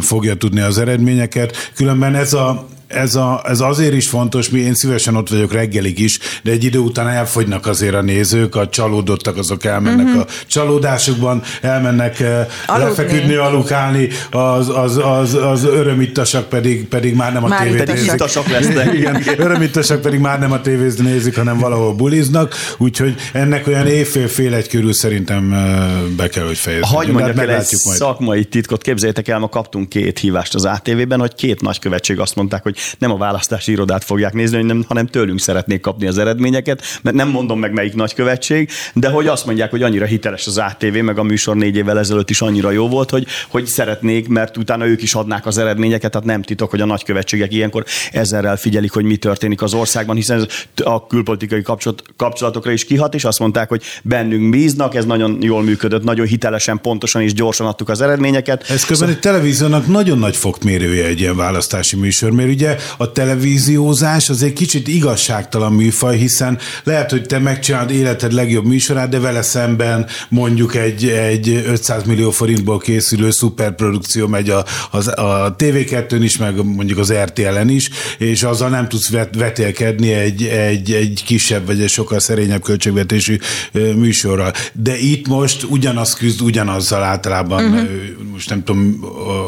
fogja 0.00 0.34
tudni 0.34 0.60
az 0.60 0.78
eredményeket. 0.78 1.56
Különben 1.74 2.14
ez 2.14 2.32
a 2.32 2.66
ez, 2.88 3.14
a, 3.14 3.42
ez 3.44 3.60
azért 3.60 3.94
is 3.94 4.08
fontos, 4.08 4.50
mi 4.50 4.58
én 4.58 4.74
szívesen 4.74 5.16
ott 5.16 5.28
vagyok 5.28 5.52
reggelig 5.52 5.98
is, 5.98 6.18
de 6.42 6.50
egy 6.50 6.64
idő 6.64 6.78
után 6.78 7.08
elfogynak 7.08 7.66
azért 7.66 7.94
a 7.94 8.00
nézők, 8.00 8.56
a 8.56 8.68
csalódottak 8.68 9.36
azok 9.36 9.64
elmennek 9.64 10.06
uh-huh. 10.06 10.20
a 10.20 10.26
csalódásukban, 10.46 11.42
elmennek 11.60 12.20
eh, 12.20 12.46
Aludni. 12.66 12.88
lefeküdni, 12.88 13.34
alukálni, 13.34 14.08
az, 14.30 14.68
az, 14.68 14.96
az, 14.96 15.34
az 15.34 15.64
örömittasak 15.64 16.48
pedig, 16.48 16.88
pedig 16.88 17.14
már 17.14 17.32
nem 17.32 17.44
a 17.44 17.48
már 17.48 17.62
tévét 17.62 17.86
nézik. 17.86 18.12
Ittasak 18.12 18.48
lesznek. 18.48 18.94
Igen, 18.94 19.22
örömittasak 19.36 20.00
pedig 20.00 20.20
már 20.20 20.38
nem 20.38 20.52
a 20.52 20.60
tévét 20.60 21.02
nézik, 21.02 21.36
hanem 21.36 21.58
valahol 21.58 21.94
buliznak, 21.94 22.54
úgyhogy 22.78 23.14
ennek 23.32 23.66
olyan 23.66 23.86
évfél-fél 23.86 24.54
egy 24.54 24.68
körül 24.68 24.92
szerintem 24.92 25.52
eh, 25.52 25.86
be 26.16 26.28
kell, 26.28 26.46
hogy 26.46 26.58
fejezni. 26.58 26.86
Hagy 26.86 27.08
mondjak 27.08 27.38
el 27.38 27.50
egy 27.50 27.74
majd. 27.84 27.98
szakmai 27.98 28.44
titkot, 28.44 28.82
képzeljétek 28.82 29.28
el, 29.28 29.38
ma 29.38 29.48
kaptunk 29.48 29.88
két 29.88 30.18
hívást 30.18 30.54
az 30.54 30.64
ATV-ben, 30.64 31.20
hogy 31.20 31.34
két 31.34 31.60
nagykövetség 31.60 32.20
azt 32.20 32.34
mondták, 32.34 32.62
hogy 32.62 32.75
nem 32.98 33.10
a 33.10 33.16
választási 33.16 33.72
irodát 33.72 34.04
fogják 34.04 34.32
nézni, 34.32 34.56
hanem, 34.56 34.84
hanem 34.88 35.06
tőlünk 35.06 35.40
szeretnék 35.40 35.80
kapni 35.80 36.06
az 36.06 36.18
eredményeket, 36.18 36.82
mert 37.02 37.16
nem 37.16 37.28
mondom 37.28 37.58
meg 37.58 37.72
melyik 37.72 37.94
nagykövetség, 37.94 38.70
de 38.94 39.08
hogy 39.08 39.26
azt 39.26 39.46
mondják, 39.46 39.70
hogy 39.70 39.82
annyira 39.82 40.04
hiteles 40.04 40.46
az 40.46 40.58
ATV, 40.58 40.96
meg 40.96 41.18
a 41.18 41.22
műsor 41.22 41.56
négy 41.56 41.76
évvel 41.76 41.98
ezelőtt 41.98 42.30
is 42.30 42.40
annyira 42.40 42.70
jó 42.70 42.88
volt, 42.88 43.10
hogy, 43.10 43.26
hogy 43.48 43.66
szeretnék, 43.66 44.28
mert 44.28 44.56
utána 44.56 44.86
ők 44.86 45.02
is 45.02 45.14
adnák 45.14 45.46
az 45.46 45.58
eredményeket, 45.58 46.10
tehát 46.10 46.26
nem 46.26 46.42
titok, 46.42 46.70
hogy 46.70 46.80
a 46.80 46.86
nagykövetségek 46.86 47.52
ilyenkor 47.52 47.84
ezerrel 48.12 48.56
figyelik, 48.56 48.92
hogy 48.92 49.04
mi 49.04 49.16
történik 49.16 49.62
az 49.62 49.74
országban, 49.74 50.16
hiszen 50.16 50.38
ez 50.38 50.46
a 50.84 51.06
külpolitikai 51.06 51.62
kapcsolatokra 52.16 52.70
is 52.70 52.84
kihat, 52.84 53.14
és 53.14 53.24
azt 53.24 53.38
mondták, 53.38 53.68
hogy 53.68 53.82
bennünk 54.02 54.50
bíznak, 54.50 54.94
ez 54.94 55.04
nagyon 55.04 55.38
jól 55.40 55.62
működött, 55.62 56.02
nagyon 56.02 56.26
hitelesen, 56.26 56.80
pontosan 56.80 57.22
és 57.22 57.32
gyorsan 57.32 57.66
adtuk 57.66 57.88
az 57.88 58.00
eredményeket. 58.00 58.62
Ez 58.62 58.84
közben 58.84 58.96
szóval... 58.96 59.14
egy 59.14 59.20
televíziónak 59.20 59.86
nagyon 59.86 60.18
nagy 60.18 60.36
fokmérője 60.36 61.06
egy 61.06 61.20
ilyen 61.20 61.36
választási 61.36 61.96
műsor, 61.96 62.30
mert 62.30 62.48
ugye 62.48 62.65
ugye 62.66 62.76
a 62.96 63.12
televíziózás 63.12 64.28
az 64.28 64.42
egy 64.42 64.52
kicsit 64.52 64.88
igazságtalan 64.88 65.72
műfaj, 65.72 66.16
hiszen 66.16 66.58
lehet, 66.84 67.10
hogy 67.10 67.26
te 67.26 67.38
megcsinálod 67.38 67.90
életed 67.90 68.32
legjobb 68.32 68.64
műsorát, 68.64 69.08
de 69.08 69.18
vele 69.18 69.42
szemben 69.42 70.06
mondjuk 70.28 70.74
egy, 70.74 71.08
egy 71.08 71.62
500 71.66 72.04
millió 72.04 72.30
forintból 72.30 72.78
készülő 72.78 73.30
szuperprodukció 73.30 74.26
megy 74.26 74.50
a, 74.50 74.64
a, 74.90 75.20
a 75.20 75.56
TV2-n 75.56 76.20
is, 76.22 76.36
meg 76.36 76.64
mondjuk 76.64 76.98
az 76.98 77.12
RTL-en 77.12 77.68
is, 77.68 77.90
és 78.18 78.42
azzal 78.42 78.68
nem 78.68 78.88
tudsz 78.88 79.10
vet, 79.10 79.34
vetélkedni 79.34 80.12
egy, 80.12 80.44
egy, 80.44 80.92
egy 80.92 81.22
kisebb 81.24 81.66
vagy 81.66 81.80
egy 81.80 81.88
sokkal 81.88 82.18
szerényebb 82.18 82.62
költségvetésű 82.62 83.38
műsorral. 83.72 84.52
De 84.72 84.98
itt 84.98 85.28
most 85.28 85.66
ugyanaz 85.68 86.14
küzd 86.14 86.40
ugyanazzal 86.40 87.02
általában, 87.02 87.64
uh-huh. 87.64 87.88
most 88.32 88.48
nem 88.48 88.64
tudom, 88.64 89.00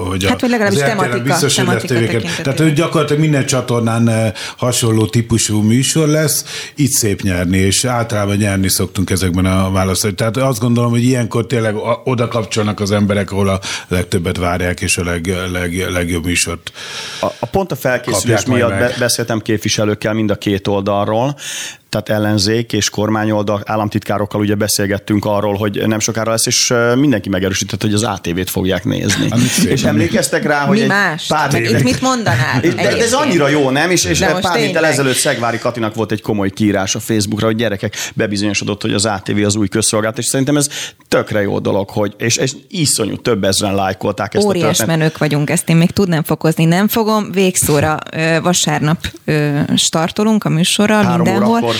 hogy 0.09 0.25
a, 0.25 0.29
hát, 0.29 0.41
vagy 0.41 0.51
legalábbis 0.51 0.81
az 0.81 0.89
tematika, 0.89 1.23
biztos, 1.23 1.55
tematika 1.55 1.95
hogy 1.95 2.27
Tehát, 2.43 2.59
hogy 2.59 2.81
gyakorlatilag 3.09 3.21
minden 3.21 3.47
csatornán 3.47 4.09
eh, 4.09 4.33
hasonló 4.57 5.07
típusú 5.07 5.61
műsor 5.61 6.09
lesz, 6.09 6.45
itt 6.75 6.91
szép 6.91 7.23
nyerni, 7.23 7.57
és 7.57 7.85
általában 7.85 8.37
nyerni 8.37 8.69
szoktunk 8.69 9.11
ezekben 9.11 9.45
a 9.45 9.71
választásokban. 9.71 10.33
Tehát 10.33 10.51
azt 10.51 10.61
gondolom, 10.61 10.91
hogy 10.91 11.03
ilyenkor 11.03 11.47
tényleg 11.47 11.75
oda 12.05 12.29
kapcsolnak 12.29 12.81
az 12.81 12.91
emberek, 12.91 13.33
ahol 13.33 13.49
a 13.49 13.61
legtöbbet 13.89 14.37
várják, 14.37 14.81
és 14.81 14.97
a 14.97 15.05
leg, 15.05 15.35
leg, 15.53 15.91
legjobb 15.91 16.25
műsort. 16.25 16.73
A, 17.21 17.27
a 17.39 17.47
pont 17.47 17.73
a 17.73 17.77
felkészülés 17.77 18.45
miatt 18.45 18.79
be, 18.79 18.95
beszéltem 18.99 19.41
képviselőkkel 19.41 20.13
mind 20.13 20.31
a 20.31 20.37
két 20.37 20.67
oldalról, 20.67 21.37
tehát 21.89 22.09
ellenzék 22.09 22.73
és 22.73 22.91
kormányoldal 22.91 23.63
államtitkárokkal 23.65 24.41
ugye 24.41 24.55
beszélgettünk 24.55 25.25
arról, 25.25 25.55
hogy 25.55 25.87
nem 25.87 25.99
sokára 25.99 26.31
lesz, 26.31 26.47
és 26.47 26.75
mindenki 26.95 27.29
megerősített, 27.29 27.83
hogy 27.83 27.95
az 27.95 28.03
ATV-t 28.03 28.51
fogják 28.51 28.85
nézni. 28.85 29.29
és 29.67 29.83
emlékeztek 29.83 30.45
rá, 30.45 30.65
hogy 30.65 30.79
Mi 30.81 30.87
más? 30.87 31.27
pár 31.27 31.53
Meg 31.53 31.65
itt 31.65 31.83
mit 31.83 32.01
mondanál? 32.01 32.61
De, 32.61 32.69
de 32.75 32.97
ez 32.97 33.13
annyira 33.13 33.49
jó, 33.49 33.71
nem? 33.71 33.91
És, 33.91 34.05
és 34.05 34.19
pár 34.41 34.57
héttel 34.57 34.87
ezelőtt 34.87 35.17
Szegvári 35.17 35.59
Katinak 35.59 35.95
volt 35.95 36.13
egy 36.13 36.23
komoly 36.23 36.51
kiírás 36.51 36.95
a 36.95 37.01
Facebookra, 37.01 37.47
hogy 37.47 37.57
gyerekek, 37.57 37.97
bebizonyosodott, 38.15 38.83
hogy 38.83 38.93
az 38.93 39.05
ATV 39.05 39.45
az 39.45 39.57
új 39.57 39.69
közszolgálat, 39.69 40.19
és 40.19 40.27
szerintem 40.27 40.57
ez 40.57 40.69
tökre 41.09 41.41
jó 41.41 41.59
dolog, 41.59 41.91
hogy, 41.91 42.15
és, 42.19 42.37
és 42.37 42.53
iszonyú 42.69 43.17
több 43.17 43.45
ezeren 43.45 43.75
lájkolták 43.75 44.35
ezt 44.35 44.45
Óriás 44.45 44.81
a 44.81 44.87
menők 44.87 45.19
vagyunk, 45.19 45.51
ezt 45.51 45.69
én 45.69 45.77
még 45.77 45.91
tudnám 45.91 46.23
fokozni. 46.23 46.65
Nem 46.65 46.89
fogom, 46.89 47.33
végszóra 47.33 47.99
vasárnap 48.43 48.99
startolunk 49.77 50.45
a 50.45 50.49
műsorral 50.49 51.03
Három 51.03 51.23
mindenhol. 51.23 51.49
Órakor 51.49 51.78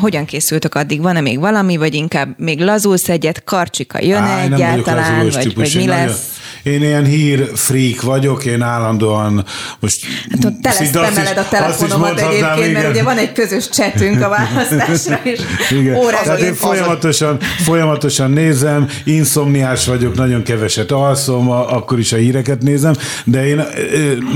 hogyan 0.00 0.24
készültök 0.24 0.74
addig? 0.74 1.00
Van-e 1.00 1.20
még 1.20 1.38
valami, 1.38 1.76
vagy 1.76 1.94
inkább 1.94 2.38
még 2.38 2.60
lazulsz 2.60 3.08
egyet? 3.08 3.44
Karcsika 3.44 4.02
jön-e 4.02 4.40
egyáltalán, 4.40 5.28
vagy, 5.30 5.54
vagy 5.54 5.72
mi 5.74 5.86
lesz? 5.86 6.38
Én 6.62 6.82
ilyen 6.82 7.04
hír 7.04 7.50
freak 7.54 8.02
vagyok, 8.02 8.44
én 8.44 8.62
állandóan 8.62 9.44
most... 9.80 10.06
Hát 10.30 10.44
ott 10.44 10.60
teleszpemeled 10.62 11.38
a 11.38 11.48
telefonomat 11.48 12.20
egyébként, 12.20 12.56
igen. 12.56 12.70
mert 12.70 12.88
ugye 12.88 13.02
van 13.02 13.18
egy 13.18 13.32
közös 13.32 13.68
csetünk 13.68 14.22
a 14.22 14.28
választásra, 14.38 15.20
és 15.22 15.40
igen. 15.70 16.14
Hát 16.24 16.40
én 16.40 16.54
folyamatosan, 16.54 17.40
folyamatosan 17.40 18.30
nézem, 18.30 18.88
inszomniás 19.04 19.86
vagyok, 19.86 20.14
nagyon 20.14 20.42
keveset 20.42 20.90
alszom, 20.90 21.50
akkor 21.50 21.98
is 21.98 22.12
a 22.12 22.16
híreket 22.16 22.62
nézem, 22.62 22.94
de 23.24 23.46
én 23.46 23.62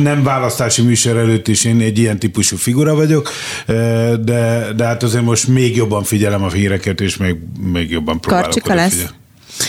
nem 0.02 0.22
választási 0.22 0.82
műsor 0.82 1.16
előtt 1.16 1.48
is 1.48 1.64
én 1.64 1.80
egy 1.80 1.98
ilyen 1.98 2.18
típusú 2.18 2.56
figura 2.56 2.94
vagyok, 2.94 3.30
de, 4.20 4.72
de 4.76 4.84
hát 4.84 5.02
azért 5.02 5.24
most 5.24 5.48
még 5.48 5.76
jobban 5.76 6.02
figyelem 6.02 6.42
a 6.42 6.50
híreket, 6.50 7.00
és 7.00 7.16
még, 7.16 7.36
még 7.72 7.90
jobban 7.90 8.20
próbálok 8.20 8.44
Karcsika 8.44 8.74
lesz? 8.74 8.92
Figyelni. 8.92 9.22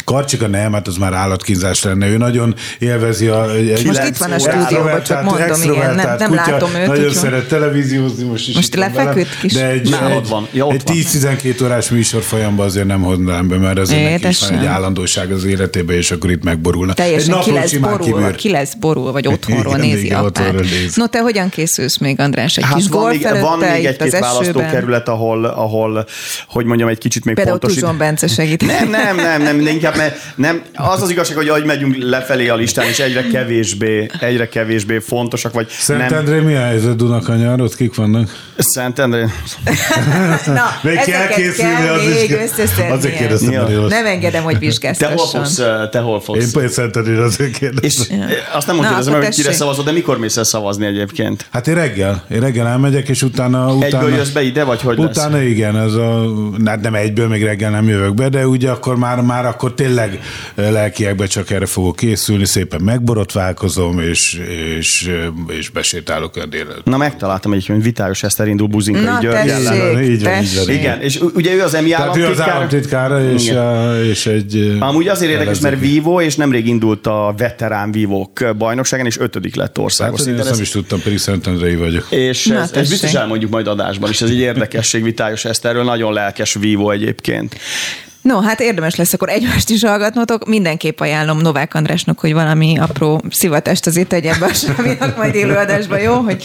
Karcsika 0.06 0.48
nem, 0.48 0.74
hát 0.74 0.88
az 0.88 0.98
már 0.98 1.14
állatkínzás 1.14 1.84
lenne. 1.84 2.08
Ő 2.08 2.18
nagyon 2.18 2.56
élvezi 2.80 3.28
a... 3.28 3.46
Most 3.86 4.04
itt 4.04 4.18
van 4.18 4.32
a 4.32 4.40
stúdióban, 4.40 5.04
csak 5.04 5.24
mondom, 5.24 5.62
igen, 5.62 5.96
nem, 5.96 6.16
nem 6.18 6.30
kutya, 6.30 6.52
látom 6.52 6.76
őt. 6.76 6.88
Nagyon 6.88 7.06
úgy, 7.06 7.14
szeret 7.14 7.48
televíziózni, 7.48 8.24
most 8.24 8.48
is 8.48 8.56
Most 8.56 8.76
lefeküdt 8.76 9.40
kis... 9.40 9.54
De 9.54 9.70
egy, 9.70 9.96
egy, 10.12 10.28
van. 10.28 10.48
Ja, 10.52 10.72
egy 10.72 10.82
10-12 10.86 11.64
órás 11.64 11.90
műsor 11.90 12.22
folyamban 12.22 12.66
azért 12.66 12.88
nem 12.88 13.02
hoznám 13.02 13.48
be, 13.48 13.58
mert 13.58 13.78
azért 13.78 14.12
neki 14.12 14.28
is 14.28 14.40
van 14.40 14.60
egy 14.60 14.66
állandóság 14.66 15.32
az 15.32 15.44
életében, 15.44 15.96
és 15.96 16.12
akkor 16.12 16.32
itt 16.32 16.44
megborulna. 16.44 16.94
Teljesen 16.94 17.40
ki 17.40 17.52
lesz, 17.52 17.74
borul, 17.74 18.32
ki 18.32 18.50
lesz 18.50 18.74
borul, 18.74 19.12
vagy 19.12 19.28
otthonról 19.28 19.76
nézi 19.76 20.10
apát. 20.10 20.54
No, 20.96 21.08
te 21.08 21.20
hogyan 21.20 21.50
készülsz 21.50 21.98
még, 21.98 22.20
András? 22.20 22.58
Egy 22.58 22.64
hát 22.64 22.76
kis 22.76 22.88
van, 22.88 23.10
még, 23.10 23.28
van 23.42 23.58
még 23.58 23.86
egy-két 23.86 24.20
választókerület, 24.20 25.08
ahol, 25.08 25.46
ahol, 25.46 26.06
hogy 26.48 26.66
mondjam, 26.66 26.90
egy 26.90 26.98
kicsit 26.98 27.26
még 27.26 27.36
Például 27.36 27.60
Tuzson 27.60 27.98
Bence 27.98 28.28
segít. 28.28 28.66
Nem, 28.66 28.90
nem, 28.90 29.16
nem, 29.16 29.42
nem, 29.42 29.60
inkább, 29.76 29.96
mert 29.96 30.18
nem, 30.36 30.62
az 30.74 31.02
az 31.02 31.10
igazság, 31.10 31.38
hogy 31.38 31.48
ahogy 31.48 31.66
megyünk 31.66 31.96
lefelé 32.00 32.48
a 32.48 32.56
listán, 32.56 32.88
és 32.88 33.00
egyre 33.00 33.28
kevésbé, 33.28 34.08
egyre 34.20 34.50
kevésbé 34.50 35.00
fontosak, 35.00 35.54
vagy 35.54 35.68
Szentendré 35.70 36.40
mi 36.40 36.56
a 36.56 36.62
helyzet 36.62 36.96
Dunakanyar? 36.96 37.62
Ott 37.62 37.76
kik 37.76 37.96
vannak? 37.96 38.30
Szentendré. 38.58 39.26
Na, 40.46 40.64
még 40.82 41.00
kell 41.00 41.28
készülni, 41.28 41.88
az 41.88 42.02
is 42.02 42.80
Azért 42.90 43.18
kérdeztem, 43.18 43.52
ja. 43.52 43.88
Nem 43.88 44.06
engedem, 44.06 44.44
hogy 44.44 44.60
vizsgáztasson. 44.60 45.16
Te 45.16 45.22
hol 45.22 45.28
fogsz? 45.28 45.90
Te 45.92 46.00
hol 46.00 46.22
fogsz? 46.22 46.40
Én 46.40 46.52
például 46.52 46.72
Szentendrén 46.72 47.20
azért 47.20 47.58
kérdeztem. 47.58 48.20
És 48.30 48.36
azt 48.54 48.68
nem 48.68 48.76
mondtad, 48.76 49.14
hogy 49.14 49.30
kire 49.30 49.54
szavazod, 49.54 49.86
de 49.86 49.92
mikor 49.92 50.18
mész 50.18 50.38
el 50.38 50.44
szavazni 50.44 50.86
egyébként? 50.86 51.46
Hát 51.52 51.68
én 51.68 51.76
reggel. 51.76 52.24
Én 52.32 52.40
reggel 52.40 52.68
elmegyek, 52.68 53.10
és 53.10 53.22
utána... 53.22 53.74
utána 53.74 53.86
egyből 53.86 54.18
jössz 54.18 54.30
be 54.30 54.42
ide, 54.42 54.64
vagy 54.64 54.82
hogy 54.82 55.00
Utána 55.00 55.38
lesz? 55.38 55.46
igen, 55.46 55.78
ez 55.78 55.94
a, 55.94 56.26
hát 56.66 56.82
nem 56.82 56.96
egyből, 56.96 57.28
még 57.28 57.44
reggel 57.44 57.72
nem 57.72 57.88
jövök 57.88 58.14
be, 58.14 58.30
de 58.30 58.48
ugye 58.48 58.70
akkor 58.70 58.96
már, 58.98 59.22
már 59.22 59.46
akkor 59.46 59.65
tényleg 59.74 60.20
lelkiekbe 60.56 61.26
csak 61.26 61.50
erre 61.50 61.66
fogok 61.66 61.96
készülni, 61.96 62.46
szépen 62.46 62.82
megborotválkozom, 62.82 64.00
és, 64.00 64.42
és, 64.78 65.12
és 65.48 65.70
besétálok 65.70 66.36
a 66.36 66.46
délelőtt. 66.46 66.86
Na 66.86 66.98
megtaláltam 66.98 67.54
egy, 67.54 67.66
hogy 67.66 67.84
Vitályos 67.84 68.24
Eszter 68.24 68.48
indul 68.48 68.68
Buzinkai 68.68 69.04
Na, 69.04 69.20
György 69.22 69.50
ellen. 69.50 70.04
Így 70.04 70.24
van, 70.24 70.42
így 70.42 70.56
van. 70.56 70.70
Igen, 70.70 71.02
és 71.02 71.20
ugye 71.34 71.54
ő 71.54 71.62
az 71.62 71.74
emi 71.74 71.90
Tehát 71.90 72.18
ő 72.18 72.26
az 72.26 72.42
államtitkára, 72.42 73.32
és, 73.32 73.50
a, 73.50 73.96
és 74.04 74.26
egy... 74.26 74.78
Amúgy 74.80 75.08
azért 75.08 75.32
érdekes, 75.32 75.60
mert 75.60 75.80
vívó, 75.80 76.22
és 76.22 76.36
nemrég 76.36 76.68
indult 76.68 77.08
a 77.08 77.34
veterán 77.38 77.92
vívók 77.92 78.56
bajnokságán, 78.58 79.06
és 79.06 79.20
ötödik 79.20 79.56
lett 79.56 79.80
országos 79.80 80.18
hát, 80.18 80.26
szinten. 80.26 80.46
Ezt 80.46 80.52
nem 80.52 80.62
is 80.62 80.70
tudtam, 80.70 81.02
pedig 81.02 81.18
Szentendrei 81.18 81.76
vagyok. 81.76 82.08
És 82.10 82.46
Na, 82.46 82.60
ez, 82.60 82.72
ez 82.72 82.90
biztos 82.90 83.14
elmondjuk 83.14 83.52
majd 83.52 83.68
adásban 83.68 84.10
is, 84.10 84.22
ez 84.22 84.30
egy 84.30 84.40
érdekesség 84.40 85.04
Vitályos 85.04 85.46
Eszterről, 85.46 85.84
nagyon 85.84 86.14
lelkes 86.14 86.54
vívó 86.54 86.92
egyébként. 86.92 87.56
No, 88.26 88.42
hát 88.42 88.60
érdemes 88.60 88.96
lesz 88.96 89.14
akkor 89.14 89.30
egymást 89.30 89.70
is 89.70 89.84
hallgatnotok. 89.84 90.48
Mindenképp 90.48 91.00
ajánlom 91.00 91.38
Novák 91.42 91.74
Andrásnak, 91.74 92.20
hogy 92.20 92.34
valami 92.34 92.78
apró 92.78 93.22
szivatást 93.30 93.88
azért 93.88 94.08
tegyen 94.08 94.36
be 94.40 94.46
a 94.46 94.54
Sáminak 94.54 95.18
majd 95.18 95.36
élőadásba, 95.36 95.98
jó? 95.98 96.14
Hogy 96.14 96.44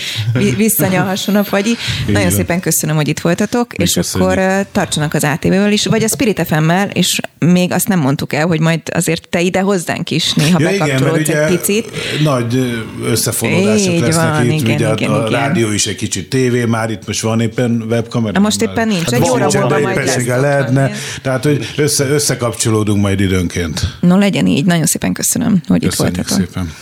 visszanyalhasson 0.57 1.37
a 1.37 1.45
fagyi. 1.45 1.71
Így 1.71 1.77
Nagyon 2.07 2.23
van. 2.23 2.31
szépen 2.31 2.61
köszönöm, 2.61 2.97
hogy 2.97 3.09
itt 3.09 3.21
voltatok, 3.21 3.77
Mi 3.77 3.85
és 3.85 3.93
köszönjük. 3.93 4.31
akkor 4.31 4.67
tartsanak 4.73 5.15
az 5.15 5.25
ATV-vel 5.25 5.73
is, 5.73 5.87
vagy 5.87 6.03
a 6.03 6.09
Spirit 6.09 6.43
fm 6.47 6.71
és 6.93 7.21
még 7.39 7.73
azt 7.73 7.89
nem 7.89 7.99
mondtuk 7.99 8.33
el, 8.33 8.47
hogy 8.47 8.61
majd 8.61 8.81
azért 8.93 9.29
te 9.29 9.41
ide 9.41 9.61
hozzánk 9.61 10.11
is 10.11 10.33
néha 10.33 10.61
ja, 10.61 10.71
bekapcsolódsz 10.71 11.29
egy 11.29 11.57
picit. 11.57 11.91
Nagy 12.23 12.83
összefonódások 13.05 13.93
Így 13.93 14.01
lesznek 14.01 14.33
van, 14.33 14.45
itt, 14.45 14.61
igen, 14.61 14.75
ugye 14.75 14.93
igen, 14.93 15.11
a, 15.11 15.27
igen. 15.27 15.41
rádió 15.41 15.73
is 15.73 15.87
egy 15.87 15.97
kicsit 15.97 16.29
tévé, 16.29 16.65
már 16.65 16.91
itt 16.91 17.07
most 17.07 17.21
van 17.21 17.41
éppen 17.41 17.85
webkamera. 17.89 18.33
Na 18.33 18.41
most 18.41 18.63
éppen 18.63 18.89
nincs, 18.89 19.05
hát 19.05 19.13
egy 19.13 19.29
óra 19.29 19.49
múlva 19.53 19.79
majd 19.79 20.05
lesz. 20.05 20.27
lehetne, 20.27 20.91
tehát 21.23 21.45
hogy 21.45 21.70
össze, 21.77 22.07
összekapcsolódunk 22.09 23.01
majd 23.01 23.21
időnként. 23.21 23.81
No 24.01 24.19
legyen 24.19 24.47
így, 24.47 24.65
nagyon 24.65 24.87
szépen 24.87 25.13
köszönöm, 25.13 25.61
hogy 25.67 25.85
Köszönjük 25.85 26.17
itt 26.19 26.27
voltatok. 26.29 26.47
szépen. 26.55 26.73